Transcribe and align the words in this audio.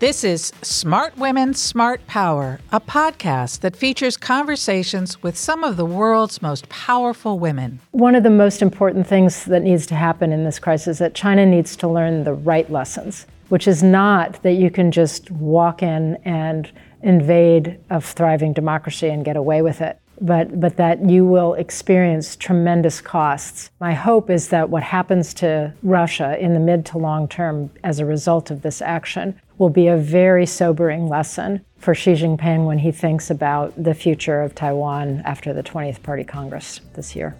This 0.00 0.24
is 0.24 0.50
Smart 0.62 1.18
Women, 1.18 1.52
Smart 1.52 2.06
Power, 2.06 2.58
a 2.72 2.80
podcast 2.80 3.60
that 3.60 3.76
features 3.76 4.16
conversations 4.16 5.22
with 5.22 5.36
some 5.36 5.62
of 5.62 5.76
the 5.76 5.84
world's 5.84 6.40
most 6.40 6.70
powerful 6.70 7.38
women. 7.38 7.80
One 7.90 8.14
of 8.14 8.22
the 8.22 8.30
most 8.30 8.62
important 8.62 9.06
things 9.06 9.44
that 9.44 9.60
needs 9.60 9.84
to 9.88 9.94
happen 9.94 10.32
in 10.32 10.42
this 10.42 10.58
crisis 10.58 10.88
is 10.88 10.98
that 11.00 11.14
China 11.14 11.44
needs 11.44 11.76
to 11.76 11.86
learn 11.86 12.24
the 12.24 12.32
right 12.32 12.70
lessons, 12.72 13.26
which 13.50 13.68
is 13.68 13.82
not 13.82 14.42
that 14.42 14.54
you 14.54 14.70
can 14.70 14.90
just 14.90 15.30
walk 15.30 15.82
in 15.82 16.16
and 16.24 16.72
invade 17.02 17.78
a 17.90 18.00
thriving 18.00 18.54
democracy 18.54 19.10
and 19.10 19.22
get 19.22 19.36
away 19.36 19.60
with 19.60 19.82
it 19.82 19.98
but, 20.20 20.60
but 20.60 20.76
that 20.76 21.08
you 21.08 21.24
will 21.24 21.54
experience 21.54 22.36
tremendous 22.36 23.00
costs. 23.00 23.70
My 23.80 23.94
hope 23.94 24.30
is 24.30 24.48
that 24.48 24.70
what 24.70 24.82
happens 24.82 25.32
to 25.34 25.72
Russia 25.82 26.38
in 26.38 26.54
the 26.54 26.60
mid 26.60 26.84
to 26.86 26.98
long 26.98 27.28
term 27.28 27.70
as 27.82 27.98
a 27.98 28.06
result 28.06 28.50
of 28.50 28.62
this 28.62 28.82
action 28.82 29.40
will 29.58 29.70
be 29.70 29.88
a 29.88 29.96
very 29.96 30.46
sobering 30.46 31.08
lesson 31.08 31.64
for 31.78 31.94
Xi 31.94 32.12
Jinping 32.12 32.66
when 32.66 32.78
he 32.78 32.92
thinks 32.92 33.30
about 33.30 33.72
the 33.82 33.94
future 33.94 34.42
of 34.42 34.54
Taiwan 34.54 35.22
after 35.24 35.52
the 35.52 35.62
20th 35.62 36.02
Party 36.02 36.24
Congress 36.24 36.80
this 36.94 37.16
year. 37.16 37.36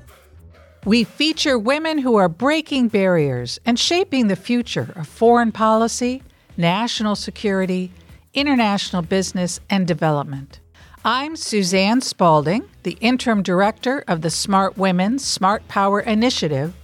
We 0.84 1.04
feature 1.04 1.58
women 1.58 1.98
who 1.98 2.16
are 2.16 2.28
breaking 2.28 2.88
barriers 2.88 3.58
and 3.66 3.78
shaping 3.78 4.28
the 4.28 4.36
future 4.36 4.92
of 4.96 5.06
foreign 5.06 5.52
policy, 5.52 6.22
national 6.56 7.16
security, 7.16 7.90
international 8.32 9.02
business, 9.02 9.60
and 9.68 9.86
development. 9.86 10.60
I'm 11.04 11.34
Suzanne 11.34 12.02
Spaulding, 12.02 12.68
the 12.82 12.98
interim 13.00 13.42
director 13.42 14.04
of 14.06 14.20
the 14.20 14.28
Smart 14.28 14.76
Women, 14.76 15.18
Smart 15.18 15.66
Power 15.66 16.00
Initiative 16.00 16.74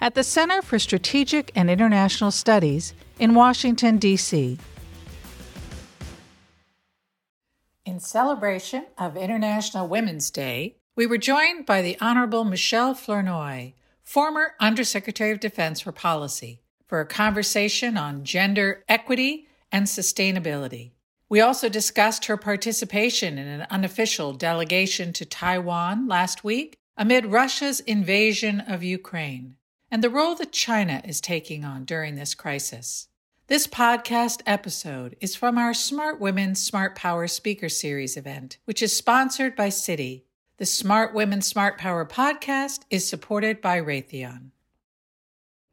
at 0.00 0.14
the 0.14 0.22
Center 0.22 0.62
for 0.62 0.78
Strategic 0.78 1.50
and 1.56 1.68
International 1.68 2.30
Studies 2.30 2.94
in 3.18 3.34
Washington, 3.34 3.98
D.C. 3.98 4.58
In 7.84 7.98
celebration 7.98 8.86
of 8.96 9.16
International 9.16 9.88
Women's 9.88 10.30
Day, 10.30 10.76
we 10.94 11.04
were 11.04 11.18
joined 11.18 11.66
by 11.66 11.82
the 11.82 11.98
Honorable 12.00 12.44
Michèle 12.44 12.96
Flournoy, 12.96 13.72
former 14.04 14.54
Undersecretary 14.60 15.32
of 15.32 15.40
Defense 15.40 15.80
for 15.80 15.90
Policy, 15.90 16.60
for 16.86 17.00
a 17.00 17.06
conversation 17.06 17.96
on 17.96 18.22
gender 18.22 18.84
equity 18.88 19.48
and 19.72 19.86
sustainability. 19.86 20.93
We 21.34 21.40
also 21.40 21.68
discussed 21.68 22.26
her 22.26 22.36
participation 22.36 23.38
in 23.38 23.48
an 23.48 23.66
unofficial 23.68 24.34
delegation 24.34 25.12
to 25.14 25.24
Taiwan 25.24 26.06
last 26.06 26.44
week 26.44 26.78
amid 26.96 27.26
Russia's 27.26 27.80
invasion 27.80 28.60
of 28.60 28.84
Ukraine 28.84 29.56
and 29.90 30.00
the 30.00 30.10
role 30.10 30.36
that 30.36 30.52
China 30.52 31.02
is 31.04 31.20
taking 31.20 31.64
on 31.64 31.86
during 31.86 32.14
this 32.14 32.36
crisis. 32.36 33.08
This 33.48 33.66
podcast 33.66 34.42
episode 34.46 35.16
is 35.20 35.34
from 35.34 35.58
our 35.58 35.74
Smart 35.74 36.20
Women, 36.20 36.54
Smart 36.54 36.94
Power 36.94 37.26
Speaker 37.26 37.68
Series 37.68 38.16
event, 38.16 38.58
which 38.64 38.80
is 38.80 38.96
sponsored 38.96 39.56
by 39.56 39.70
Citi. 39.70 40.22
The 40.58 40.66
Smart 40.66 41.14
Women, 41.14 41.42
Smart 41.42 41.78
Power 41.78 42.06
podcast 42.06 42.82
is 42.90 43.08
supported 43.08 43.60
by 43.60 43.80
Raytheon. 43.80 44.52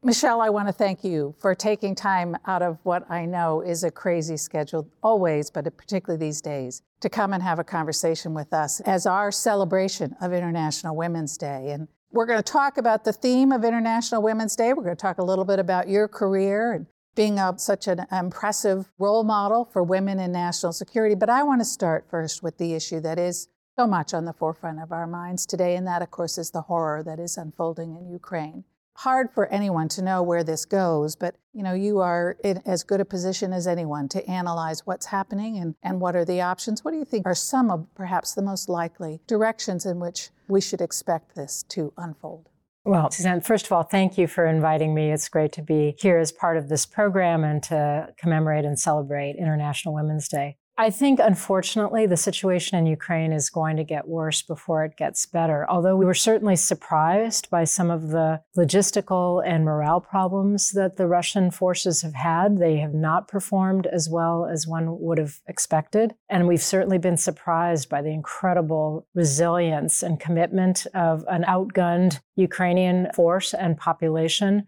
Michèle, 0.03 0.44
I 0.44 0.49
want 0.49 0.67
to 0.67 0.73
thank 0.73 1.03
you 1.03 1.35
for 1.38 1.53
taking 1.53 1.94
time 1.94 2.35
out 2.47 2.63
of 2.63 2.80
what 2.81 3.09
I 3.11 3.27
know 3.27 3.61
is 3.61 3.83
a 3.83 3.91
crazy 3.91 4.35
schedule, 4.35 4.89
always, 5.03 5.52
but 5.52 5.66
particularly 5.77 6.19
these 6.19 6.41
days, 6.41 6.81
to 7.02 7.09
come 7.09 7.33
and 7.33 7.44
have 7.44 7.59
a 7.59 7.63
conversation 7.63 8.33
with 8.33 8.52
us 8.52 8.79
as 8.79 9.05
our 9.05 9.31
celebration 9.31 10.16
of 10.19 10.33
International 10.33 10.95
Women's 10.95 11.38
Day. 11.38 11.69
And 11.69 11.88
we're 12.11 12.25
going 12.25 12.39
to 12.41 12.52
talk 12.52 12.79
about 12.79 13.03
the 13.03 13.13
theme 13.13 13.52
of 13.52 13.63
International 13.63 14.23
Women's 14.23 14.55
Day. 14.55 14.73
We're 14.73 14.81
going 14.81 14.95
to 14.95 15.02
talk 15.02 15.19
a 15.19 15.23
little 15.23 15.45
bit 15.45 15.59
about 15.59 15.88
your 15.88 16.07
career 16.07 16.73
and 16.73 16.88
being 17.13 17.38
a, 17.38 17.53
such 17.57 17.88
an 17.88 18.07
impressive 18.11 18.91
role 18.97 19.23
model 19.23 19.69
for 19.72 19.83
women 19.83 20.19
in 20.19 20.31
national 20.31 20.73
security. 20.73 21.13
But 21.13 21.29
I 21.29 21.44
want 21.44 21.61
to 21.61 21.66
start 21.66 22.07
first 22.09 22.41
with 22.41 22.57
the 22.57 22.73
issue 22.73 23.02
that 23.02 23.19
is 23.19 23.50
so 23.78 23.85
much 23.85 24.16
on 24.16 24.25
the 24.25 24.34
forefront 24.34 24.81
of 24.81 24.91
our 24.91 25.06
minds 25.06 25.45
today, 25.45 25.75
and 25.75 25.85
that, 25.85 26.01
of 26.01 26.09
course, 26.09 26.40
is 26.40 26.50
the 26.50 26.61
horror 26.61 27.03
that 27.03 27.19
is 27.19 27.38
unfolding 27.38 27.95
in 27.95 28.09
Ukraine 28.09 28.63
hard 28.96 29.31
for 29.31 29.47
anyone 29.47 29.88
to 29.90 30.02
know 30.02 30.22
where 30.22 30.44
this 30.44 30.66
goes, 30.66 31.16
but 31.16 31.35
you 31.53 31.63
know, 31.63 31.74
you 31.74 32.00
are 32.00 32.38
in 32.44 32.62
as 32.66 32.84
good 32.84 33.02
a 33.02 33.06
position 33.06 33.52
as 33.52 33.68
anyone 33.68 34.07
to 34.09 34.25
analyze 34.29 34.85
what's 34.85 35.07
happening 35.07 35.57
and, 35.57 35.75
and 35.84 36.00
what 36.00 36.16
are 36.16 36.25
the 36.25 36.41
options. 36.41 36.84
What 36.84 36.91
do 36.91 36.97
you 36.97 37.06
think 37.06 37.25
are 37.25 37.35
some 37.35 37.69
of 37.69 37.88
perhaps 37.96 38.34
the 38.34 38.41
most 38.41 38.69
likely 38.69 39.22
directions 39.28 39.85
in 39.85 40.00
which 40.00 40.29
we 40.47 40.62
should 40.62 40.81
expect 40.81 41.35
this 41.35 41.63
to 41.69 41.94
unfold? 41.97 42.47
Well, 42.84 43.12
Suzanne, 43.12 43.41
first 43.41 43.68
of 43.68 43.74
all, 43.74 43.84
thank 43.84 44.18
you 44.18 44.28
for 44.28 44.46
inviting 44.46 44.96
me. 44.96 45.12
It's 45.12 45.29
great 45.29 45.52
to 45.53 45.62
be 45.62 45.96
here 46.00 46.18
as 46.18 46.31
part 46.31 46.58
of 46.58 46.68
this 46.68 46.85
program 46.85 47.44
and 47.44 47.62
to 47.63 48.08
commemorate 48.18 48.66
and 48.66 48.79
celebrate 48.79 49.35
International 49.35 49.94
Women's 49.94 50.28
Day. 50.28 50.58
I 50.81 50.90
think, 50.90 51.19
unfortunately, 51.19 52.08
the 52.08 52.18
situation 52.18 52.75
in 52.75 52.88
Ukraine 52.88 53.34
is 53.34 53.52
going 53.52 53.78
to 53.78 53.84
get 53.84 54.08
worse 54.08 54.42
before 54.42 54.84
it 54.84 54.97
gets 54.97 55.28
better. 55.28 55.64
Although 55.69 55.96
we 55.96 56.08
were 56.08 56.16
certainly 56.16 56.56
surprised 56.56 57.52
by 57.52 57.66
some 57.66 57.92
of 57.92 58.08
the 58.08 58.42
logistical 58.58 59.44
and 59.46 59.64
morale 59.64 60.02
problems 60.02 60.72
that 60.72 60.97
the 60.97 61.06
Russian 61.06 61.52
forces 61.52 62.02
have 62.02 62.16
had, 62.16 62.58
they 62.58 62.78
have 62.78 62.96
not 62.96 63.28
performed 63.28 63.86
as 63.86 64.09
well 64.09 64.47
as 64.52 64.66
one 64.66 65.00
would 65.00 65.20
have 65.20 65.36
expected. 65.46 66.16
And 66.30 66.47
we've 66.47 66.64
certainly 66.64 66.97
been 66.97 67.18
surprised 67.18 67.88
by 67.88 68.02
the 68.02 68.09
incredible 68.09 69.06
resilience 69.14 70.02
and 70.02 70.20
commitment 70.20 70.88
of 70.96 71.24
an 71.30 71.44
outgunned 71.44 72.22
Ukrainian 72.36 73.12
force 73.14 73.53
and 73.53 73.78
population 73.78 74.68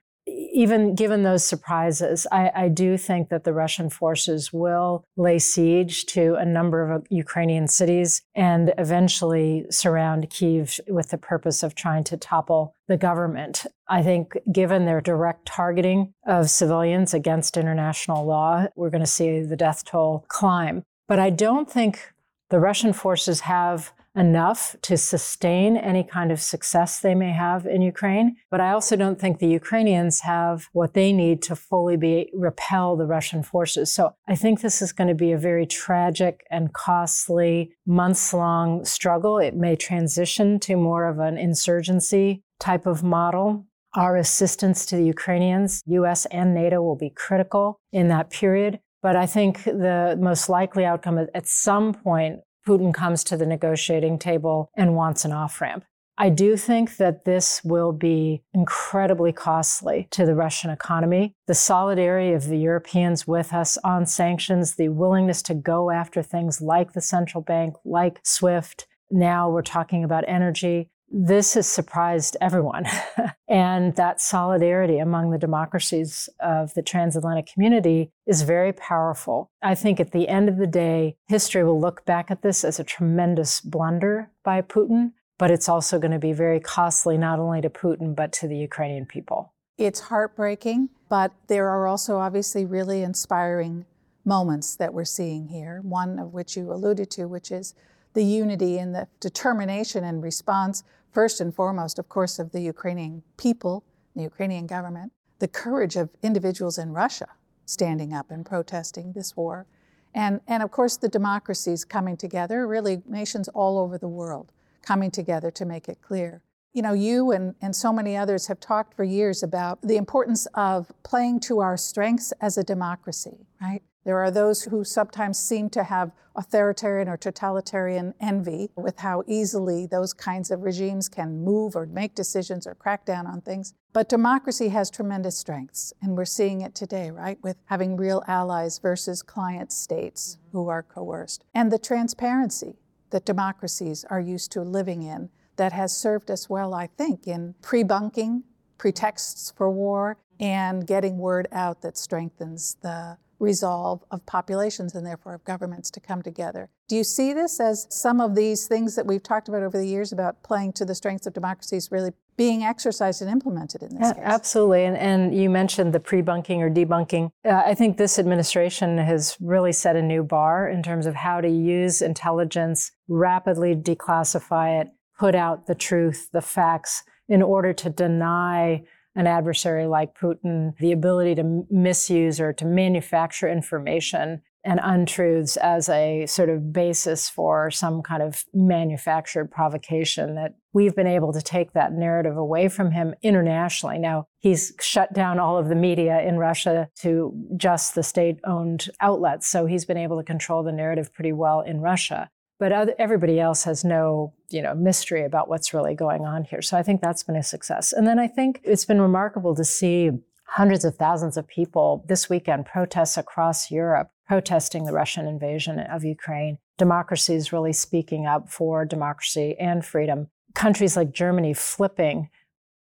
even 0.53 0.93
given 0.93 1.23
those 1.23 1.43
surprises, 1.43 2.27
I, 2.31 2.51
I, 2.55 2.67
do 2.69 2.95
think 2.95 3.29
that 3.29 3.43
the 3.43 3.53
Russian 3.53 3.89
forces 3.89 4.53
will 4.53 5.03
lay 5.17 5.39
siege 5.39 6.05
to 6.07 6.35
a 6.35 6.45
number 6.45 6.91
of 6.91 7.07
Ukrainian 7.09 7.67
cities 7.67 8.21
and 8.35 8.71
eventually 8.77 9.65
surround 9.71 10.29
Kiev 10.29 10.79
with 10.87 11.09
the 11.09 11.17
purpose 11.17 11.63
of 11.63 11.73
trying 11.73 12.03
to 12.05 12.17
topple 12.17 12.75
the 12.87 12.97
government. 12.97 13.65
I 13.89 14.03
think, 14.03 14.37
given 14.51 14.85
their 14.85 15.01
direct 15.01 15.47
targeting 15.47 16.13
of 16.27 16.51
civilians 16.51 17.15
against 17.15 17.57
international 17.57 18.23
law, 18.25 18.67
we're 18.75 18.91
going 18.91 19.01
to 19.01 19.07
see 19.07 19.41
the 19.41 19.57
death 19.57 19.83
toll 19.83 20.25
climb. 20.27 20.83
But 21.07 21.19
I 21.19 21.31
don't 21.31 21.69
think 21.69 22.13
the 22.49 22.59
Russian 22.59 22.93
forces 22.93 23.41
have 23.41 23.91
enough 24.15 24.75
to 24.83 24.97
sustain 24.97 25.75
any 25.75 26.03
kind 26.03 26.31
of 26.31 26.39
success 26.39 26.99
they 26.99 27.15
may 27.15 27.31
have 27.31 27.65
in 27.65 27.81
Ukraine. 27.81 28.35
But 28.51 28.61
I 28.61 28.71
also 28.71 28.95
don't 28.95 29.19
think 29.19 29.39
the 29.39 29.47
Ukrainians 29.47 30.21
have 30.21 30.67
what 30.71 30.93
they 30.93 31.11
need 31.11 31.41
to 31.43 31.55
fully 31.55 31.97
be 31.97 32.29
repel 32.33 32.95
the 32.95 33.05
Russian 33.05 33.43
forces. 33.43 33.93
So 33.93 34.13
I 34.27 34.35
think 34.35 34.61
this 34.61 34.81
is 34.81 34.91
going 34.91 35.07
to 35.07 35.15
be 35.15 35.31
a 35.31 35.37
very 35.37 35.65
tragic 35.65 36.45
and 36.51 36.73
costly 36.73 37.71
months 37.85 38.33
long 38.33 38.85
struggle. 38.85 39.39
It 39.39 39.55
may 39.55 39.75
transition 39.75 40.59
to 40.61 40.75
more 40.75 41.07
of 41.07 41.19
an 41.19 41.37
insurgency 41.37 42.43
type 42.59 42.85
of 42.85 43.03
model. 43.03 43.65
Our 43.95 44.17
assistance 44.17 44.85
to 44.87 44.95
the 44.95 45.05
Ukrainians, 45.05 45.81
US 45.85 46.25
and 46.27 46.53
NATO, 46.53 46.81
will 46.81 46.95
be 46.95 47.11
critical 47.11 47.79
in 47.91 48.07
that 48.07 48.29
period. 48.29 48.79
But 49.03 49.15
I 49.15 49.25
think 49.25 49.63
the 49.65 50.17
most 50.19 50.49
likely 50.49 50.85
outcome 50.85 51.27
at 51.33 51.47
some 51.47 51.93
point 51.93 52.39
Putin 52.65 52.93
comes 52.93 53.23
to 53.25 53.37
the 53.37 53.45
negotiating 53.45 54.19
table 54.19 54.69
and 54.75 54.95
wants 54.95 55.25
an 55.25 55.31
off 55.31 55.59
ramp. 55.61 55.85
I 56.17 56.29
do 56.29 56.57
think 56.57 56.97
that 56.97 57.25
this 57.25 57.63
will 57.63 57.91
be 57.91 58.43
incredibly 58.53 59.31
costly 59.31 60.07
to 60.11 60.25
the 60.27 60.35
Russian 60.35 60.69
economy. 60.69 61.33
The 61.47 61.55
solidarity 61.55 62.33
of 62.33 62.47
the 62.47 62.57
Europeans 62.57 63.27
with 63.27 63.51
us 63.51 63.79
on 63.83 64.05
sanctions, 64.05 64.75
the 64.75 64.89
willingness 64.89 65.41
to 65.43 65.55
go 65.55 65.89
after 65.89 66.21
things 66.21 66.61
like 66.61 66.93
the 66.93 67.01
central 67.01 67.41
bank, 67.41 67.75
like 67.83 68.19
SWIFT. 68.23 68.85
Now 69.09 69.49
we're 69.49 69.63
talking 69.63 70.03
about 70.03 70.23
energy 70.27 70.89
this 71.15 71.53
has 71.53 71.67
surprised 71.67 72.35
everyone. 72.41 72.85
and 73.47 73.95
that 73.95 74.19
solidarity 74.19 74.97
among 74.97 75.29
the 75.29 75.37
democracies 75.37 76.27
of 76.39 76.73
the 76.73 76.81
transatlantic 76.81 77.45
community 77.45 78.11
is 78.25 78.41
very 78.41 78.73
powerful. 78.73 79.51
I 79.61 79.75
think 79.75 79.99
at 79.99 80.11
the 80.11 80.27
end 80.27 80.49
of 80.49 80.57
the 80.57 80.67
day, 80.67 81.15
history 81.27 81.63
will 81.63 81.79
look 81.79 82.03
back 82.05 82.31
at 82.31 82.41
this 82.41 82.63
as 82.63 82.79
a 82.79 82.83
tremendous 82.83 83.61
blunder 83.61 84.31
by 84.43 84.61
Putin, 84.63 85.11
but 85.37 85.51
it's 85.51 85.69
also 85.69 85.99
going 85.99 86.11
to 86.11 86.19
be 86.19 86.33
very 86.33 86.59
costly 86.59 87.17
not 87.17 87.39
only 87.39 87.61
to 87.61 87.69
Putin, 87.69 88.15
but 88.15 88.33
to 88.33 88.47
the 88.47 88.57
Ukrainian 88.57 89.05
people. 89.05 89.53
It's 89.77 89.99
heartbreaking, 89.99 90.89
but 91.09 91.31
there 91.47 91.69
are 91.69 91.87
also 91.87 92.17
obviously 92.17 92.65
really 92.65 93.03
inspiring 93.03 93.85
moments 94.25 94.75
that 94.77 94.93
we're 94.93 95.05
seeing 95.05 95.49
here, 95.49 95.79
one 95.83 96.17
of 96.17 96.33
which 96.33 96.57
you 96.57 96.71
alluded 96.71 97.11
to, 97.11 97.25
which 97.25 97.51
is 97.51 97.75
the 98.13 98.23
unity 98.23 98.77
and 98.77 98.95
the 98.95 99.07
determination 99.19 100.03
and 100.03 100.23
response 100.23 100.83
first 101.13 101.39
and 101.39 101.53
foremost, 101.53 101.99
of 101.99 102.09
course, 102.09 102.39
of 102.39 102.51
the 102.51 102.61
Ukrainian 102.61 103.23
people, 103.37 103.83
the 104.15 104.23
Ukrainian 104.23 104.67
government, 104.67 105.11
the 105.39 105.47
courage 105.47 105.95
of 105.95 106.09
individuals 106.21 106.77
in 106.77 106.91
Russia 106.91 107.29
standing 107.65 108.13
up 108.13 108.29
and 108.31 108.45
protesting 108.45 109.13
this 109.13 109.37
war, 109.37 109.65
and, 110.13 110.41
and 110.47 110.61
of 110.61 110.71
course, 110.71 110.97
the 110.97 111.09
democracies 111.09 111.85
coming 111.85 112.17
together, 112.17 112.67
really 112.67 113.01
nations 113.07 113.47
all 113.49 113.79
over 113.79 113.97
the 113.97 114.07
world 114.07 114.51
coming 114.81 115.09
together 115.09 115.49
to 115.51 115.65
make 115.65 115.87
it 115.87 116.01
clear. 116.01 116.43
You 116.73 116.81
know, 116.81 116.93
you 116.93 117.31
and, 117.31 117.55
and 117.61 117.75
so 117.75 117.93
many 117.93 118.17
others 118.17 118.47
have 118.47 118.59
talked 118.59 118.95
for 118.95 119.03
years 119.03 119.43
about 119.43 119.81
the 119.81 119.95
importance 119.95 120.47
of 120.55 120.91
playing 121.03 121.39
to 121.41 121.59
our 121.59 121.77
strengths 121.77 122.31
as 122.41 122.57
a 122.57 122.63
democracy, 122.63 123.45
right? 123.61 123.81
There 124.05 124.19
are 124.19 124.31
those 124.31 124.63
who 124.63 124.83
sometimes 124.83 125.39
seem 125.39 125.69
to 125.71 125.83
have 125.83 126.11
authoritarian 126.35 127.07
or 127.07 127.15
totalitarian 127.15 128.13
envy 128.19 128.69
with 128.75 128.99
how 128.99 129.23
easily 129.27 129.85
those 129.85 130.13
kinds 130.13 130.51
of 130.51 130.63
regimes 130.63 131.07
can 131.07 131.43
move 131.43 131.75
or 131.75 131.85
make 131.85 132.15
decisions 132.15 132.67
or 132.67 132.75
crack 132.75 133.05
down 133.05 133.27
on 133.27 133.41
things. 133.41 133.73
But 133.93 134.09
democracy 134.09 134.69
has 134.69 134.89
tremendous 134.89 135.37
strengths, 135.37 135.93
and 136.01 136.17
we're 136.17 136.25
seeing 136.25 136.61
it 136.61 136.75
today, 136.75 137.11
right? 137.11 137.37
With 137.43 137.57
having 137.65 137.95
real 137.95 138.23
allies 138.27 138.79
versus 138.79 139.21
client 139.21 139.71
states 139.71 140.37
who 140.51 140.67
are 140.67 140.83
coerced. 140.83 141.45
And 141.53 141.71
the 141.71 141.79
transparency 141.79 142.79
that 143.11 143.25
democracies 143.25 144.03
are 144.09 144.19
used 144.19 144.51
to 144.53 144.61
living 144.63 145.03
in 145.03 145.29
that 145.55 145.71
has 145.71 145.95
served 145.95 146.31
us 146.31 146.49
well, 146.49 146.73
I 146.73 146.87
think, 146.87 147.27
in 147.27 147.53
pre 147.61 147.83
bunking, 147.83 148.43
pretexts 148.79 149.53
for 149.55 149.69
war, 149.69 150.17
and 150.39 150.87
getting 150.87 151.19
word 151.19 151.47
out 151.51 151.81
that 151.83 151.95
strengthens 151.95 152.75
the 152.81 153.17
resolve 153.43 154.03
of 154.09 154.25
populations 154.25 154.95
and 154.95 155.05
therefore 155.05 155.33
of 155.33 155.43
governments 155.43 155.91
to 155.91 155.99
come 155.99 156.21
together. 156.21 156.69
Do 156.87 156.95
you 156.95 157.03
see 157.03 157.33
this 157.33 157.59
as 157.59 157.85
some 157.89 158.21
of 158.21 158.35
these 158.35 158.67
things 158.67 158.95
that 158.95 159.05
we've 159.05 159.21
talked 159.21 159.49
about 159.49 159.61
over 159.61 159.77
the 159.77 159.85
years 159.85 160.11
about 160.11 160.41
playing 160.43 160.73
to 160.73 160.85
the 160.85 160.95
strengths 160.95 161.27
of 161.27 161.33
democracies 161.33 161.91
really 161.91 162.11
being 162.35 162.63
exercised 162.63 163.21
and 163.21 163.29
implemented 163.29 163.83
in 163.83 163.89
this 163.89 164.07
yeah, 164.07 164.13
case? 164.13 164.23
Absolutely. 164.23 164.85
And, 164.85 164.97
and 164.97 165.37
you 165.37 165.49
mentioned 165.49 165.93
the 165.93 165.99
pre 165.99 166.21
bunking 166.21 166.63
or 166.63 166.69
debunking. 166.69 167.31
Uh, 167.45 167.61
I 167.65 167.75
think 167.75 167.97
this 167.97 168.17
administration 168.17 168.97
has 168.97 169.37
really 169.39 169.73
set 169.73 169.95
a 169.95 170.01
new 170.01 170.23
bar 170.23 170.67
in 170.69 170.81
terms 170.81 171.05
of 171.05 171.13
how 171.13 171.41
to 171.41 171.49
use 171.49 172.01
intelligence, 172.01 172.91
rapidly 173.07 173.75
declassify 173.75 174.81
it, 174.81 174.87
put 175.19 175.35
out 175.35 175.67
the 175.67 175.75
truth, 175.75 176.29
the 176.31 176.41
facts, 176.41 177.03
in 177.27 177.41
order 177.41 177.73
to 177.73 177.89
deny 177.89 178.83
an 179.15 179.27
adversary 179.27 179.85
like 179.85 180.17
Putin 180.17 180.75
the 180.77 180.91
ability 180.91 181.35
to 181.35 181.65
misuse 181.69 182.39
or 182.39 182.53
to 182.53 182.65
manufacture 182.65 183.47
information 183.47 184.41
and 184.65 184.79
untruths 184.81 185.57
as 185.57 185.89
a 185.89 186.25
sort 186.25 186.49
of 186.49 186.71
basis 186.71 187.29
for 187.29 187.69
some 187.69 188.01
kind 188.01 188.23
of 188.23 188.45
manufactured 188.53 189.51
provocation 189.51 190.35
that 190.35 190.55
we've 190.71 190.95
been 190.95 191.07
able 191.07 191.33
to 191.33 191.41
take 191.41 191.73
that 191.73 191.91
narrative 191.91 192.37
away 192.37 192.69
from 192.69 192.91
him 192.91 193.13
internationally. 193.21 193.99
Now, 193.99 194.25
he's 194.39 194.73
shut 194.79 195.13
down 195.13 195.37
all 195.37 195.57
of 195.57 195.67
the 195.67 195.75
media 195.75 196.21
in 196.21 196.37
Russia 196.37 196.89
to 197.01 197.33
just 197.57 197.93
the 197.93 198.03
state 198.03 198.39
owned 198.45 198.89
outlets. 199.01 199.47
So 199.47 199.65
he's 199.65 199.85
been 199.85 199.97
able 199.97 200.17
to 200.17 200.23
control 200.23 200.63
the 200.63 200.71
narrative 200.71 201.13
pretty 201.13 201.33
well 201.33 201.59
in 201.61 201.81
Russia 201.81 202.29
but 202.63 202.71
other, 202.71 202.95
everybody 202.97 203.41
else 203.41 203.65
has 203.65 203.83
no 203.83 204.31
you 204.49 204.61
know 204.61 204.73
mystery 204.73 205.25
about 205.25 205.49
what's 205.49 205.73
really 205.73 205.95
going 205.95 206.23
on 206.23 206.45
here. 206.45 206.61
So 206.61 206.77
i 206.77 206.83
think 206.83 207.01
that's 207.01 207.21
been 207.21 207.35
a 207.35 207.43
success. 207.43 207.91
And 207.91 208.07
then 208.07 208.19
i 208.19 208.27
think 208.27 208.61
it's 208.63 208.85
been 208.85 209.01
remarkable 209.01 209.53
to 209.53 209.65
see 209.65 210.11
hundreds 210.45 210.85
of 210.85 210.95
thousands 210.95 211.35
of 211.35 211.45
people 211.45 212.05
this 212.07 212.29
weekend 212.29 212.65
protests 212.65 213.17
across 213.17 213.69
europe 213.69 214.11
protesting 214.27 214.85
the 214.85 214.93
russian 214.93 215.27
invasion 215.27 215.77
of 215.79 216.05
ukraine 216.05 216.57
democracies 216.77 217.51
really 217.51 217.73
speaking 217.73 218.25
up 218.25 218.49
for 218.49 218.85
democracy 218.85 219.57
and 219.59 219.83
freedom 219.83 220.29
countries 220.53 220.95
like 220.95 221.11
germany 221.11 221.53
flipping 221.53 222.29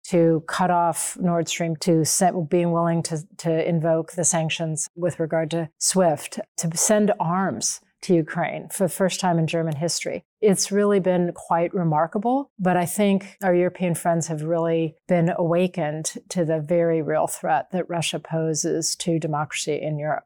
to 0.05 0.43
cut 0.49 0.69
off 0.69 1.17
Nord 1.21 1.49
Stream, 1.49 1.77
to 1.77 2.05
being 2.51 2.73
willing 2.73 3.05
to, 3.05 3.25
to 3.37 3.69
invoke 3.69 4.13
the 4.13 4.25
sanctions 4.25 4.89
with 4.97 5.21
regard 5.21 5.49
to 5.53 5.69
SWIFT, 5.79 6.41
to 6.57 6.77
send 6.77 7.13
arms 7.21 7.81
to 8.03 8.15
Ukraine 8.15 8.69
for 8.69 8.85
the 8.85 8.93
first 8.93 9.21
time 9.21 9.39
in 9.39 9.47
German 9.47 9.77
history. 9.77 10.25
It's 10.41 10.71
really 10.71 11.01
been 11.01 11.33
quite 11.35 11.73
remarkable, 11.73 12.51
but 12.59 12.77
I 12.77 12.85
think 12.85 13.37
our 13.43 13.55
European 13.55 13.95
friends 13.95 14.27
have 14.27 14.43
really 14.43 14.97
been 15.09 15.33
awakened 15.37 16.13
to 16.31 16.45
the 16.45 16.61
very 16.61 17.01
real 17.01 17.27
threat 17.27 17.71
that 17.73 17.89
Russia 17.89 18.19
poses 18.19 18.95
to 18.97 19.19
democracy 19.19 19.81
in 19.81 19.99
Europe. 19.99 20.25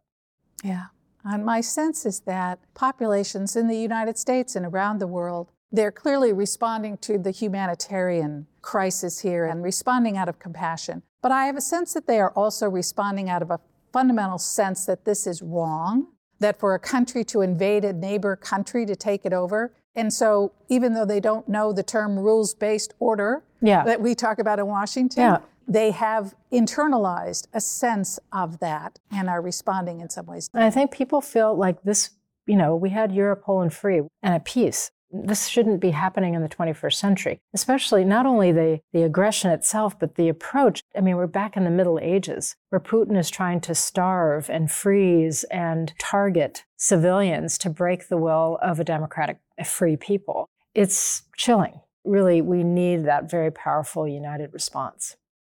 Yeah. 0.65 0.87
And 1.25 1.45
my 1.45 1.61
sense 1.61 2.07
is 2.07 2.21
that 2.21 2.61
populations 2.75 3.57
in 3.57 3.69
the 3.69 3.77
United 3.77 4.17
States 4.17 4.57
and 4.57 4.65
around 4.65 5.01
the 5.01 5.07
world, 5.07 5.51
they're 5.73 5.93
clearly 5.93 6.33
responding 6.33 6.97
to 6.99 7.19
the 7.19 7.33
humanitarian 7.33 8.47
crisis 8.63 9.21
here 9.21 9.45
and 9.45 9.63
responding 9.63 10.17
out 10.17 10.29
of 10.29 10.39
compassion. 10.39 11.03
But 11.23 11.33
I 11.33 11.47
have 11.47 11.57
a 11.57 11.61
sense 11.61 11.93
that 11.95 12.07
they 12.07 12.21
are 12.21 12.31
also 12.31 12.69
responding 12.69 13.29
out 13.29 13.43
of 13.43 13.51
a 13.51 13.61
fundamental 13.93 14.39
sense 14.39 14.87
that 14.87 15.05
this 15.05 15.27
is 15.27 15.43
wrong 15.43 16.07
that 16.39 16.59
for 16.59 16.75
a 16.75 16.79
country 16.79 17.25
to 17.25 17.41
invade 17.41 17.85
a 17.85 17.93
neighbor 17.93 18.37
country 18.37 18.87
to 18.87 18.97
take 18.97 19.25
it 19.25 19.33
over. 19.33 19.73
And 19.95 20.13
so, 20.13 20.53
even 20.69 20.93
though 20.93 21.07
they 21.07 21.21
don't 21.21 21.49
know 21.49 21.73
the 21.73 21.83
term 21.83 22.19
rules 22.19 22.55
based 22.55 22.95
order 22.99 23.43
yeah. 23.63 23.83
that 23.85 24.01
we 24.01 24.15
talk 24.15 24.39
about 24.39 24.59
in 24.59 24.67
Washington, 24.67 25.23
yeah. 25.23 25.39
they 25.67 25.91
have 25.91 26.35
internalized 26.53 27.47
a 27.55 27.61
sense 27.61 28.19
of 28.33 28.59
that 28.59 28.99
and 29.11 29.31
are 29.31 29.41
responding 29.41 30.01
in 30.01 30.11
some 30.11 30.27
ways. 30.27 30.51
And 30.53 30.63
I 30.63 30.71
think 30.71 30.91
people 30.91 31.23
feel 31.23 31.57
like 31.57 31.83
this, 31.83 32.11
you 32.47 32.57
know, 32.57 32.77
we 32.77 32.91
had 32.91 33.11
Europe 33.13 33.45
whole 33.45 33.63
and 33.63 33.73
free 33.73 34.03
and 34.23 34.35
at 34.35 34.45
peace 34.45 34.91
this 35.11 35.47
shouldn't 35.47 35.81
be 35.81 35.91
happening 35.91 36.35
in 36.35 36.43
the 36.43 36.49
21st 36.49 36.95
century, 36.95 37.41
especially 37.55 38.05
not 38.05 38.27
only 38.27 38.53
the, 38.53 38.81
the 38.93 39.03
aggression 39.03 39.51
itself, 39.51 39.99
but 39.99 40.17
the 40.17 40.29
approach. 40.29 40.83
I 40.97 41.01
mean, 41.01 41.17
we're 41.17 41.27
back 41.27 41.57
in 41.57 41.65
the 41.65 41.71
Middle 41.71 41.99
Ages 42.01 42.57
where 42.71 42.81
Putin 42.81 43.17
is 43.17 43.31
trying 43.31 43.61
to 43.63 43.75
starve 43.75 44.51
and 44.51 44.71
freeze 44.71 45.45
and 45.45 45.93
target 45.99 46.65
civilians 46.77 47.59
to 47.59 47.71
break 47.71 48.09
the 48.09 48.19
will 48.19 48.59
of 48.63 48.81
a 48.81 48.85
democratic, 48.85 49.39
free 49.65 49.97
people. 49.97 50.49
It's 50.75 51.23
chilling. 51.37 51.81
Really, 52.05 52.41
we 52.41 52.63
need 52.63 53.05
that 53.05 53.31
very 53.31 53.51
powerful 53.51 54.07
united 54.07 54.53
response. 54.53 55.17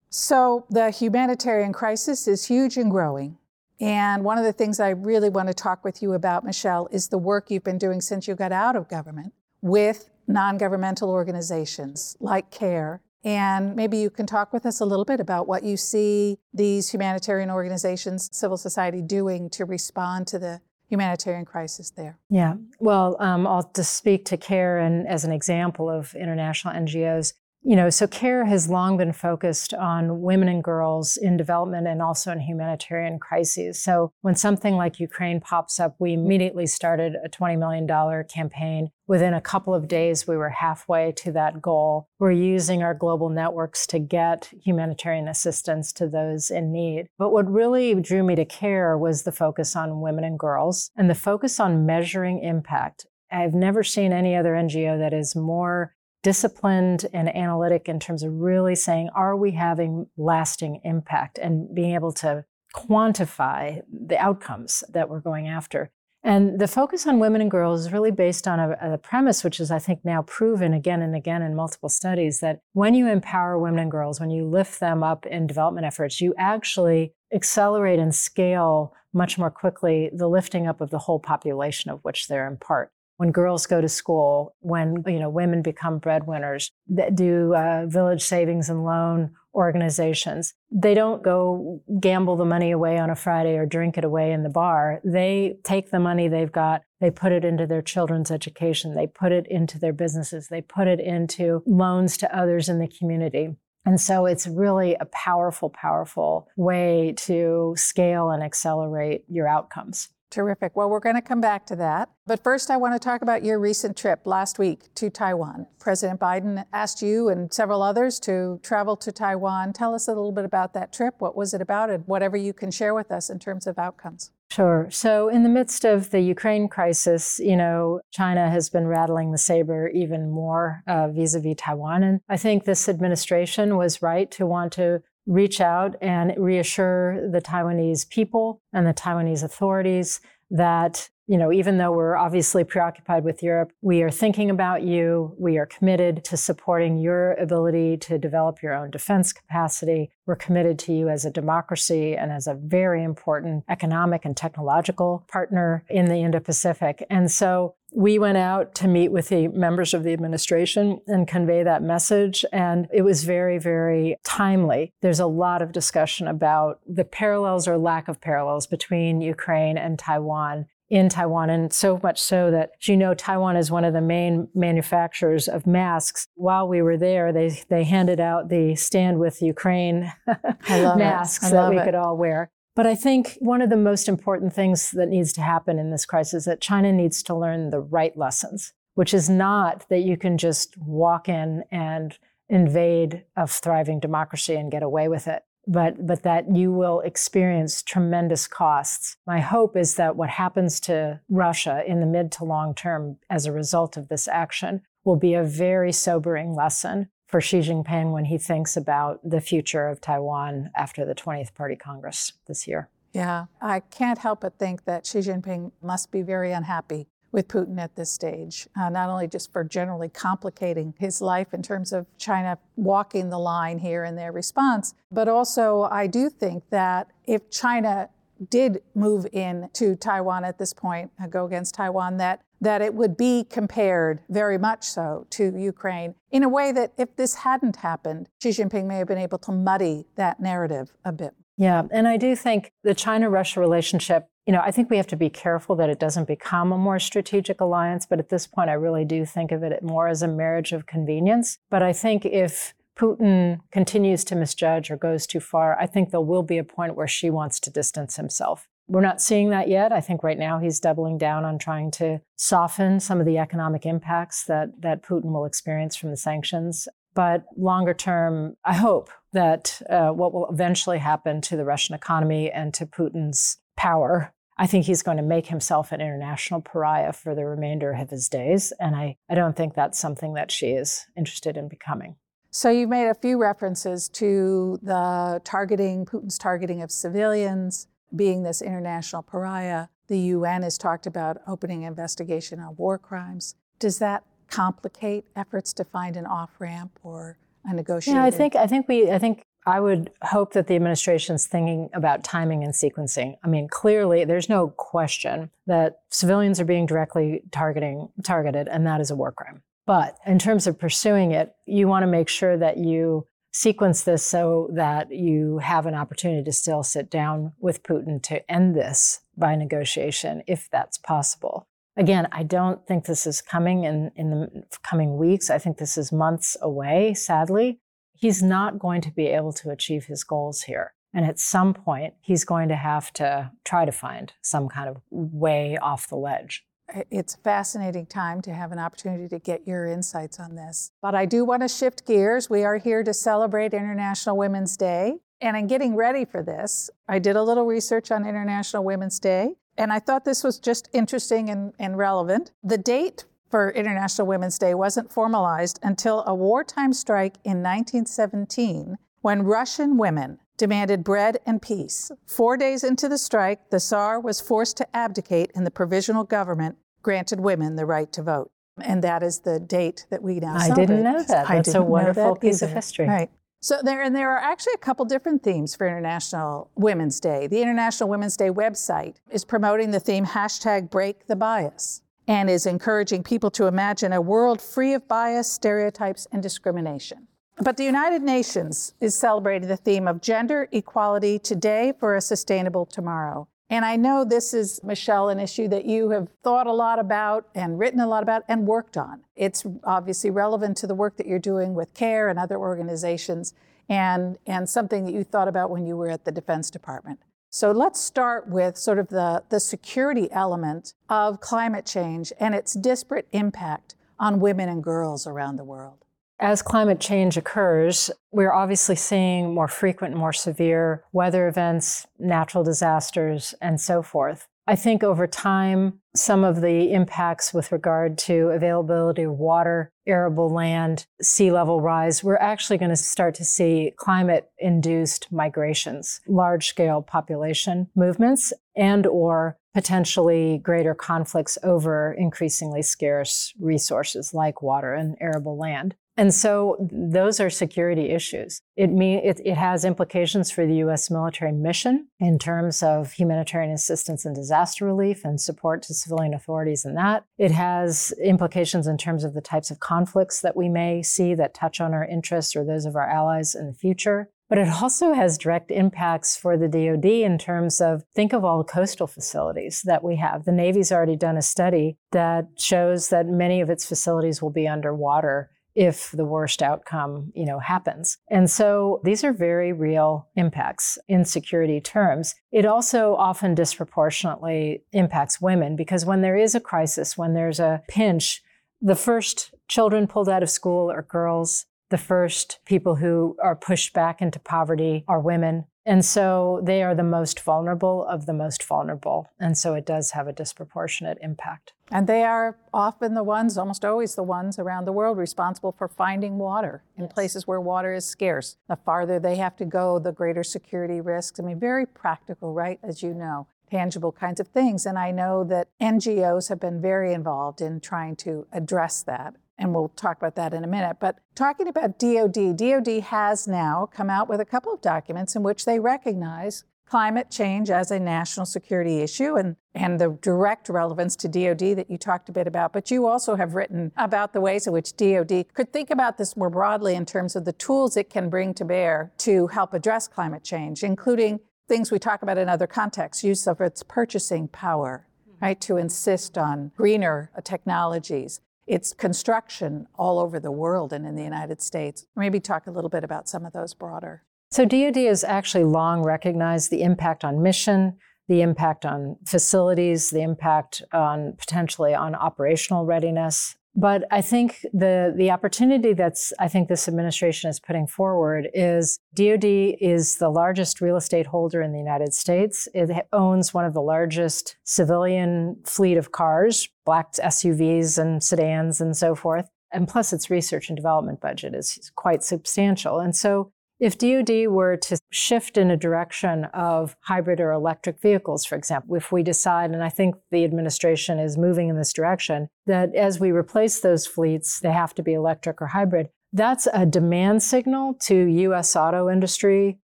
So, 0.10 0.66
the 0.70 0.90
humanitarian 0.90 1.74
crisis 1.74 2.28
is 2.28 2.46
huge 2.46 2.78
and 2.78 2.90
growing. 2.90 3.38
And 3.80 4.24
one 4.24 4.38
of 4.38 4.44
the 4.44 4.54
things 4.54 4.80
I 4.80 4.90
really 4.90 5.30
want 5.30 5.48
to 5.50 5.54
talk 5.54 5.84
with 5.84 6.02
you 6.02 6.14
about, 6.14 6.46
Michèle, 6.46 6.92
is 6.92 7.10
the 7.10 7.18
work 7.18 7.52
you've 7.52 7.64
been 7.64 7.78
doing 7.78 8.02
since 8.02 8.28
you 8.28 8.36
got 8.36 8.52
out 8.52 8.76
of 8.76 8.88
government 8.88 9.34
with 9.62 10.10
non 10.28 10.58
governmental 10.58 11.10
organizations 11.10 12.18
like 12.20 12.50
CARE. 12.52 13.02
And 13.24 13.76
maybe 13.76 13.98
you 13.98 14.10
can 14.10 14.26
talk 14.26 14.54
with 14.54 14.66
us 14.66 14.80
a 14.80 14.86
little 14.86 15.06
bit 15.06 15.20
about 15.20 15.48
what 15.48 15.64
you 15.64 15.76
see 15.76 16.38
these 16.54 16.90
humanitarian 16.90 17.50
organizations, 17.50 18.30
civil 18.32 18.58
society 18.58 19.02
doing 19.02 19.50
to 19.52 19.66
respond 19.66 20.28
to 20.28 20.40
the 20.40 20.62
humanitarian 20.88 21.44
crisis 21.44 21.90
there. 21.92 22.18
Yeah, 22.30 22.56
well, 22.80 23.18
um, 23.20 23.46
I'll 23.46 23.70
just 23.76 23.94
speak 23.96 24.26
to 24.26 24.38
CARE 24.38 24.80
and 24.80 25.08
as 25.08 25.26
an 25.26 25.32
example 25.32 25.90
of 25.90 26.16
international 26.16 26.74
NGOs. 26.74 27.34
You 27.68 27.76
know, 27.76 27.90
so 27.90 28.08
CARE 28.08 28.46
has 28.46 28.70
long 28.70 28.96
been 28.96 29.12
focused 29.12 29.74
on 29.74 30.22
women 30.22 30.48
and 30.48 30.64
girls 30.64 31.18
in 31.18 31.36
development 31.36 31.86
and 31.86 32.02
also 32.02 32.32
in 32.32 32.40
humanitarian 32.40 33.20
crises. 33.20 33.78
So 33.78 34.14
when 34.22 34.36
something 34.36 34.76
like 34.78 35.02
Ukraine 35.02 35.42
pops 35.42 35.78
up, 35.78 35.98
we 36.00 36.14
immediately 36.14 36.66
started 36.66 37.16
a 37.22 37.28
$20 37.28 37.60
million 37.60 38.24
campaign. 38.30 38.92
Within 39.06 39.34
a 39.34 39.42
couple 39.42 39.76
of 39.76 39.90
days, 39.90 40.26
we 40.26 40.38
were 40.38 40.48
halfway 40.48 41.12
to 41.18 41.34
that 41.34 41.62
goal. 41.62 42.08
We're 42.20 42.32
using 42.32 42.84
our 42.84 42.94
global 42.94 43.28
networks 43.28 43.86
to 43.88 44.00
get 44.00 44.50
humanitarian 44.64 45.28
assistance 45.28 45.92
to 45.92 46.08
those 46.08 46.50
in 46.50 46.72
need. 46.72 47.10
But 47.18 47.32
what 47.32 47.52
really 47.52 47.94
drew 47.96 48.24
me 48.24 48.36
to 48.36 48.46
CARE 48.46 48.98
was 48.98 49.24
the 49.24 49.34
focus 49.34 49.76
on 49.76 50.00
women 50.00 50.24
and 50.24 50.40
girls 50.40 50.90
and 50.96 51.10
the 51.10 51.16
focus 51.16 51.60
on 51.60 51.86
measuring 51.86 52.40
impact. 52.40 53.08
I've 53.30 53.54
never 53.54 53.84
seen 53.84 54.14
any 54.14 54.38
other 54.38 54.54
NGO 54.54 54.98
that 55.00 55.14
is 55.14 55.36
more 55.36 55.97
disciplined 56.24 57.06
and 57.14 57.34
analytic 57.36 57.88
in 57.88 58.00
terms 58.00 58.24
of 58.24 58.34
really 58.34 58.76
saying, 58.76 59.10
are 59.16 59.36
we 59.36 59.52
having 59.52 60.08
lasting 60.18 60.82
impact 60.84 61.38
and 61.38 61.74
being 61.74 61.94
able 61.94 62.12
to 62.12 62.46
quantify 62.78 63.82
the 63.92 64.18
outcomes 64.18 64.84
that 64.90 65.10
we're 65.10 65.20
going 65.20 65.48
after. 65.48 65.90
And 66.24 66.60
the 66.60 66.68
focus 66.68 67.08
on 67.08 67.20
women 67.20 67.42
and 67.42 67.50
girls 67.50 67.82
is 67.82 67.94
really 67.94 68.12
based 68.12 68.48
on 68.48 68.60
a, 68.60 68.78
a, 68.82 68.98
premise, 68.98 69.44
which 69.44 69.60
is, 69.60 69.72
I 69.72 69.80
think, 69.80 70.04
now 70.04 70.24
proven 70.24 70.74
again 70.74 71.02
and 71.02 71.16
again 71.16 71.42
in 71.42 71.56
multiple 71.56 71.90
studies 71.90 72.40
that 72.42 72.60
when 72.74 72.94
you 72.96 73.08
empower 73.08 73.58
women 73.58 73.80
and 73.80 73.92
girls, 73.92 74.20
when 74.20 74.32
you 74.32 74.46
lift 74.46 74.80
them 74.80 75.04
up 75.04 75.26
in 75.26 75.48
development 75.48 75.86
efforts, 75.86 76.20
you 76.20 76.34
actually 76.38 77.14
accelerate 77.34 78.00
and 78.00 78.14
scale 78.14 78.94
much 79.14 79.38
more 79.38 79.52
quickly 79.52 80.10
the 80.14 80.28
lifting 80.28 80.68
up 80.68 80.82
of 80.82 80.90
the 80.90 81.00
whole 81.00 81.20
population 81.20 81.90
of 81.90 82.00
which 82.04 82.28
they're 82.28 82.48
in 82.48 82.58
part 82.58 82.92
when 83.18 83.32
girls 83.32 83.66
go 83.66 83.82
to 83.82 83.90
school, 83.90 84.56
when 84.60 85.04
you 85.06 85.20
know 85.20 85.30
women 85.30 85.62
become 85.62 86.00
breadwinners, 86.00 86.72
that 86.88 87.16
do 87.16 87.54
uh, 87.54 87.86
village 87.88 88.24
savings 88.24 88.70
and 88.70 88.84
loan 88.84 89.32
organizations. 89.54 90.54
They 90.72 90.94
don't 90.94 91.24
go 91.24 91.82
gamble 92.00 92.36
the 92.36 92.46
money 92.46 92.72
away 92.72 93.00
on 93.00 93.10
a 93.10 93.16
Friday 93.16 93.58
or 93.58 93.66
drink 93.66 93.98
it 93.98 94.04
away 94.04 94.32
in 94.32 94.44
the 94.44 94.50
bar. 94.50 95.02
They 95.04 95.58
take 95.64 95.90
the 95.90 96.00
money 96.00 96.28
they've 96.28 96.52
got, 96.52 96.84
they 97.02 97.10
put 97.10 97.32
it 97.32 97.44
into 97.44 97.66
their 97.66 97.82
children's 97.82 98.30
education, 98.30 98.96
they 98.96 99.08
put 99.08 99.32
it 99.32 99.48
into 99.50 99.80
their 99.80 99.94
businesses, 99.94 100.48
they 100.48 100.62
put 100.62 100.88
it 100.88 101.00
into 101.00 101.64
loans 101.66 102.18
to 102.18 102.38
others 102.38 102.70
in 102.70 102.78
the 102.78 102.88
community. 102.88 103.56
And 103.86 104.00
so 104.00 104.26
it's 104.26 104.46
really 104.46 104.96
a 105.00 105.06
powerful, 105.06 105.70
powerful 105.70 106.50
way 106.58 107.14
to 107.20 107.74
scale 107.78 108.30
and 108.30 108.44
accelerate 108.44 109.24
your 109.30 109.48
outcomes. 109.48 110.10
Terrific. 110.30 110.76
Well, 110.76 110.90
we're 110.90 111.00
going 111.00 111.16
to 111.16 111.22
come 111.22 111.40
back 111.40 111.66
to 111.68 111.76
that. 111.78 112.10
But 112.26 112.44
first, 112.44 112.70
I 112.70 112.76
want 112.76 112.94
to 112.94 113.00
talk 113.00 113.22
about 113.22 113.46
your 113.46 113.60
recent 113.60 113.96
trip 113.96 114.22
last 114.26 114.60
week 114.60 114.94
to 114.96 115.10
Taiwan. 115.10 115.68
President 115.80 116.20
Biden 116.20 116.66
asked 116.74 117.02
you 117.02 117.30
and 117.30 117.52
several 117.54 117.82
others 117.82 118.20
to 118.22 118.60
travel 118.62 118.98
to 118.98 119.12
Taiwan. 119.14 119.72
Tell 119.72 119.96
us 119.96 120.08
a 120.08 120.12
little 120.12 120.34
bit 120.34 120.44
about 120.44 120.74
that 120.74 120.92
trip. 120.92 121.16
What 121.20 121.38
was 121.38 121.54
it 121.54 121.62
about, 121.62 121.90
and 121.90 122.06
whatever 122.08 122.36
you 122.36 122.52
can 122.52 122.72
share 122.72 122.94
with 122.94 123.10
us 123.10 123.30
in 123.30 123.40
terms 123.40 123.68
of 123.68 123.80
outcomes. 123.80 124.32
Sure. 124.50 124.88
So, 124.90 125.30
in 125.30 125.44
the 125.44 125.50
midst 125.50 125.86
of 125.86 126.12
the 126.12 126.22
Ukraine 126.22 126.68
crisis, 126.68 127.40
you 127.40 127.56
know, 127.56 128.02
China 128.12 128.50
has 128.50 128.70
been 128.70 128.88
rattling 128.88 129.32
the 129.32 129.38
saber 129.38 129.88
even 129.90 130.30
more 130.30 130.84
vis 130.88 131.36
a 131.36 131.40
vis 131.40 131.56
Taiwan. 131.58 132.04
And 132.04 132.22
I 132.28 132.38
think 132.38 132.66
this 132.66 132.90
administration 132.90 133.78
was 133.78 134.02
right 134.02 134.30
to 134.32 134.46
want 134.46 134.74
to 134.74 135.02
reach 135.28 135.62
out 135.62 135.96
and 136.02 136.34
reassure 136.38 137.30
the 137.30 137.42
Taiwanese 137.42 138.10
people 138.10 138.62
and 138.74 138.88
the 138.88 138.94
Taiwanese 138.94 139.44
authorities 139.44 140.22
that 140.50 141.10
you 141.30 141.38
know, 141.38 141.52
even 141.52 141.78
though 141.78 141.92
we're 141.92 142.16
obviously 142.16 142.64
preoccupied 142.64 143.26
with 143.26 143.44
Europe, 143.44 143.74
we 143.82 144.02
are 144.02 144.10
thinking 144.10 144.50
about 144.50 144.84
you. 144.84 145.36
We 145.38 145.58
are 145.58 145.66
committed 145.66 146.24
to 146.24 146.38
supporting 146.38 146.98
your 146.98 147.34
ability 147.34 147.98
to 147.98 148.18
develop 148.18 148.64
your 148.64 148.74
own 148.74 148.92
defense 148.92 149.34
capacity. 149.34 150.10
We're 150.26 150.38
committed 150.38 150.80
to 150.80 150.94
you 150.94 151.10
as 151.10 151.26
a 151.26 151.32
democracy 151.32 152.16
and 152.16 152.32
as 152.32 152.48
a 152.48 152.54
very 152.54 153.04
important 153.04 153.66
economic 153.68 154.24
and 154.24 154.38
technological 154.38 155.26
partner 155.28 155.84
in 155.90 156.06
the 156.06 156.16
Indo 156.16 156.40
Pacific. 156.40 157.06
And 157.10 157.30
so 157.30 157.76
we 157.94 158.20
went 158.20 158.38
out 158.38 158.76
to 158.76 158.88
meet 158.88 159.12
with 159.12 159.30
the 159.30 159.48
members 159.48 159.94
of 159.94 160.04
the 160.04 160.14
administration 160.14 161.00
and 161.08 161.28
convey 161.28 161.64
that 161.64 161.82
message. 161.82 162.46
And 162.52 162.88
it 162.94 163.02
was 163.02 163.24
very, 163.24 163.58
very 163.58 164.18
timely. 164.24 164.94
There's 165.02 165.20
a 165.20 165.28
lot 165.28 165.62
of 165.62 165.72
discussion 165.72 166.28
about 166.28 166.80
the 166.88 167.06
parallels 167.06 167.68
or 167.68 167.78
lack 167.78 168.08
of 168.08 168.22
parallels 168.22 168.68
between 168.68 169.22
Ukraine 169.22 169.78
and 169.78 169.98
Taiwan 169.98 170.68
in 170.90 171.10
Taiwan, 171.10 171.50
and 171.50 171.74
so 171.74 172.00
much 172.02 172.22
so 172.22 172.50
that, 172.52 172.72
as 172.82 172.88
you 172.88 172.96
know, 172.96 173.14
Taiwan 173.14 173.58
is 173.58 173.70
one 173.70 173.84
of 173.84 173.94
the 173.94 174.02
main 174.02 174.48
manufacturers 174.56 175.48
of 175.48 175.68
masks. 175.68 176.28
While 176.36 176.68
we 176.68 176.82
were 176.82 176.98
there, 176.98 177.34
they, 177.34 177.62
they 177.70 177.84
handed 177.84 178.20
out 178.20 178.50
the 178.50 178.76
Stand 178.76 179.20
with 179.20 179.42
Ukraine 179.42 180.12
masks 180.70 181.50
that 181.50 181.70
we 181.70 181.78
it. 181.78 181.84
could 181.84 181.96
all 181.96 182.16
wear. 182.16 182.52
But 182.78 182.86
I 182.86 182.94
think 182.94 183.40
one 183.40 183.64
of 183.64 183.72
the 183.72 183.76
most 183.76 184.08
important 184.08 184.54
things 184.54 184.92
that 184.92 185.10
needs 185.10 185.34
to 185.34 185.42
happen 185.42 185.80
in 185.80 185.90
this 185.90 186.06
crisis 186.06 186.34
is 186.36 186.46
that 186.46 186.62
China 186.62 186.92
needs 186.92 187.24
to 187.24 187.34
learn 187.34 187.72
the 187.72 187.80
right 187.80 188.16
lessons, 188.16 188.72
which 188.94 189.16
is 189.16 189.28
not 189.28 189.90
that 189.90 190.04
you 190.04 190.16
can 190.16 190.38
just 190.38 190.78
walk 190.78 191.28
in 191.28 191.64
and 191.72 192.16
invade 192.50 193.24
a 193.36 193.48
thriving 193.48 194.00
democracy 194.00 194.54
and 194.54 194.72
get 194.72 194.84
away 194.84 195.08
with 195.08 195.28
it, 195.28 195.42
but, 195.66 196.06
but 196.06 196.22
that 196.22 196.56
you 196.56 196.72
will 196.72 197.00
experience 197.00 197.82
tremendous 197.82 198.46
costs. 198.46 199.18
My 199.26 199.40
hope 199.40 199.76
is 199.76 199.96
that 199.96 200.16
what 200.16 200.30
happens 200.30 200.80
to 200.82 201.20
Russia 201.30 201.84
in 201.88 202.00
the 202.00 202.06
mid 202.06 202.32
to 202.34 202.44
long 202.44 202.76
term 202.76 203.18
as 203.28 203.48
a 203.48 203.52
result 203.52 203.98
of 203.98 204.08
this 204.08 204.28
action 204.28 204.84
will 205.04 205.16
be 205.16 205.34
a 205.34 205.44
very 205.44 205.92
sobering 205.92 206.54
lesson 206.54 207.10
for 207.28 207.42
Xi 207.42 207.60
Jinping 207.60 208.14
when 208.14 208.26
he 208.26 208.38
thinks 208.38 208.78
about 208.78 209.20
the 209.30 209.42
future 209.42 209.88
of 209.88 210.02
Taiwan 210.02 210.72
after 210.76 211.06
the 211.06 211.14
20th 211.14 211.54
Party 211.54 211.76
Congress 211.76 212.34
this 212.48 212.68
year. 212.68 212.90
Yeah, 213.14 213.46
I 213.62 213.82
can't 213.82 214.20
help 214.20 214.42
but 214.42 214.58
think 214.58 214.86
that 214.86 215.06
Xi 215.06 215.20
Jinping 215.20 215.72
must 215.82 216.12
be 216.12 216.22
very 216.22 216.52
unhappy 216.52 217.08
with 217.32 217.50
Putin 217.50 217.78
at 217.78 217.96
this 217.96 218.10
stage, 218.10 218.68
uh, 218.80 218.90
not 218.90 219.10
only 219.10 219.28
just 219.28 219.52
for 219.52 219.64
generally 219.64 220.08
complicating 220.08 220.94
his 220.98 221.22
life 221.22 221.54
in 221.54 221.62
terms 221.62 221.92
of 221.92 222.06
China 222.18 222.58
walking 222.78 223.30
the 223.30 223.38
line 223.38 223.80
here 223.80 224.06
in 224.06 224.16
their 224.16 224.32
response, 224.32 224.94
but 225.12 225.28
also 225.28 225.84
I 225.92 226.08
do 226.08 226.30
think 226.30 226.64
that 226.70 227.12
if 227.26 227.50
China 227.50 228.10
did 228.50 228.82
move 228.96 229.28
in 229.34 229.70
to 229.74 229.96
Taiwan 229.96 230.46
at 230.46 230.58
this 230.58 230.74
point, 230.74 231.12
uh, 231.22 231.28
go 231.28 231.46
against 231.46 231.76
Taiwan, 231.76 232.18
that 232.18 232.42
that 232.62 232.82
it 232.82 232.94
would 232.94 233.18
be 233.18 233.44
compared 233.44 234.22
very 234.30 234.58
much 234.58 234.84
so 234.84 235.28
to 235.32 235.56
Ukraine 235.58 236.16
in 236.32 236.44
a 236.44 236.50
way 236.50 236.72
that 236.72 236.94
if 236.98 237.16
this 237.16 237.36
hadn't 237.36 237.78
happened, 237.78 238.30
Xi 238.42 238.50
Jinping 238.50 238.86
may 238.86 238.98
have 238.98 239.08
been 239.08 239.18
able 239.18 239.38
to 239.40 239.52
muddy 239.52 240.06
that 240.16 240.40
narrative 240.40 240.94
a 241.06 241.12
bit. 241.12 241.34
Yeah, 241.58 241.84
and 241.92 242.08
I 242.08 242.18
do 242.18 242.36
think 242.36 242.72
the 242.84 242.94
China 242.94 243.30
Russia 243.30 243.60
relationship, 243.60 244.28
you 244.46 244.54
know, 244.54 244.62
I 244.64 244.70
think 244.70 244.90
we 244.90 244.98
have 244.98 245.08
to 245.08 245.16
be 245.16 245.30
careful 245.30 245.76
that 245.78 245.90
it 245.90 246.00
doesn't 246.00 246.28
become 246.28 246.72
a 246.72 246.78
more 246.78 247.00
strategic 247.00 247.60
alliance. 247.60 248.06
But 248.06 248.20
at 248.20 248.30
this 248.30 248.46
point, 248.46 248.70
I 248.70 248.74
really 248.74 249.06
do 249.06 249.26
think 249.26 249.52
of 249.52 249.64
it 249.64 249.82
more 249.82 250.08
as 250.08 250.22
a 250.22 250.28
marriage 250.28 250.72
of 250.72 250.86
convenience. 250.86 251.58
But 251.72 251.82
I 251.82 251.94
think 251.94 252.26
if 252.26 252.76
Putin 252.96 253.60
continues 253.72 254.24
to 254.26 254.36
misjudge 254.36 254.92
or 254.92 254.98
goes 254.98 255.26
too 255.26 255.40
far, 255.40 255.80
I 255.80 255.88
think 255.88 256.12
there 256.12 256.22
will 256.22 256.44
be 256.44 256.58
a 256.60 256.64
point 256.64 256.96
where 256.96 257.08
Xi 257.08 257.30
wants 257.30 257.60
to 257.62 257.72
distance 257.72 258.16
himself. 258.18 258.68
We're 258.88 259.02
not 259.02 259.22
seeing 259.22 259.50
that 259.50 259.68
yet. 259.68 259.92
I 259.92 260.00
think 260.00 260.24
right 260.24 260.38
now 260.38 260.60
he's 260.60 260.80
doubling 260.80 261.18
down 261.18 261.44
on 261.44 261.60
trying 261.60 261.92
to 261.92 262.22
soften 262.38 263.00
some 263.00 263.20
of 263.20 263.26
the 263.26 263.38
economic 263.38 263.86
impacts 263.86 264.46
that, 264.46 264.82
that 264.82 265.04
Putin 265.04 265.34
will 265.34 265.46
experience 265.46 265.96
from 265.96 266.10
the 266.10 266.18
sanctions. 266.18 266.88
But 267.14 267.46
longer 267.58 267.94
term, 267.94 268.56
I 268.64 268.76
hope 268.76 269.10
that 269.34 269.82
uh, 269.90 270.10
what 270.10 270.34
will 270.34 270.48
eventually 270.50 271.00
happen 271.00 271.42
to 271.42 271.58
the 271.58 271.66
Russian 271.66 271.96
economy 271.96 272.50
and 272.50 272.74
to 272.76 272.86
Putin's 272.86 273.58
power, 273.76 274.34
I 274.58 274.68
think 274.68 274.86
he's 274.86 275.04
going 275.04 275.18
to 275.18 275.24
make 275.24 275.48
himself 275.48 275.92
an 275.92 276.00
international 276.00 276.62
pariah 276.62 277.14
for 277.14 277.36
the 277.36 277.46
remainder 277.46 277.92
of 277.92 278.10
his 278.10 278.30
days. 278.30 278.72
And 278.80 278.96
I, 278.96 279.18
I 279.30 279.36
don't 279.36 279.56
think 279.56 279.74
that's 279.74 280.00
something 280.00 280.34
that 280.36 280.52
Xi 280.52 280.72
is 280.72 281.06
interested 281.18 281.58
in 281.58 281.68
becoming. 281.68 282.16
So 282.52 282.70
you've 282.70 282.90
made 282.90 283.10
a 283.10 283.16
few 283.16 283.40
references 283.40 284.10
to 284.10 284.80
the 284.82 285.42
targeting, 285.44 286.06
Putin's 286.06 286.38
targeting 286.38 286.82
of 286.82 286.92
civilians, 286.92 287.88
being 288.16 288.44
this 288.44 288.62
international 288.62 289.22
pariah. 289.22 289.88
The 290.08 290.20
UN 290.20 290.64
has 290.64 290.78
talked 290.78 291.06
about 291.06 291.38
opening 291.48 291.84
investigation 291.84 292.60
on 292.60 292.76
war 292.76 292.98
crimes. 292.98 293.56
Does 293.80 294.00
that 294.00 294.24
complicate 294.50 295.26
efforts 295.36 295.74
to 295.74 295.84
find 295.84 296.16
an 296.16 296.26
off 296.26 296.52
ramp 296.60 296.98
or 297.04 297.38
a 297.66 297.74
negotiation? 297.74 298.16
Yeah, 298.16 298.26
I 298.26 298.32
think 298.32 298.56
I 298.56 298.68
think 298.68 298.88
we 298.88 299.12
I 299.12 299.20
think 299.20 299.44
I 299.66 299.82
would 299.82 300.12
hope 300.22 300.54
that 300.54 300.68
the 300.68 300.76
administration's 300.76 301.46
thinking 301.46 301.90
about 301.94 302.24
timing 302.24 302.64
and 302.64 302.74
sequencing. 302.74 303.36
I 303.44 303.50
mean, 303.50 303.68
clearly, 303.68 304.24
there's 304.24 304.48
no 304.48 304.70
question 304.70 305.52
that 305.66 306.00
civilians 306.10 306.62
are 306.62 306.66
being 306.66 306.86
directly 306.86 307.44
targeting 307.52 308.08
targeted, 308.24 308.70
and 308.70 308.88
that 308.88 309.02
is 309.02 309.12
a 309.12 309.16
war 309.16 309.34
crime. 309.34 309.62
But 309.86 310.18
in 310.26 310.40
terms 310.40 310.68
of 310.68 310.80
pursuing 310.80 311.32
it, 311.32 311.54
you 311.66 311.88
want 311.88 312.04
to 312.04 312.08
make 312.08 312.30
sure 312.30 312.58
that 312.58 312.78
you 312.78 313.28
sequence 313.58 314.04
this 314.04 314.24
so 314.24 314.70
that 314.72 315.12
you 315.12 315.58
have 315.58 315.88
an 315.88 315.96
opportunity 315.96 316.44
to 316.44 316.52
still 316.52 316.84
sit 316.84 317.10
down 317.10 317.54
with 317.60 317.82
Putin 317.82 318.22
to 318.22 318.52
end 318.52 318.76
this 318.76 319.22
by 319.36 319.56
negotiation, 319.56 320.44
if 320.46 320.70
that's 320.72 321.00
possible. 321.00 321.68
Again, 321.96 322.28
I 322.32 322.44
don't 322.44 322.86
think 322.86 323.06
this 323.06 323.26
is 323.26 323.42
coming 323.42 323.84
in, 323.84 324.12
in 324.16 324.30
the 324.30 324.64
coming 324.84 325.18
weeks. 325.18 325.50
I 325.50 325.58
think 325.58 325.80
this 325.80 325.98
is 325.98 326.12
months 326.12 326.56
away, 326.62 327.16
sadly. 327.16 327.80
He's 328.14 328.44
not 328.44 328.78
going 328.78 329.02
to 329.02 329.12
be 329.12 329.26
able 329.26 329.54
to 329.54 329.72
achieve 329.72 330.06
his 330.06 330.24
goals 330.24 330.62
here. 330.64 330.94
And 331.12 331.26
at 331.26 331.40
some 331.40 331.74
point, 331.74 332.14
he's 332.22 332.46
going 332.46 332.70
to 332.70 332.76
have 332.76 333.12
to 333.14 333.52
try 333.66 333.86
to 333.86 333.92
find 333.92 334.34
some 334.44 334.70
kind 334.70 334.88
of 334.88 334.98
way 335.10 335.78
off 335.82 336.10
the 336.10 336.16
ledge 336.16 336.64
it's 337.10 337.36
a 337.36 337.38
fascinating 337.40 338.06
time 338.06 338.42
to 338.42 338.54
have 338.54 338.72
an 338.72 338.80
opportunity 338.80 339.28
to 339.28 339.40
get 339.40 339.68
your 339.68 339.86
insights 339.86 340.40
on 340.40 340.56
this. 340.56 340.92
But 341.02 341.16
I 341.16 341.26
do 341.26 341.44
want 341.44 341.62
to 341.64 341.68
shift 341.68 342.06
gears. 342.06 342.50
We 342.50 342.64
are 342.64 342.78
here 342.78 343.04
to 343.04 343.14
celebrate 343.14 343.74
International 343.74 344.38
Women's 344.38 344.78
Day. 344.78 345.20
And 345.42 345.56
in 345.56 345.68
getting 345.68 345.96
ready 345.96 346.26
for 346.26 346.42
this, 346.42 346.90
I 347.08 347.20
did 347.20 347.36
a 347.36 347.44
little 347.44 347.66
research 347.66 348.12
on 348.12 348.26
International 348.26 348.84
Women's 348.84 349.20
Day, 349.20 349.56
and 349.78 349.94
I 349.94 350.00
thought 350.00 350.26
this 350.26 350.44
was 350.44 350.58
just 350.58 350.90
interesting 350.94 351.50
and, 351.50 351.74
and 351.78 351.98
relevant. 351.98 352.52
The 352.64 352.78
date 352.80 353.26
for 353.50 353.70
International 353.70 354.28
Women's 354.28 354.58
Day 354.58 354.74
wasn't 354.74 355.12
formalized 355.12 355.80
until 355.84 356.24
a 356.26 356.34
wartime 356.34 356.92
strike 356.92 357.36
in 357.44 357.62
1917 357.62 358.98
when 359.22 359.44
Russian 359.44 359.98
women 359.98 360.40
demanded 360.58 361.04
bread 361.04 361.40
and 361.46 361.62
peace. 361.62 362.12
Four 362.26 362.58
days 362.58 362.84
into 362.84 363.08
the 363.08 363.18
strike, 363.18 363.70
the 363.70 363.80
Tsar 363.80 364.20
was 364.20 364.42
forced 364.42 364.78
to 364.78 364.96
abdicate, 364.96 365.52
and 365.56 365.66
the 365.66 365.72
provisional 365.72 366.24
government 366.24 366.78
granted 367.02 367.40
women 367.40 367.76
the 367.76 367.86
right 367.86 368.12
to 368.14 368.24
vote. 368.24 368.52
And 368.82 369.04
that 369.04 369.24
is 369.24 369.40
the 369.40 369.60
date 369.60 370.06
that 370.10 370.22
we 370.22 370.40
now 370.40 370.56
I 370.56 370.68
celebrate. 370.68 370.88
didn't 370.88 371.04
know 371.04 371.24
that. 371.24 371.48
That's 371.48 371.74
a 371.74 371.82
wonderful 371.82 372.36
piece 372.36 372.62
either. 372.62 372.72
of 372.72 372.76
history. 372.76 373.08
Right. 373.08 373.30
So 373.60 373.80
there 373.82 374.04
and 374.04 374.16
there 374.16 374.30
are 374.30 374.38
actually 374.40 374.74
a 374.74 374.80
couple 374.80 375.04
different 375.06 375.42
themes 375.42 375.76
for 375.76 375.88
International 375.88 376.70
Women's 376.76 377.20
Day. 377.20 377.48
The 377.48 377.62
International 377.62 378.08
Women's 378.08 378.38
Day 378.38 378.50
website 378.50 379.16
is 379.32 379.44
promoting 379.44 379.92
the 379.92 380.00
theme 380.00 380.26
hashtag 380.26 380.92
break 380.92 381.26
the 381.26 381.36
bias 381.36 382.02
and 382.28 382.50
is 382.50 382.68
encouraging 382.68 383.24
people 383.24 383.50
to 383.52 383.66
imagine 383.66 384.14
a 384.14 384.22
world 384.22 384.62
free 384.62 384.94
of 384.94 385.08
bias, 385.08 385.52
stereotypes, 385.52 386.28
and 386.32 386.44
discrimination. 386.44 387.28
But 387.60 387.78
the 387.78 387.84
United 387.84 388.22
Nations 388.22 388.94
is 389.02 389.18
celebrating 389.18 389.68
the 389.68 389.78
theme 389.78 390.08
of 390.08 390.22
gender 390.22 390.70
equality 390.72 391.40
today 391.40 391.92
for 392.00 392.16
a 392.16 392.22
sustainable 392.22 392.86
tomorrow. 392.86 393.48
And 393.70 393.84
I 393.84 393.96
know 393.96 394.24
this 394.24 394.54
is, 394.54 394.80
Michèle, 394.82 395.32
an 395.32 395.40
issue 395.40 395.68
that 395.70 395.86
you 395.86 396.12
have 396.12 396.30
thought 396.44 396.68
a 396.68 396.72
lot 396.72 397.00
about 397.00 397.48
and 397.56 397.80
written 397.80 398.00
a 398.00 398.08
lot 398.08 398.22
about 398.22 398.44
and 398.48 398.68
worked 398.68 398.96
on. 398.96 399.22
It's 399.36 399.66
obviously 399.84 400.30
relevant 400.30 400.78
to 400.78 400.88
the 400.88 400.94
work 400.94 401.18
that 401.18 401.26
you're 401.26 401.40
doing 401.40 401.74
with 401.74 401.96
CARE 401.96 402.30
and 402.30 402.38
other 402.38 402.58
organizations 402.58 403.54
and, 403.90 404.38
and 404.46 404.70
something 404.70 405.06
that 405.06 405.14
you 405.14 405.24
thought 405.24 405.48
about 405.48 405.72
when 405.72 405.86
you 405.86 405.98
were 405.98 406.10
at 406.10 406.26
the 406.26 406.32
Defense 406.32 406.70
Department. 406.70 407.20
So 407.50 407.72
let's 407.72 408.00
start 408.00 408.48
with 408.48 408.78
sort 408.78 409.00
of 409.00 409.08
the, 409.08 409.44
the 409.50 409.60
security 409.60 410.32
element 410.32 410.94
of 411.10 411.42
climate 411.42 411.88
change 411.88 412.32
and 412.40 412.54
its 412.54 412.74
disparate 412.74 413.28
impact 413.32 413.96
on 414.20 414.40
women 414.40 414.70
and 414.70 414.84
girls 414.84 415.26
around 415.26 415.56
the 415.56 415.64
world. 415.64 416.06
As 416.40 416.62
climate 416.62 417.00
change 417.00 417.36
occurs, 417.36 418.12
we're 418.32 418.54
obviously 418.54 418.96
seeing 418.96 419.56
more 419.56 419.68
frequent, 419.68 420.16
more 420.16 420.34
severe 420.34 421.04
weather 421.12 421.48
events, 421.48 422.06
natural 422.20 422.64
disasters, 422.64 423.56
and 423.60 423.82
so 423.82 424.04
forth. 424.04 424.48
I 424.70 424.76
think 424.76 425.02
over 425.02 425.26
time, 425.28 426.02
some 426.14 426.44
of 426.44 426.62
the 426.62 426.92
impacts 426.92 427.54
with 427.54 427.72
regard 427.72 428.18
to 428.20 428.50
availability 428.50 429.24
of 429.24 429.32
water, 429.32 429.92
arable 430.06 430.50
land, 430.50 431.08
sea 431.22 431.52
level 431.52 431.80
rise, 431.80 432.24
we're 432.24 432.36
actually 432.36 432.78
going 432.78 432.90
to 432.90 432.98
start 432.98 433.34
to 433.36 433.46
see 433.46 433.94
climate 433.96 434.52
induced 434.60 435.32
migrations, 435.32 436.20
large 436.28 436.68
scale 436.68 437.02
population 437.02 437.88
movements 437.96 438.52
and 438.76 439.08
or 439.08 439.58
potentially 439.74 440.58
greater 440.58 440.94
conflicts 440.94 441.58
over 441.64 442.14
increasingly 442.14 442.82
scarce 442.82 443.54
resources 443.60 444.34
like 444.34 444.62
water 444.62 444.94
and 444.94 445.16
arable 445.22 445.58
land. 445.58 445.96
And 446.18 446.34
so 446.34 446.78
those 446.92 447.40
are 447.40 447.50
security 447.52 448.10
issues. 448.10 448.62
It 448.76 448.92
mean 448.92 449.20
it, 449.20 449.40
it, 449.46 449.56
has 449.56 449.86
implications 449.86 450.50
for 450.50 450.66
the 450.66 450.78
U.S. 450.78 451.12
military 451.12 451.52
mission 451.52 452.08
in 452.20 452.40
terms 452.40 452.82
of 452.82 453.12
humanitarian 453.12 453.72
assistance 453.72 454.26
and 454.26 454.36
disaster 454.36 454.86
relief 454.86 455.24
and 455.24 455.40
support 455.40 455.84
to 455.84 455.94
civilian 455.94 456.34
authorities 456.34 456.86
in 456.86 456.96
that. 456.96 457.26
It 457.38 457.52
has 457.52 458.14
implications 458.24 458.88
in 458.88 458.98
terms 458.98 459.24
of 459.24 459.36
the 459.36 459.42
types 459.42 459.70
of 459.70 459.80
conflicts 459.80 460.42
that 460.42 460.58
we 460.58 460.70
may 460.70 461.04
see 461.04 461.36
that 461.36 461.54
touch 461.54 461.80
on 461.80 461.94
our 461.94 462.06
interests 462.06 462.56
or 462.56 462.66
those 462.66 462.86
of 462.86 462.96
our 462.96 463.08
allies 463.08 463.54
in 463.54 463.68
the 463.68 463.74
future. 463.74 464.30
But 464.50 464.58
it 464.60 464.70
also 464.70 465.14
has 465.14 465.38
direct 465.38 465.72
impacts 465.72 466.38
for 466.38 466.58
the 466.58 466.70
DoD 466.70 467.06
in 467.06 467.38
terms 467.38 467.82
of 467.82 468.04
think 468.16 468.34
of 468.34 468.46
all 468.46 468.60
the 468.60 468.64
coastal 468.64 469.06
facilities 469.06 469.82
that 469.86 470.04
we 470.04 470.16
have. 470.16 470.46
The 470.46 470.54
Navy's 470.54 470.92
already 470.92 471.18
done 471.18 471.38
a 471.38 471.42
study 471.42 471.98
that 472.12 472.48
shows 472.58 473.10
that 473.10 473.28
many 473.28 473.60
of 473.60 473.70
its 473.70 473.86
facilities 473.86 474.42
will 474.42 474.50
be 474.50 474.68
underwater 474.68 475.52
if 475.78 476.10
the 476.12 476.26
worst 476.26 476.64
outcome, 476.64 477.32
you 477.36 477.46
know, 477.46 477.60
happens. 477.60 478.18
And 478.32 478.50
so 478.50 479.00
these 479.04 479.24
are 479.24 479.32
very 479.32 479.72
real 479.72 480.28
impacts 480.36 480.98
in 481.08 481.24
security 481.24 481.80
terms. 481.80 482.34
It 482.52 482.66
also 482.66 483.16
often 483.16 483.54
disproportionately 483.54 484.82
impacts 484.92 485.40
women 485.40 485.76
because 485.76 486.04
when 486.04 486.22
there 486.22 486.36
is 486.36 486.56
a 486.56 486.60
crisis, 486.60 487.16
when 487.16 487.36
there's 487.36 487.60
a 487.60 487.84
pinch, 487.88 488.42
the 488.82 488.96
first 488.96 489.54
children 489.68 490.08
pulled 490.08 490.30
out 490.30 490.42
of 490.42 490.50
school 490.50 490.92
are 490.92 491.04
girls. 491.04 491.68
The 491.90 491.98
first 492.00 492.58
people 492.66 492.96
who 492.96 493.38
are 493.44 493.56
pushed 493.56 493.94
back 493.94 494.20
into 494.20 494.40
poverty 494.40 495.06
are 495.08 495.22
women. 495.22 495.66
And 495.88 496.04
so 496.04 496.60
they 496.62 496.84
are 496.84 496.94
the 496.94 497.02
most 497.02 497.40
vulnerable 497.40 498.06
of 498.08 498.26
the 498.26 498.34
most 498.34 498.62
vulnerable. 498.62 499.30
And 499.40 499.58
so 499.58 499.74
it 499.74 499.86
does 499.86 500.12
have 500.12 500.28
a 500.28 500.34
disproportionate 500.34 501.18
impact. 501.22 501.72
And 501.90 502.08
they 502.08 502.24
are 502.24 502.58
often 502.74 503.14
the 503.14 503.24
ones, 503.24 503.58
almost 503.58 503.86
always 503.86 504.14
the 504.16 504.22
ones 504.22 504.60
around 504.60 504.84
the 504.84 504.92
world 504.92 505.18
responsible 505.18 505.72
for 505.72 505.88
finding 505.88 506.38
water 506.38 506.84
in 506.98 507.06
yes. 507.06 507.14
places 507.14 507.48
where 507.48 507.62
water 507.62 507.94
is 507.94 508.06
scarce. 508.06 508.58
The 508.68 508.76
farther 508.76 509.18
they 509.18 509.38
have 509.38 509.56
to 509.56 509.66
go, 509.66 509.98
the 509.98 510.12
greater 510.12 510.44
security 510.44 511.00
risks. 511.00 511.40
I 511.40 511.44
mean, 511.44 511.58
very 511.58 511.86
practical, 511.86 512.54
right? 512.54 512.80
As 512.84 513.02
you 513.02 513.14
know, 513.14 513.48
tangible 513.72 514.12
kinds 514.12 514.42
of 514.42 514.50
things. 514.50 514.86
And 514.86 515.00
I 515.00 515.12
know 515.12 515.46
that 515.46 515.70
NGOs 515.82 516.50
have 516.50 516.60
been 516.60 516.82
very 516.82 517.14
involved 517.14 517.62
in 517.62 517.80
trying 517.80 518.18
to 518.18 518.46
address 518.52 519.04
that 519.04 519.36
and 519.58 519.74
we'll 519.74 519.90
talk 519.90 520.18
about 520.18 520.36
that 520.36 520.54
in 520.54 520.64
a 520.64 520.68
minute. 520.68 520.98
But 521.00 521.20
talking 521.36 521.68
about 521.68 522.00
DoD, 522.00 522.56
DoD 522.56 523.02
has 523.06 523.48
now 523.48 523.90
come 523.92 524.10
out 524.10 524.30
with 524.30 524.40
a 524.40 524.46
couple 524.46 524.74
of 524.74 524.82
documents 524.82 525.36
in 525.36 525.44
which 525.44 525.66
they 525.66 525.80
recognize 525.80 526.64
climate 526.88 527.30
change 527.30 527.70
as 527.70 527.92
a 527.92 528.00
national 528.00 528.46
security 528.46 529.00
issue 529.00 529.36
and, 529.36 529.58
and 529.76 530.00
the 530.00 530.18
direct 530.22 530.70
relevance 530.70 531.16
to 531.18 531.28
DoD 531.28 531.76
that 531.76 531.92
you 531.92 531.98
talked 531.98 532.30
a 532.30 532.32
bit 532.32 532.48
about. 532.48 532.72
But 532.72 532.90
you 532.90 533.08
also 533.08 533.36
have 533.36 533.56
written 533.56 533.92
about 533.98 534.34
the 534.34 534.42
ways 534.42 534.68
in 534.68 534.74
which 534.74 534.96
DoD 534.96 535.54
could 535.54 535.74
think 535.74 535.90
about 535.90 536.18
this 536.18 536.38
more 536.38 536.50
broadly 536.50 536.96
in 536.96 537.06
terms 537.06 537.36
of 537.36 537.46
the 537.46 537.54
tools 537.54 537.98
it 537.98 538.10
can 538.10 538.30
bring 538.30 538.54
to 538.56 538.66
bear 538.66 539.12
to 539.20 539.48
help 539.48 539.74
address 539.74 540.08
climate 540.08 540.44
change, 540.44 540.84
including 540.84 541.40
things 541.68 541.92
we 541.92 542.00
talk 542.00 542.22
about 542.22 542.38
in 542.38 542.48
other 542.48 542.68
contexts, 542.68 543.24
use 543.24 543.48
of 543.48 543.60
its 543.60 543.84
purchasing 543.84 544.48
power, 544.48 545.06
hmm. 545.26 545.46
right, 545.46 545.60
to 545.62 545.76
insist 545.76 546.38
on 546.38 546.72
greener 546.78 547.32
technologies, 547.44 548.40
its 548.68 548.94
construction 548.94 549.88
all 549.96 550.20
over 550.20 550.40
the 550.40 550.52
world 550.52 550.94
and 550.94 551.06
in 551.06 551.16
the 551.16 551.24
United 551.24 551.62
States. 551.62 552.06
Maybe 552.16 552.40
talk 552.40 552.68
a 552.68 552.72
little 552.72 552.90
bit 552.90 553.04
about 553.04 553.28
some 553.28 553.46
of 553.46 553.54
those 553.54 553.74
broader. 553.74 554.24
So, 554.52 554.64
DoD 554.64 554.96
has 554.96 555.24
actually 555.24 555.66
long 555.66 556.04
recognized 556.04 556.72
the 556.72 556.82
impact 556.82 557.26
on 557.26 557.42
mission, 557.42 557.98
the 558.30 558.42
impact 558.42 558.86
on 558.86 559.18
facilities, 559.26 560.10
the 560.10 560.22
impact 560.22 560.82
on 560.94 561.34
potentially 561.38 561.94
on 561.94 562.16
operational 562.16 562.86
readiness, 562.86 563.57
but 563.78 564.06
I 564.10 564.22
think 564.22 564.66
the 564.74 565.14
the 565.16 565.30
opportunity 565.30 565.94
that's 565.94 566.34
I 566.40 566.48
think 566.48 566.68
this 566.68 566.88
administration 566.88 567.48
is 567.52 567.60
putting 567.60 567.86
forward 567.86 568.50
is 568.56 569.00
DoD 569.14 569.46
is 569.46 570.18
the 570.18 570.30
largest 570.30 570.82
real 570.82 570.98
estate 570.98 571.28
holder 571.28 571.62
in 571.62 571.74
the 571.74 571.78
United 571.78 572.16
States. 572.16 572.68
It 572.74 572.90
owns 573.14 573.54
one 573.54 573.66
of 573.66 573.76
the 573.76 573.82
largest 573.82 574.58
civilian 574.64 575.58
fleet 575.64 575.98
of 575.98 576.12
cars, 576.12 576.68
black 576.86 577.14
SUVs 577.14 578.00
and 578.00 578.24
sedans 578.24 578.82
and 578.82 578.98
so 578.98 579.14
forth. 579.14 579.48
And 579.72 579.88
plus 579.88 580.12
its 580.12 580.32
research 580.32 580.70
and 580.70 580.76
development 580.76 581.22
budget 581.22 581.54
is 581.54 581.92
quite 581.96 582.24
substantial. 582.24 583.00
And 583.00 583.16
so 583.16 583.52
if 583.80 583.98
DoD 583.98 584.48
were 584.48 584.78
to 584.78 585.00
shift 585.12 585.58
in 585.58 585.70
a 585.70 585.78
direction 585.78 586.46
of 586.46 586.96
hybrid 587.02 587.40
or 587.40 587.52
electric 587.52 588.02
vehicles, 588.02 588.46
for 588.46 588.56
example, 588.56 588.96
if 588.96 589.12
we 589.12 589.24
decide, 589.24 589.72
and 589.72 589.84
I 589.84 589.90
think 589.90 590.16
the 590.32 590.44
administration 590.44 591.20
is 591.20 591.38
moving 591.38 591.70
in 591.70 591.78
this 591.78 591.94
direction, 591.94 592.50
that 592.66 592.96
as 592.96 593.20
we 593.20 593.32
replace 593.32 593.80
those 593.80 594.08
fleets, 594.08 594.60
they 594.60 594.72
have 594.72 594.96
to 594.96 595.04
be 595.04 595.14
electric 595.14 595.62
or 595.62 595.68
hybrid, 595.68 596.10
that's 596.34 596.68
a 596.74 596.86
demand 596.86 597.42
signal 597.42 597.94
to 598.02 598.16
US 598.16 598.76
auto 598.76 599.10
industry 599.10 599.80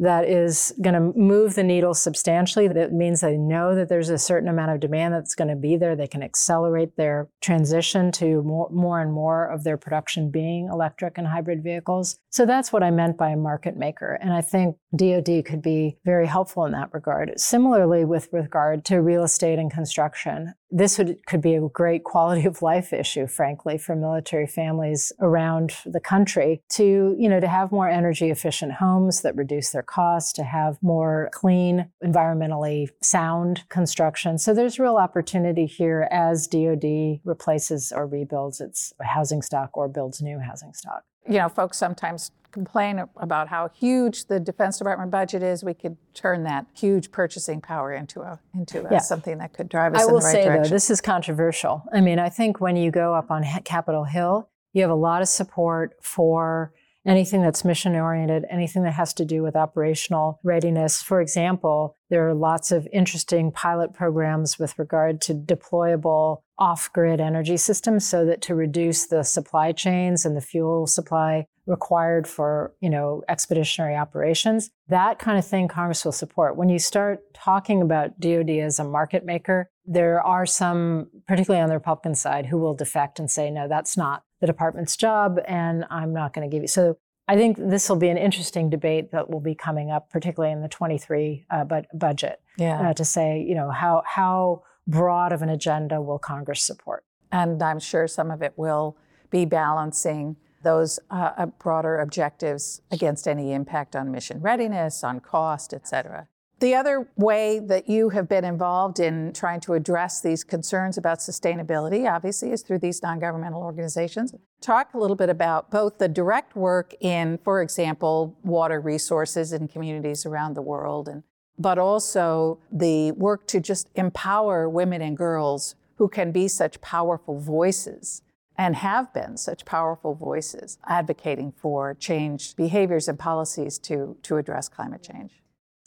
that 0.00 0.26
is 0.26 0.72
going 0.80 0.94
to 0.94 1.18
move 1.18 1.54
the 1.54 1.62
needle 1.62 1.92
substantially. 1.92 2.66
That 2.66 2.92
means 2.92 3.20
they 3.20 3.36
know 3.36 3.74
that 3.74 3.90
there's 3.90 4.08
a 4.08 4.18
certain 4.18 4.48
amount 4.48 4.72
of 4.72 4.80
demand 4.80 5.12
that's 5.12 5.34
going 5.34 5.48
to 5.48 5.56
be 5.56 5.76
there. 5.76 5.94
They 5.94 6.06
can 6.06 6.22
accelerate 6.22 6.96
their 6.96 7.28
transition 7.42 8.10
to 8.12 8.42
more, 8.42 8.70
more 8.70 9.00
and 9.00 9.12
more 9.12 9.46
of 9.46 9.62
their 9.62 9.76
production 9.76 10.30
being 10.30 10.68
electric 10.72 11.18
and 11.18 11.26
hybrid 11.26 11.62
vehicles. 11.62 12.18
So 12.30 12.46
that's 12.46 12.72
what 12.72 12.82
I 12.82 12.90
meant 12.90 13.18
by 13.18 13.30
a 13.30 13.36
market 13.36 13.76
maker. 13.76 14.18
And 14.22 14.32
I 14.32 14.40
think 14.40 14.76
DoD 14.96 15.44
could 15.44 15.60
be 15.60 15.98
very 16.04 16.26
helpful 16.26 16.64
in 16.64 16.72
that 16.72 16.92
regard. 16.94 17.38
Similarly, 17.38 18.04
with 18.06 18.28
regard 18.32 18.86
to 18.86 19.02
real 19.02 19.24
estate 19.24 19.58
and 19.58 19.70
construction, 19.70 20.54
this 20.70 20.98
would, 20.98 21.26
could 21.26 21.42
be 21.42 21.54
a 21.54 21.68
great 21.68 22.04
quality 22.04 22.46
of 22.46 22.62
life 22.62 22.92
issue, 22.92 23.26
frankly, 23.26 23.76
for 23.76 23.96
military 23.96 24.46
families 24.46 25.12
around 25.20 25.74
the 25.84 26.00
country 26.00 26.62
to, 26.70 27.16
you 27.18 27.28
know, 27.28 27.40
to 27.40 27.48
have 27.48 27.72
more 27.72 27.88
energy 27.88 28.30
efficient 28.30 28.72
homes 28.72 29.22
that 29.22 29.36
reduce 29.36 29.70
their 29.70 29.82
costs, 29.90 30.32
to 30.34 30.44
have 30.44 30.78
more 30.82 31.28
clean, 31.32 31.90
environmentally 32.04 32.88
sound 33.02 33.68
construction. 33.68 34.38
So 34.38 34.54
there's 34.54 34.78
real 34.78 34.96
opportunity 34.96 35.66
here 35.66 36.08
as 36.10 36.46
DoD 36.46 37.20
replaces 37.24 37.92
or 37.92 38.06
rebuilds 38.06 38.60
its 38.60 38.92
housing 39.02 39.42
stock 39.42 39.76
or 39.76 39.88
builds 39.88 40.22
new 40.22 40.38
housing 40.38 40.72
stock. 40.72 41.02
You 41.28 41.38
know, 41.38 41.48
folks 41.48 41.76
sometimes 41.76 42.30
complain 42.50 43.04
about 43.16 43.48
how 43.48 43.68
huge 43.68 44.26
the 44.26 44.40
Defense 44.40 44.78
Department 44.78 45.10
budget 45.10 45.42
is. 45.42 45.62
We 45.62 45.74
could 45.74 45.96
turn 46.14 46.44
that 46.44 46.66
huge 46.74 47.12
purchasing 47.12 47.60
power 47.60 47.92
into 47.92 48.22
a 48.22 48.40
into 48.54 48.86
a, 48.86 48.92
yeah. 48.92 48.98
something 48.98 49.38
that 49.38 49.52
could 49.52 49.68
drive 49.68 49.94
us 49.94 50.02
I 50.02 50.04
in 50.04 50.08
the 50.08 50.14
right 50.14 50.32
say, 50.32 50.44
direction. 50.44 50.62
Though, 50.64 50.68
this 50.70 50.90
is 50.90 51.00
controversial. 51.00 51.84
I 51.92 52.00
mean, 52.00 52.18
I 52.18 52.28
think 52.28 52.60
when 52.60 52.76
you 52.76 52.90
go 52.90 53.14
up 53.14 53.30
on 53.30 53.44
Capitol 53.64 54.04
Hill, 54.04 54.48
you 54.72 54.82
have 54.82 54.90
a 54.90 54.94
lot 54.94 55.22
of 55.22 55.28
support 55.28 55.96
for 56.02 56.72
anything 57.06 57.42
that's 57.42 57.64
mission 57.64 57.96
oriented, 57.96 58.44
anything 58.50 58.82
that 58.82 58.92
has 58.92 59.14
to 59.14 59.24
do 59.24 59.42
with 59.42 59.56
operational 59.56 60.38
readiness. 60.44 61.02
For 61.02 61.20
example, 61.20 61.96
there 62.10 62.28
are 62.28 62.34
lots 62.34 62.72
of 62.72 62.86
interesting 62.92 63.52
pilot 63.52 63.94
programs 63.94 64.58
with 64.58 64.78
regard 64.78 65.20
to 65.22 65.34
deployable 65.34 66.42
off 66.58 66.92
grid 66.92 67.20
energy 67.20 67.56
systems 67.56 68.06
so 68.06 68.26
that 68.26 68.42
to 68.42 68.54
reduce 68.54 69.06
the 69.06 69.22
supply 69.22 69.72
chains 69.72 70.26
and 70.26 70.36
the 70.36 70.42
fuel 70.42 70.86
supply 70.86 71.46
required 71.66 72.26
for, 72.26 72.74
you 72.80 72.90
know, 72.90 73.22
expeditionary 73.28 73.94
operations. 73.96 74.70
That 74.88 75.18
kind 75.18 75.38
of 75.38 75.46
thing 75.46 75.68
Congress 75.68 76.04
will 76.04 76.12
support. 76.12 76.56
When 76.56 76.68
you 76.68 76.78
start 76.78 77.20
talking 77.32 77.80
about 77.80 78.18
DoD 78.18 78.50
as 78.50 78.78
a 78.78 78.84
market 78.84 79.24
maker, 79.24 79.70
there 79.86 80.20
are 80.20 80.44
some, 80.44 81.08
particularly 81.26 81.62
on 81.62 81.68
the 81.68 81.76
Republican 81.76 82.14
side, 82.14 82.46
who 82.46 82.58
will 82.58 82.74
defect 82.74 83.18
and 83.18 83.30
say, 83.30 83.50
no, 83.50 83.68
that's 83.68 83.96
not 83.96 84.24
the 84.40 84.46
department's 84.46 84.96
job, 84.96 85.38
and 85.46 85.84
I'm 85.90 86.12
not 86.12 86.32
going 86.32 86.48
to 86.48 86.54
give 86.54 86.62
you. 86.62 86.68
So 86.68 86.96
I 87.28 87.36
think 87.36 87.58
this 87.58 87.88
will 87.88 87.96
be 87.96 88.08
an 88.08 88.18
interesting 88.18 88.70
debate 88.70 89.12
that 89.12 89.30
will 89.30 89.40
be 89.40 89.54
coming 89.54 89.90
up, 89.90 90.10
particularly 90.10 90.52
in 90.52 90.62
the 90.62 90.68
23 90.68 91.46
uh, 91.50 91.64
but 91.64 91.86
budget, 91.96 92.40
yeah. 92.58 92.90
Uh, 92.90 92.94
to 92.94 93.04
say, 93.04 93.40
you 93.40 93.54
know, 93.54 93.70
how 93.70 94.02
how 94.04 94.64
broad 94.86 95.32
of 95.32 95.40
an 95.42 95.48
agenda 95.48 96.00
will 96.00 96.18
Congress 96.18 96.62
support? 96.62 97.04
And 97.30 97.62
I'm 97.62 97.78
sure 97.78 98.08
some 98.08 98.30
of 98.30 98.42
it 98.42 98.54
will 98.56 98.96
be 99.30 99.44
balancing 99.44 100.36
those 100.62 100.98
uh, 101.10 101.30
uh 101.36 101.46
broader 101.46 102.00
objectives 102.00 102.82
against 102.90 103.28
any 103.28 103.52
impact 103.52 103.94
on 103.94 104.10
mission 104.10 104.40
readiness, 104.40 105.04
on 105.04 105.20
cost, 105.20 105.72
et 105.72 105.86
cetera. 105.86 106.26
The 106.60 106.74
other 106.74 107.08
way 107.16 107.58
that 107.58 107.88
you 107.88 108.10
have 108.10 108.28
been 108.28 108.44
involved 108.44 109.00
in 109.00 109.32
trying 109.32 109.60
to 109.60 109.72
address 109.72 110.20
these 110.20 110.44
concerns 110.44 110.98
about 110.98 111.20
sustainability, 111.20 112.10
obviously, 112.10 112.52
is 112.52 112.60
through 112.60 112.80
these 112.80 113.02
non 113.02 113.18
governmental 113.18 113.62
organizations. 113.62 114.34
Talk 114.60 114.92
a 114.92 114.98
little 114.98 115.16
bit 115.16 115.30
about 115.30 115.70
both 115.70 115.96
the 115.96 116.06
direct 116.06 116.54
work 116.54 116.92
in, 117.00 117.38
for 117.38 117.62
example, 117.62 118.36
water 118.44 118.78
resources 118.78 119.54
in 119.54 119.68
communities 119.68 120.26
around 120.26 120.52
the 120.52 120.60
world, 120.60 121.08
and, 121.08 121.22
but 121.58 121.78
also 121.78 122.58
the 122.70 123.12
work 123.12 123.46
to 123.46 123.60
just 123.60 123.88
empower 123.94 124.68
women 124.68 125.00
and 125.00 125.16
girls 125.16 125.76
who 125.96 126.08
can 126.08 126.30
be 126.30 126.46
such 126.46 126.78
powerful 126.82 127.40
voices 127.40 128.20
and 128.58 128.76
have 128.76 129.14
been 129.14 129.38
such 129.38 129.64
powerful 129.64 130.14
voices 130.14 130.76
advocating 130.86 131.52
for 131.52 131.94
change 131.94 132.54
behaviors 132.54 133.08
and 133.08 133.18
policies 133.18 133.78
to, 133.78 134.18
to 134.22 134.36
address 134.36 134.68
climate 134.68 135.02
change. 135.02 135.39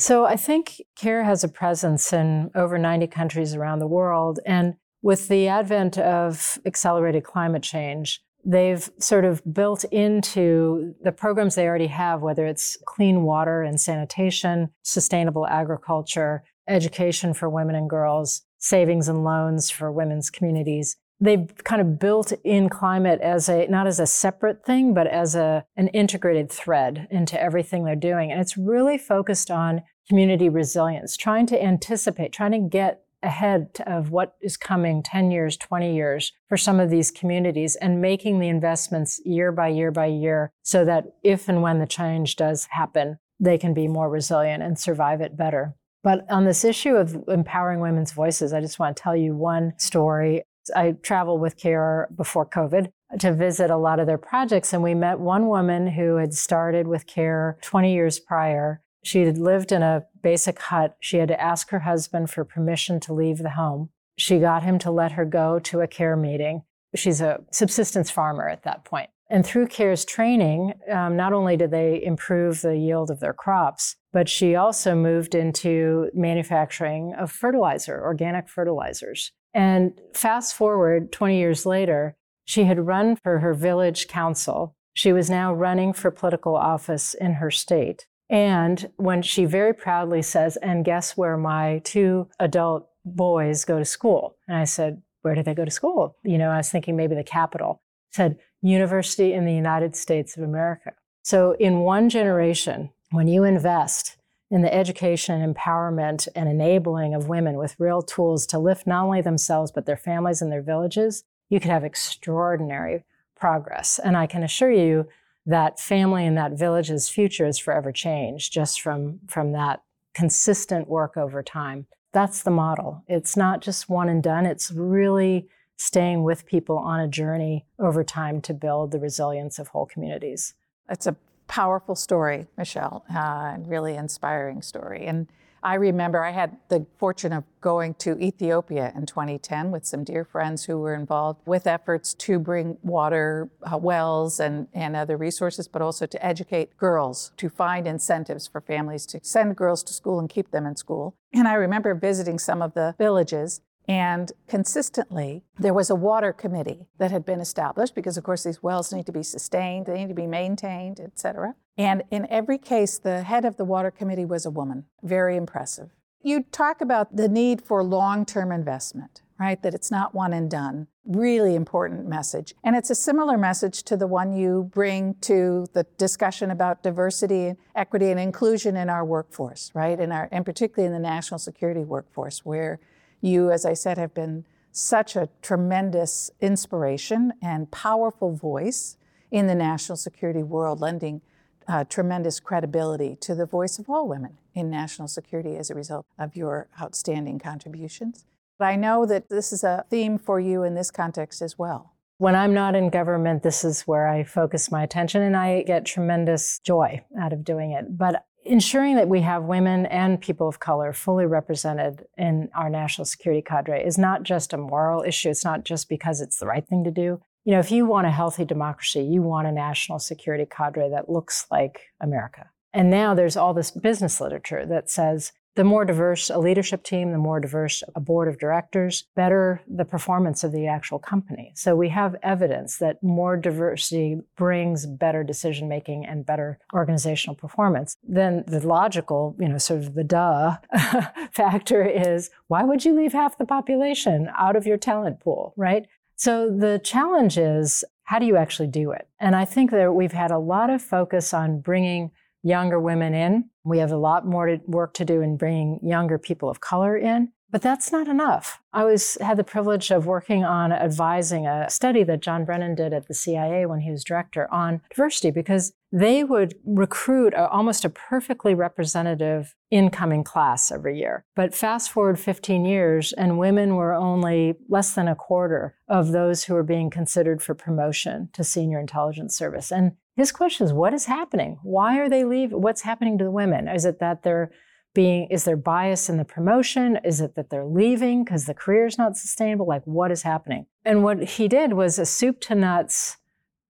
So 0.03 0.25
I 0.25 0.35
think 0.35 0.81
CARE 0.97 1.23
has 1.23 1.45
a 1.45 1.47
presence 1.47 2.11
in 2.11 2.51
over 2.55 2.77
90 2.77 3.07
countries 3.07 3.55
around 3.55 3.79
the 3.79 3.87
world. 3.87 4.37
And 4.45 4.73
with 5.01 5.29
the 5.29 5.47
advent 5.47 5.97
of 5.97 6.59
accelerated 6.65 7.23
climate 7.23 7.63
change, 7.63 8.21
they've 8.43 8.89
sort 8.99 9.23
of 9.23 9.41
built 9.53 9.85
into 9.85 10.93
the 11.01 11.13
programs 11.13 11.55
they 11.55 11.65
already 11.65 11.87
have, 11.87 12.21
whether 12.21 12.45
it's 12.45 12.77
clean 12.85 13.23
water 13.23 13.61
and 13.61 13.79
sanitation, 13.79 14.71
sustainable 14.81 15.47
agriculture, 15.47 16.43
education 16.67 17.33
for 17.33 17.49
women 17.49 17.73
and 17.73 17.89
girls, 17.89 18.41
savings 18.57 19.07
and 19.07 19.23
loans 19.23 19.69
for 19.69 19.89
women's 19.89 20.29
communities 20.29 20.97
they've 21.23 21.63
kind 21.63 21.81
of 21.81 21.99
built 21.99 22.33
in 22.43 22.69
climate 22.69 23.21
as 23.21 23.47
a 23.47 23.65
not 23.67 23.87
as 23.87 23.99
a 23.99 24.07
separate 24.07 24.65
thing 24.65 24.93
but 24.93 25.07
as 25.07 25.35
a 25.35 25.63
an 25.77 25.87
integrated 25.89 26.51
thread 26.51 27.07
into 27.09 27.41
everything 27.41 27.85
they're 27.85 27.95
doing 27.95 28.31
and 28.31 28.41
it's 28.41 28.57
really 28.57 28.97
focused 28.97 29.49
on 29.49 29.81
community 30.07 30.49
resilience 30.49 31.15
trying 31.17 31.45
to 31.45 31.61
anticipate 31.61 32.31
trying 32.31 32.51
to 32.51 32.59
get 32.59 33.01
ahead 33.21 33.69
of 33.87 34.11
what 34.11 34.35
is 34.41 34.57
coming 34.57 35.01
10 35.01 35.31
years 35.31 35.55
20 35.57 35.95
years 35.95 36.31
for 36.49 36.57
some 36.57 36.79
of 36.79 36.89
these 36.89 37.11
communities 37.11 37.75
and 37.77 38.01
making 38.01 38.39
the 38.39 38.49
investments 38.49 39.21
year 39.23 39.51
by 39.51 39.67
year 39.67 39.91
by 39.91 40.05
year 40.05 40.51
so 40.61 40.83
that 40.83 41.05
if 41.23 41.47
and 41.47 41.61
when 41.61 41.79
the 41.79 41.87
change 41.87 42.35
does 42.35 42.67
happen 42.71 43.17
they 43.39 43.57
can 43.57 43.73
be 43.73 43.87
more 43.87 44.09
resilient 44.09 44.61
and 44.61 44.77
survive 44.77 45.21
it 45.21 45.37
better 45.37 45.75
but 46.03 46.29
on 46.29 46.43
this 46.43 46.65
issue 46.65 46.95
of 46.95 47.23
empowering 47.29 47.79
women's 47.79 48.11
voices, 48.11 48.51
I 48.51 48.59
just 48.59 48.77
want 48.77 48.95
to 48.95 49.01
tell 49.01 49.15
you 49.15 49.35
one 49.35 49.73
story. 49.77 50.43
I 50.75 50.91
traveled 51.01 51.41
with 51.41 51.57
CARE 51.57 52.09
before 52.15 52.45
COVID 52.45 52.91
to 53.19 53.33
visit 53.33 53.69
a 53.69 53.77
lot 53.77 53.99
of 53.99 54.07
their 54.07 54.17
projects, 54.17 54.73
and 54.73 54.83
we 54.83 54.93
met 54.93 55.19
one 55.19 55.47
woman 55.47 55.87
who 55.87 56.17
had 56.17 56.33
started 56.33 56.87
with 56.87 57.07
CARE 57.07 57.57
20 57.61 57.93
years 57.93 58.19
prior. 58.19 58.81
She 59.03 59.21
had 59.21 59.37
lived 59.37 59.71
in 59.71 59.83
a 59.83 60.05
basic 60.21 60.59
hut. 60.59 60.95
She 60.99 61.17
had 61.17 61.27
to 61.27 61.39
ask 61.39 61.69
her 61.69 61.79
husband 61.79 62.29
for 62.29 62.43
permission 62.45 62.99
to 63.01 63.13
leave 63.13 63.39
the 63.39 63.51
home. 63.51 63.89
She 64.17 64.39
got 64.39 64.63
him 64.63 64.79
to 64.79 64.91
let 64.91 65.13
her 65.13 65.25
go 65.25 65.59
to 65.59 65.81
a 65.81 65.87
CARE 65.87 66.15
meeting. 66.15 66.63
She's 66.95 67.21
a 67.21 67.41
subsistence 67.51 68.09
farmer 68.09 68.47
at 68.47 68.63
that 68.63 68.85
point. 68.85 69.09
And 69.29 69.45
through 69.45 69.67
CARE's 69.67 70.05
training, 70.05 70.73
um, 70.91 71.15
not 71.15 71.33
only 71.33 71.57
did 71.57 71.71
they 71.71 72.03
improve 72.03 72.61
the 72.61 72.77
yield 72.77 73.09
of 73.09 73.19
their 73.19 73.33
crops, 73.33 73.95
but 74.11 74.29
she 74.29 74.55
also 74.55 74.95
moved 74.95 75.33
into 75.33 76.09
manufacturing 76.13 77.15
of 77.15 77.31
fertilizer, 77.31 77.99
organic 77.99 78.47
fertilizers. 78.47 79.31
And 79.53 79.99
fast 80.13 80.55
forward 80.55 81.11
20 81.11 81.37
years 81.37 81.65
later, 81.65 82.15
she 82.45 82.65
had 82.65 82.85
run 82.85 83.15
for 83.15 83.39
her 83.39 83.53
village 83.53 84.07
council. 84.07 84.75
She 84.93 85.11
was 85.11 85.29
now 85.29 85.53
running 85.53 85.93
for 85.93 86.11
political 86.11 86.55
office 86.55 87.13
in 87.13 87.33
her 87.33 87.49
state. 87.49 88.05
And 88.29 88.89
when 88.97 89.21
she 89.21 89.45
very 89.45 89.73
proudly 89.73 90.21
says, 90.21 90.57
and 90.57 90.85
guess 90.85 91.15
where 91.15 91.37
my 91.37 91.81
two 91.83 92.27
adult 92.39 92.89
boys 93.05 93.65
go 93.65 93.79
to 93.79 93.85
school? 93.85 94.37
And 94.47 94.57
I 94.57 94.63
said, 94.63 95.01
where 95.21 95.35
do 95.35 95.43
they 95.43 95.53
go 95.53 95.65
to 95.65 95.71
school? 95.71 96.17
You 96.23 96.37
know, 96.37 96.49
I 96.49 96.57
was 96.57 96.69
thinking 96.69 96.95
maybe 96.95 97.15
the 97.15 97.23
capital. 97.23 97.81
Said, 98.11 98.37
University 98.61 99.33
in 99.33 99.45
the 99.45 99.53
United 99.53 99.95
States 99.95 100.37
of 100.37 100.43
America. 100.43 100.93
So 101.23 101.55
in 101.59 101.79
one 101.79 102.09
generation, 102.09 102.91
when 103.11 103.27
you 103.27 103.43
invest 103.43 104.17
in 104.49 104.61
the 104.61 104.73
education, 104.73 105.53
empowerment, 105.53 106.27
and 106.35 106.47
enabling 106.47 107.13
of 107.13 107.27
women 107.27 107.57
with 107.57 107.79
real 107.79 108.01
tools 108.01 108.45
to 108.47 108.59
lift 108.59 108.85
not 108.85 109.03
only 109.03 109.21
themselves, 109.21 109.71
but 109.71 109.85
their 109.85 109.97
families 109.97 110.41
and 110.41 110.51
their 110.51 110.61
villages, 110.61 111.23
you 111.49 111.59
could 111.59 111.71
have 111.71 111.83
extraordinary 111.83 113.03
progress. 113.35 113.99
And 114.03 114.15
I 114.15 114.27
can 114.27 114.43
assure 114.43 114.71
you 114.71 115.07
that 115.45 115.79
family 115.79 116.25
and 116.25 116.37
that 116.37 116.53
village's 116.53 117.09
future 117.09 117.45
is 117.45 117.59
forever 117.59 117.91
changed 117.91 118.53
just 118.53 118.81
from, 118.81 119.19
from 119.27 119.51
that 119.51 119.83
consistent 120.13 120.87
work 120.87 121.17
over 121.17 121.43
time. 121.43 121.85
That's 122.13 122.43
the 122.43 122.51
model. 122.51 123.03
It's 123.07 123.35
not 123.35 123.61
just 123.61 123.89
one 123.89 124.07
and 124.09 124.21
done, 124.21 124.45
it's 124.45 124.71
really 124.71 125.47
staying 125.77 126.23
with 126.23 126.45
people 126.45 126.77
on 126.77 126.99
a 126.99 127.07
journey 127.07 127.65
over 127.79 128.03
time 128.03 128.39
to 128.41 128.53
build 128.53 128.91
the 128.91 128.99
resilience 128.99 129.59
of 129.59 129.69
whole 129.69 129.85
communities. 129.85 130.53
It's 130.89 131.07
a 131.07 131.15
powerful 131.47 131.95
story, 131.95 132.47
Michèle, 132.57 133.01
uh, 133.13 133.57
really 133.67 133.95
inspiring 133.95 134.61
story. 134.61 135.05
And 135.05 135.27
I 135.63 135.75
remember 135.75 136.21
I 136.21 136.31
had 136.31 136.57
the 136.67 136.85
fortune 136.97 137.31
of 137.31 137.45
going 137.61 137.93
to 137.95 138.19
Ethiopia 138.19 138.91
in 138.95 139.05
2010 139.05 139.71
with 139.71 139.85
some 139.85 140.03
dear 140.03 140.25
friends 140.25 140.65
who 140.65 140.77
were 140.77 140.93
involved 140.93 141.39
with 141.45 141.65
efforts 141.65 142.13
to 142.15 142.37
bring 142.37 142.77
water 142.83 143.49
uh, 143.63 143.77
wells 143.77 144.41
and, 144.41 144.67
and 144.73 144.93
other 144.95 145.15
resources, 145.15 145.69
but 145.69 145.81
also 145.81 146.05
to 146.05 146.25
educate 146.25 146.75
girls, 146.75 147.31
to 147.37 147.47
find 147.47 147.87
incentives 147.87 148.45
for 148.45 148.59
families 148.59 149.05
to 149.05 149.21
send 149.23 149.55
girls 149.55 149.83
to 149.83 149.93
school 149.93 150.19
and 150.19 150.29
keep 150.29 150.51
them 150.51 150.65
in 150.65 150.75
school. 150.75 151.15
And 151.33 151.47
I 151.47 151.53
remember 151.53 151.95
visiting 151.95 152.39
some 152.39 152.61
of 152.61 152.73
the 152.73 152.93
villages 152.97 153.61
and 153.87 154.31
consistently, 154.47 155.43
there 155.59 155.73
was 155.73 155.89
a 155.89 155.95
water 155.95 156.31
committee 156.31 156.87
that 156.97 157.11
had 157.11 157.25
been 157.25 157.41
established 157.41 157.95
because, 157.95 158.17
of 158.17 158.23
course, 158.23 158.43
these 158.43 158.63
wells 158.63 158.93
need 158.93 159.05
to 159.05 159.11
be 159.11 159.23
sustained, 159.23 159.85
they 159.85 159.97
need 159.97 160.09
to 160.09 160.13
be 160.13 160.27
maintained, 160.27 160.99
et 160.99 161.19
cetera. 161.19 161.55
And 161.77 162.03
in 162.11 162.27
every 162.29 162.57
case, 162.57 162.97
the 162.97 163.23
head 163.23 163.45
of 163.45 163.57
the 163.57 163.65
water 163.65 163.91
committee 163.91 164.25
was 164.25 164.45
a 164.45 164.51
woman. 164.51 164.85
Very 165.01 165.35
impressive. 165.35 165.89
You 166.21 166.43
talk 166.43 166.79
about 166.79 167.17
the 167.17 167.27
need 167.27 167.61
for 167.61 167.83
long 167.83 168.25
term 168.25 168.51
investment, 168.51 169.21
right? 169.37 169.61
That 169.61 169.73
it's 169.73 169.91
not 169.91 170.15
one 170.15 170.31
and 170.31 170.49
done. 170.49 170.87
Really 171.05 171.53
important 171.53 172.07
message. 172.07 172.55
And 172.63 172.77
it's 172.77 172.89
a 172.89 172.95
similar 172.95 173.37
message 173.37 173.83
to 173.83 173.97
the 173.97 174.07
one 174.07 174.31
you 174.31 174.69
bring 174.71 175.15
to 175.21 175.65
the 175.73 175.85
discussion 175.97 176.49
about 176.49 176.81
diversity, 176.81 177.55
equity, 177.75 178.09
and 178.09 178.19
inclusion 178.19 178.77
in 178.77 178.89
our 178.89 179.03
workforce, 179.03 179.71
right? 179.73 179.99
In 179.99 180.13
our, 180.13 180.29
and 180.31 180.45
particularly 180.45 180.87
in 180.87 180.93
the 180.93 181.09
national 181.09 181.39
security 181.39 181.83
workforce, 181.83 182.45
where 182.45 182.79
you, 183.23 183.51
as 183.51 183.65
I 183.65 183.73
said, 183.73 183.97
have 183.97 184.13
been 184.13 184.45
such 184.71 185.15
a 185.15 185.29
tremendous 185.41 186.29
inspiration 186.41 187.33
and 187.41 187.71
powerful 187.71 188.35
voice 188.35 188.97
in 189.31 189.47
the 189.47 189.55
national 189.55 189.95
security 189.95 190.43
world, 190.43 190.81
lending 190.81 191.21
uh, 191.67 191.85
tremendous 191.85 192.39
credibility 192.39 193.15
to 193.15 193.33
the 193.33 193.45
voice 193.45 193.79
of 193.79 193.89
all 193.89 194.07
women 194.07 194.37
in 194.53 194.69
national 194.69 195.07
security 195.07 195.55
as 195.55 195.69
a 195.69 195.75
result 195.75 196.05
of 196.19 196.35
your 196.35 196.67
outstanding 196.81 197.39
contributions. 197.39 198.25
But 198.59 198.65
I 198.65 198.75
know 198.75 199.05
that 199.05 199.29
this 199.29 199.53
is 199.53 199.63
a 199.63 199.85
theme 199.89 200.17
for 200.17 200.39
you 200.39 200.63
in 200.63 200.75
this 200.75 200.91
context 200.91 201.41
as 201.41 201.57
well. 201.57 201.93
When 202.17 202.35
I'm 202.35 202.53
not 202.53 202.75
in 202.75 202.89
government, 202.89 203.43
this 203.43 203.63
is 203.63 203.81
where 203.83 204.07
I 204.07 204.23
focus 204.23 204.71
my 204.71 204.83
attention 204.83 205.21
and 205.21 205.35
I 205.35 205.63
get 205.63 205.85
tremendous 205.85 206.59
joy 206.59 207.03
out 207.19 207.33
of 207.33 207.43
doing 207.43 207.71
it. 207.71 207.97
But 207.97 208.25
ensuring 208.45 208.95
that 208.95 209.07
we 209.07 209.21
have 209.21 209.43
women 209.43 209.85
and 209.87 210.21
people 210.21 210.47
of 210.47 210.59
color 210.59 210.93
fully 210.93 211.25
represented 211.25 212.05
in 212.17 212.49
our 212.55 212.69
national 212.69 213.05
security 213.05 213.41
cadre 213.41 213.83
is 213.83 213.97
not 213.97 214.23
just 214.23 214.53
a 214.53 214.57
moral 214.57 215.03
issue. 215.03 215.29
It's 215.29 215.45
not 215.45 215.63
just 215.63 215.89
because 215.89 216.21
it's 216.21 216.37
the 216.37 216.47
right 216.47 216.67
thing 216.67 216.83
to 216.83 216.91
do. 216.91 217.21
You 217.45 217.53
know, 217.53 217.59
if 217.59 217.71
you 217.71 217.85
want 217.85 218.07
a 218.07 218.11
healthy 218.11 218.45
democracy, 218.45 219.01
you 219.01 219.21
want 219.21 219.47
a 219.47 219.51
national 219.51 219.99
security 219.99 220.45
cadre 220.49 220.89
that 220.89 221.09
looks 221.09 221.45
like 221.51 221.91
America. 221.99 222.49
And 222.73 222.89
now 222.89 223.13
there's 223.13 223.37
all 223.37 223.53
this 223.53 223.71
business 223.71 224.19
literature 224.19 224.65
that 224.65 224.89
says 224.89 225.31
the 225.55 225.63
more 225.63 225.85
diverse 225.85 226.29
a 226.29 226.39
leadership 226.39 226.83
team, 226.83 227.11
the 227.11 227.17
more 227.17 227.39
diverse 227.39 227.83
a 227.95 227.99
board 227.99 228.27
of 228.27 228.39
directors, 228.39 229.05
better 229.15 229.61
the 229.67 229.85
performance 229.85 230.43
of 230.43 230.51
the 230.51 230.67
actual 230.67 230.99
company. 230.99 231.51
So 231.55 231.75
we 231.75 231.89
have 231.89 232.15
evidence 232.23 232.77
that 232.77 233.03
more 233.03 233.37
diversity 233.37 234.21
brings 234.35 234.85
better 234.85 235.23
decision 235.23 235.67
making 235.67 236.05
and 236.05 236.25
better 236.25 236.59
organizational 236.73 237.35
performance. 237.35 237.97
Then 238.03 238.43
the 238.47 238.65
logical, 238.65 239.35
you 239.39 239.47
know, 239.47 239.57
sort 239.57 239.81
of 239.81 239.93
the 239.93 240.03
duh 240.03 240.57
factor 241.31 241.83
is 241.83 242.29
why 242.47 242.63
would 242.63 242.83
you 242.83 242.95
leave 242.95 243.13
half 243.13 243.37
the 243.37 243.45
population 243.45 244.29
out 244.37 244.55
of 244.55 244.65
your 244.65 244.77
talent 244.77 245.19
pool, 245.19 245.53
right? 245.55 245.85
So 246.15 246.49
the 246.49 246.79
challenge 246.83 247.37
is 247.37 247.83
how 248.05 248.19
do 248.19 248.25
you 248.25 248.35
actually 248.35 248.67
do 248.67 248.91
it? 248.91 249.07
And 249.19 249.35
I 249.35 249.45
think 249.45 249.71
that 249.71 249.93
we've 249.93 250.11
had 250.11 250.31
a 250.31 250.37
lot 250.37 250.69
of 250.69 250.81
focus 250.81 251.33
on 251.33 251.61
bringing 251.61 252.11
younger 252.43 252.79
women 252.79 253.13
in. 253.13 253.49
We 253.63 253.79
have 253.79 253.91
a 253.91 253.97
lot 253.97 254.25
more 254.27 254.57
work 254.67 254.93
to 254.95 255.05
do 255.05 255.21
in 255.21 255.37
bringing 255.37 255.79
younger 255.81 256.17
people 256.17 256.49
of 256.49 256.59
color 256.59 256.97
in. 256.97 257.31
But 257.53 257.61
that's 257.61 257.91
not 257.91 258.07
enough. 258.07 258.59
I 258.73 258.83
was 258.83 259.15
had 259.21 259.37
the 259.37 259.43
privilege 259.43 259.91
of 259.91 260.07
working 260.07 260.43
on 260.43 260.71
advising 260.71 261.45
a 261.45 261.69
study 261.69 262.03
that 262.05 262.19
John 262.19 262.45
Brennan 262.45 262.73
did 262.73 262.93
at 262.93 263.07
the 263.07 263.13
CIA 263.13 263.67
when 263.67 263.81
he 263.81 263.91
was 263.91 264.03
director 264.03 264.51
on 264.51 264.81
diversity 264.89 265.29
because 265.29 265.71
they 265.91 266.23
would 266.23 266.55
recruit 266.65 267.35
a, 267.35 267.47
almost 267.49 267.85
a 267.85 267.89
perfectly 267.89 268.55
representative 268.55 269.53
incoming 269.69 270.23
class 270.23 270.71
every 270.71 270.97
year. 270.97 271.25
But 271.35 271.53
fast 271.53 271.91
forward 271.91 272.19
15 272.19 272.65
years, 272.65 273.13
and 273.13 273.37
women 273.37 273.75
were 273.75 273.93
only 273.93 274.55
less 274.67 274.95
than 274.95 275.07
a 275.07 275.15
quarter 275.15 275.75
of 275.87 276.11
those 276.11 276.45
who 276.45 276.55
were 276.55 276.63
being 276.63 276.89
considered 276.89 277.43
for 277.43 277.53
promotion 277.53 278.29
to 278.33 278.43
senior 278.43 278.79
intelligence 278.79 279.37
service. 279.37 279.71
And 279.71 279.91
his 280.15 280.31
question 280.31 280.65
is, 280.65 280.73
what 280.73 280.93
is 280.93 281.05
happening? 281.05 281.59
Why 281.63 281.99
are 281.99 282.09
they 282.09 282.23
leaving? 282.23 282.61
What's 282.61 282.81
happening 282.81 283.17
to 283.17 283.23
the 283.23 283.31
women? 283.31 283.67
Is 283.67 283.85
it 283.85 283.99
that 283.99 284.23
they're 284.23 284.51
being, 284.93 285.27
is 285.31 285.43
there 285.43 285.57
bias 285.57 286.07
in 286.07 286.17
the 286.17 286.25
promotion? 286.25 286.99
Is 287.03 287.19
it 287.19 287.35
that 287.35 287.49
they're 287.49 287.65
leaving 287.65 288.23
because 288.23 288.45
the 288.45 288.53
career 288.53 288.85
is 288.85 288.97
not 288.97 289.17
sustainable? 289.17 289.67
Like, 289.67 289.81
what 289.85 290.11
is 290.11 290.21
happening? 290.21 290.67
And 290.85 291.03
what 291.03 291.23
he 291.23 291.47
did 291.47 291.73
was 291.73 291.97
a 291.97 292.05
soup 292.05 292.41
to 292.41 292.55
nuts 292.55 293.17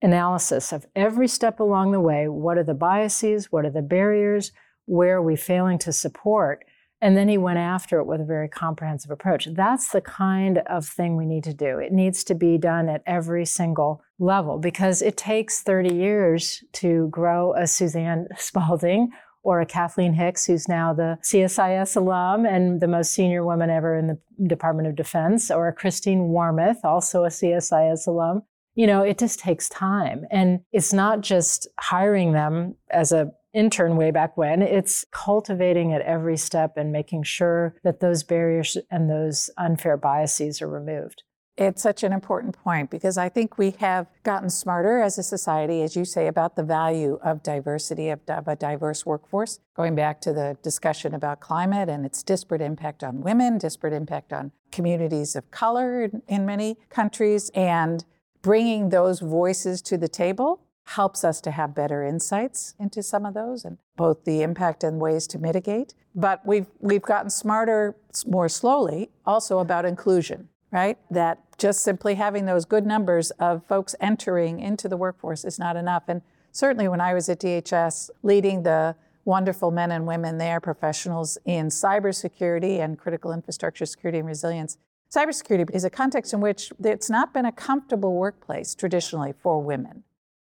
analysis 0.02 0.74
of 0.74 0.86
every 0.96 1.30
step 1.30 1.62
along 1.62 1.94
the 1.94 2.02
way. 2.02 2.28
What 2.28 2.58
are 2.58 2.64
the 2.64 2.74
biases? 2.74 3.52
What 3.52 3.66
are 3.66 3.72
the 3.72 3.82
barriers? 3.82 4.52
Where 4.86 5.18
are 5.18 5.22
we 5.22 5.38
failing 5.38 5.80
to 5.80 5.94
support? 5.94 6.66
And 7.04 7.18
then 7.18 7.28
he 7.28 7.38
went 7.38 7.60
after 7.60 8.00
it 8.00 8.06
with 8.06 8.22
a 8.22 8.24
very 8.24 8.48
comprehensive 8.48 9.12
approach. 9.12 9.50
That's 9.52 9.90
the 9.90 10.00
kind 10.00 10.60
of 10.60 10.88
thing 10.88 11.18
we 11.18 11.26
need 11.26 11.44
to 11.44 11.54
do. 11.54 11.78
It 11.78 11.92
needs 11.92 12.24
to 12.24 12.34
be 12.34 12.58
done 12.58 12.88
at 12.88 13.04
every 13.06 13.46
single 13.46 14.02
level 14.20 14.58
because 14.58 15.02
it 15.02 15.18
takes 15.18 15.62
30 15.64 15.94
years 15.94 16.64
to 16.76 17.10
grow 17.10 17.54
a 17.56 17.68
Suzanne 17.68 18.30
Spaulding 18.38 19.12
or 19.44 19.60
a 19.60 19.66
Kathleen 19.66 20.14
Hicks, 20.14 20.46
who's 20.46 20.70
now 20.70 20.94
the 20.94 21.20
CSIS 21.22 21.98
alum 21.98 22.46
and 22.46 22.80
the 22.80 22.88
most 22.88 23.12
senior 23.12 23.44
woman 23.44 23.70
ever 23.70 23.98
in 23.98 24.08
the 24.08 24.48
Department 24.48 24.88
of 24.88 24.96
Defense, 24.96 25.52
or 25.52 25.68
a 25.68 25.74
Christine 25.74 26.30
Wormuth, 26.30 26.86
also 26.86 27.26
a 27.26 27.30
CSIS 27.30 28.08
alum 28.08 28.44
you 28.76 28.88
know, 28.88 29.04
it 29.04 29.20
just 29.20 29.40
takes 29.40 29.70
time. 29.70 30.26
And 30.32 30.62
it's 30.72 30.94
not 30.94 31.22
just 31.22 31.68
hiring 31.80 32.32
them 32.32 32.76
as 32.90 33.12
a 33.12 33.32
intern 33.54 33.96
way 33.96 34.12
back 34.12 34.36
when, 34.38 34.62
it's 34.62 35.06
cultivating 35.12 35.94
at 35.94 36.02
every 36.02 36.38
step 36.38 36.78
and 36.78 36.92
making 36.92 37.24
sure 37.24 37.76
that 37.84 38.00
those 38.00 38.24
barriers 38.24 38.78
and 38.90 39.10
those 39.10 39.50
unfair 39.58 39.98
biases 39.98 40.62
are 40.62 40.68
removed. 40.68 41.24
It's 41.56 41.84
such 41.84 42.02
an 42.02 42.14
important 42.14 42.58
point 42.58 42.90
because 42.90 43.16
I 43.16 43.30
think 43.30 43.60
we 43.60 43.72
have 43.80 44.08
gotten 44.24 44.50
smarter 44.50 45.00
as 45.00 45.20
a 45.20 45.24
society, 45.24 45.84
as 45.84 45.96
you 45.96 46.04
say, 46.04 46.26
about 46.26 46.56
the 46.56 46.64
value 46.64 47.20
of 47.24 47.44
diversity, 47.44 48.10
of, 48.10 48.22
of, 48.28 48.48
a 48.48 48.56
diverse 48.56 49.06
workforce. 49.06 49.60
Going 49.76 49.94
back 49.94 50.20
to 50.22 50.34
the 50.34 50.58
discussion 50.64 51.14
about 51.14 51.42
climate 51.42 51.90
and 51.90 52.08
its 52.08 52.24
disparate 52.24 52.62
impact 52.62 53.04
on 53.04 53.22
women, 53.22 53.60
disparate 53.60 53.94
impact 53.94 54.34
on 54.34 54.52
communities 54.72 55.36
of 55.36 55.52
color 55.52 56.06
in, 56.06 56.24
in 56.28 56.44
many 56.44 56.78
countries, 56.90 57.52
and 57.54 58.04
bringing 58.42 58.90
those 58.90 59.20
voices 59.20 59.84
to 59.84 59.98
the 59.98 60.10
table 60.10 60.66
helps 60.86 61.24
us 61.24 61.40
to 61.42 61.52
have 61.52 61.74
better 61.74 62.04
insights 62.04 62.76
into 62.80 63.02
some 63.02 63.26
of 63.26 63.34
those 63.34 63.64
and 63.64 63.78
both 63.96 64.26
the 64.26 64.42
impact 64.42 64.84
and 64.84 65.00
ways 65.00 65.28
to 65.28 65.40
mitigate. 65.40 65.94
But 66.14 66.46
we've 66.46 66.68
we've 66.80 67.02
gotten 67.02 67.30
smarter 67.30 67.96
more 68.28 68.50
slowly 68.50 69.10
also 69.26 69.60
about 69.60 69.86
inclusion, 69.86 70.50
right? 70.72 70.98
That 71.10 71.40
just 71.58 71.84
simply 71.84 72.16
having 72.16 72.46
those 72.46 72.66
good 72.66 72.86
numbers 72.86 73.32
of 73.32 73.66
folks 73.66 73.96
entering 74.00 74.60
into 74.60 74.88
the 74.88 74.98
workforce 74.98 75.46
is 75.46 75.58
not 75.58 75.76
enough. 75.76 76.04
And 76.08 76.22
certainly 76.52 76.88
when 76.88 77.02
I 77.02 77.14
was 77.14 77.30
at 77.30 77.40
DHS 77.40 78.10
leading 78.22 78.64
the 78.64 78.96
wonderful 79.26 79.72
men 79.72 79.92
and 79.92 80.06
women 80.06 80.38
there, 80.38 80.60
professionals 80.60 81.38
in 81.46 81.68
cybersecurity 81.68 82.80
and 82.80 83.00
critical 83.00 83.32
infrastructure 83.32 83.86
security 83.86 84.20
and 84.20 84.28
resilience, 84.28 84.78
cybersecurity 85.10 85.74
is 85.74 85.86
a 85.86 85.90
context 85.90 86.34
in 86.34 86.42
which 86.42 86.74
it's 86.84 87.10
not 87.10 87.34
been 87.34 87.46
a 87.46 87.52
comfortable 87.52 88.16
workplace 88.16 88.76
traditionally 88.76 89.34
for 89.42 89.62
women. 89.62 90.04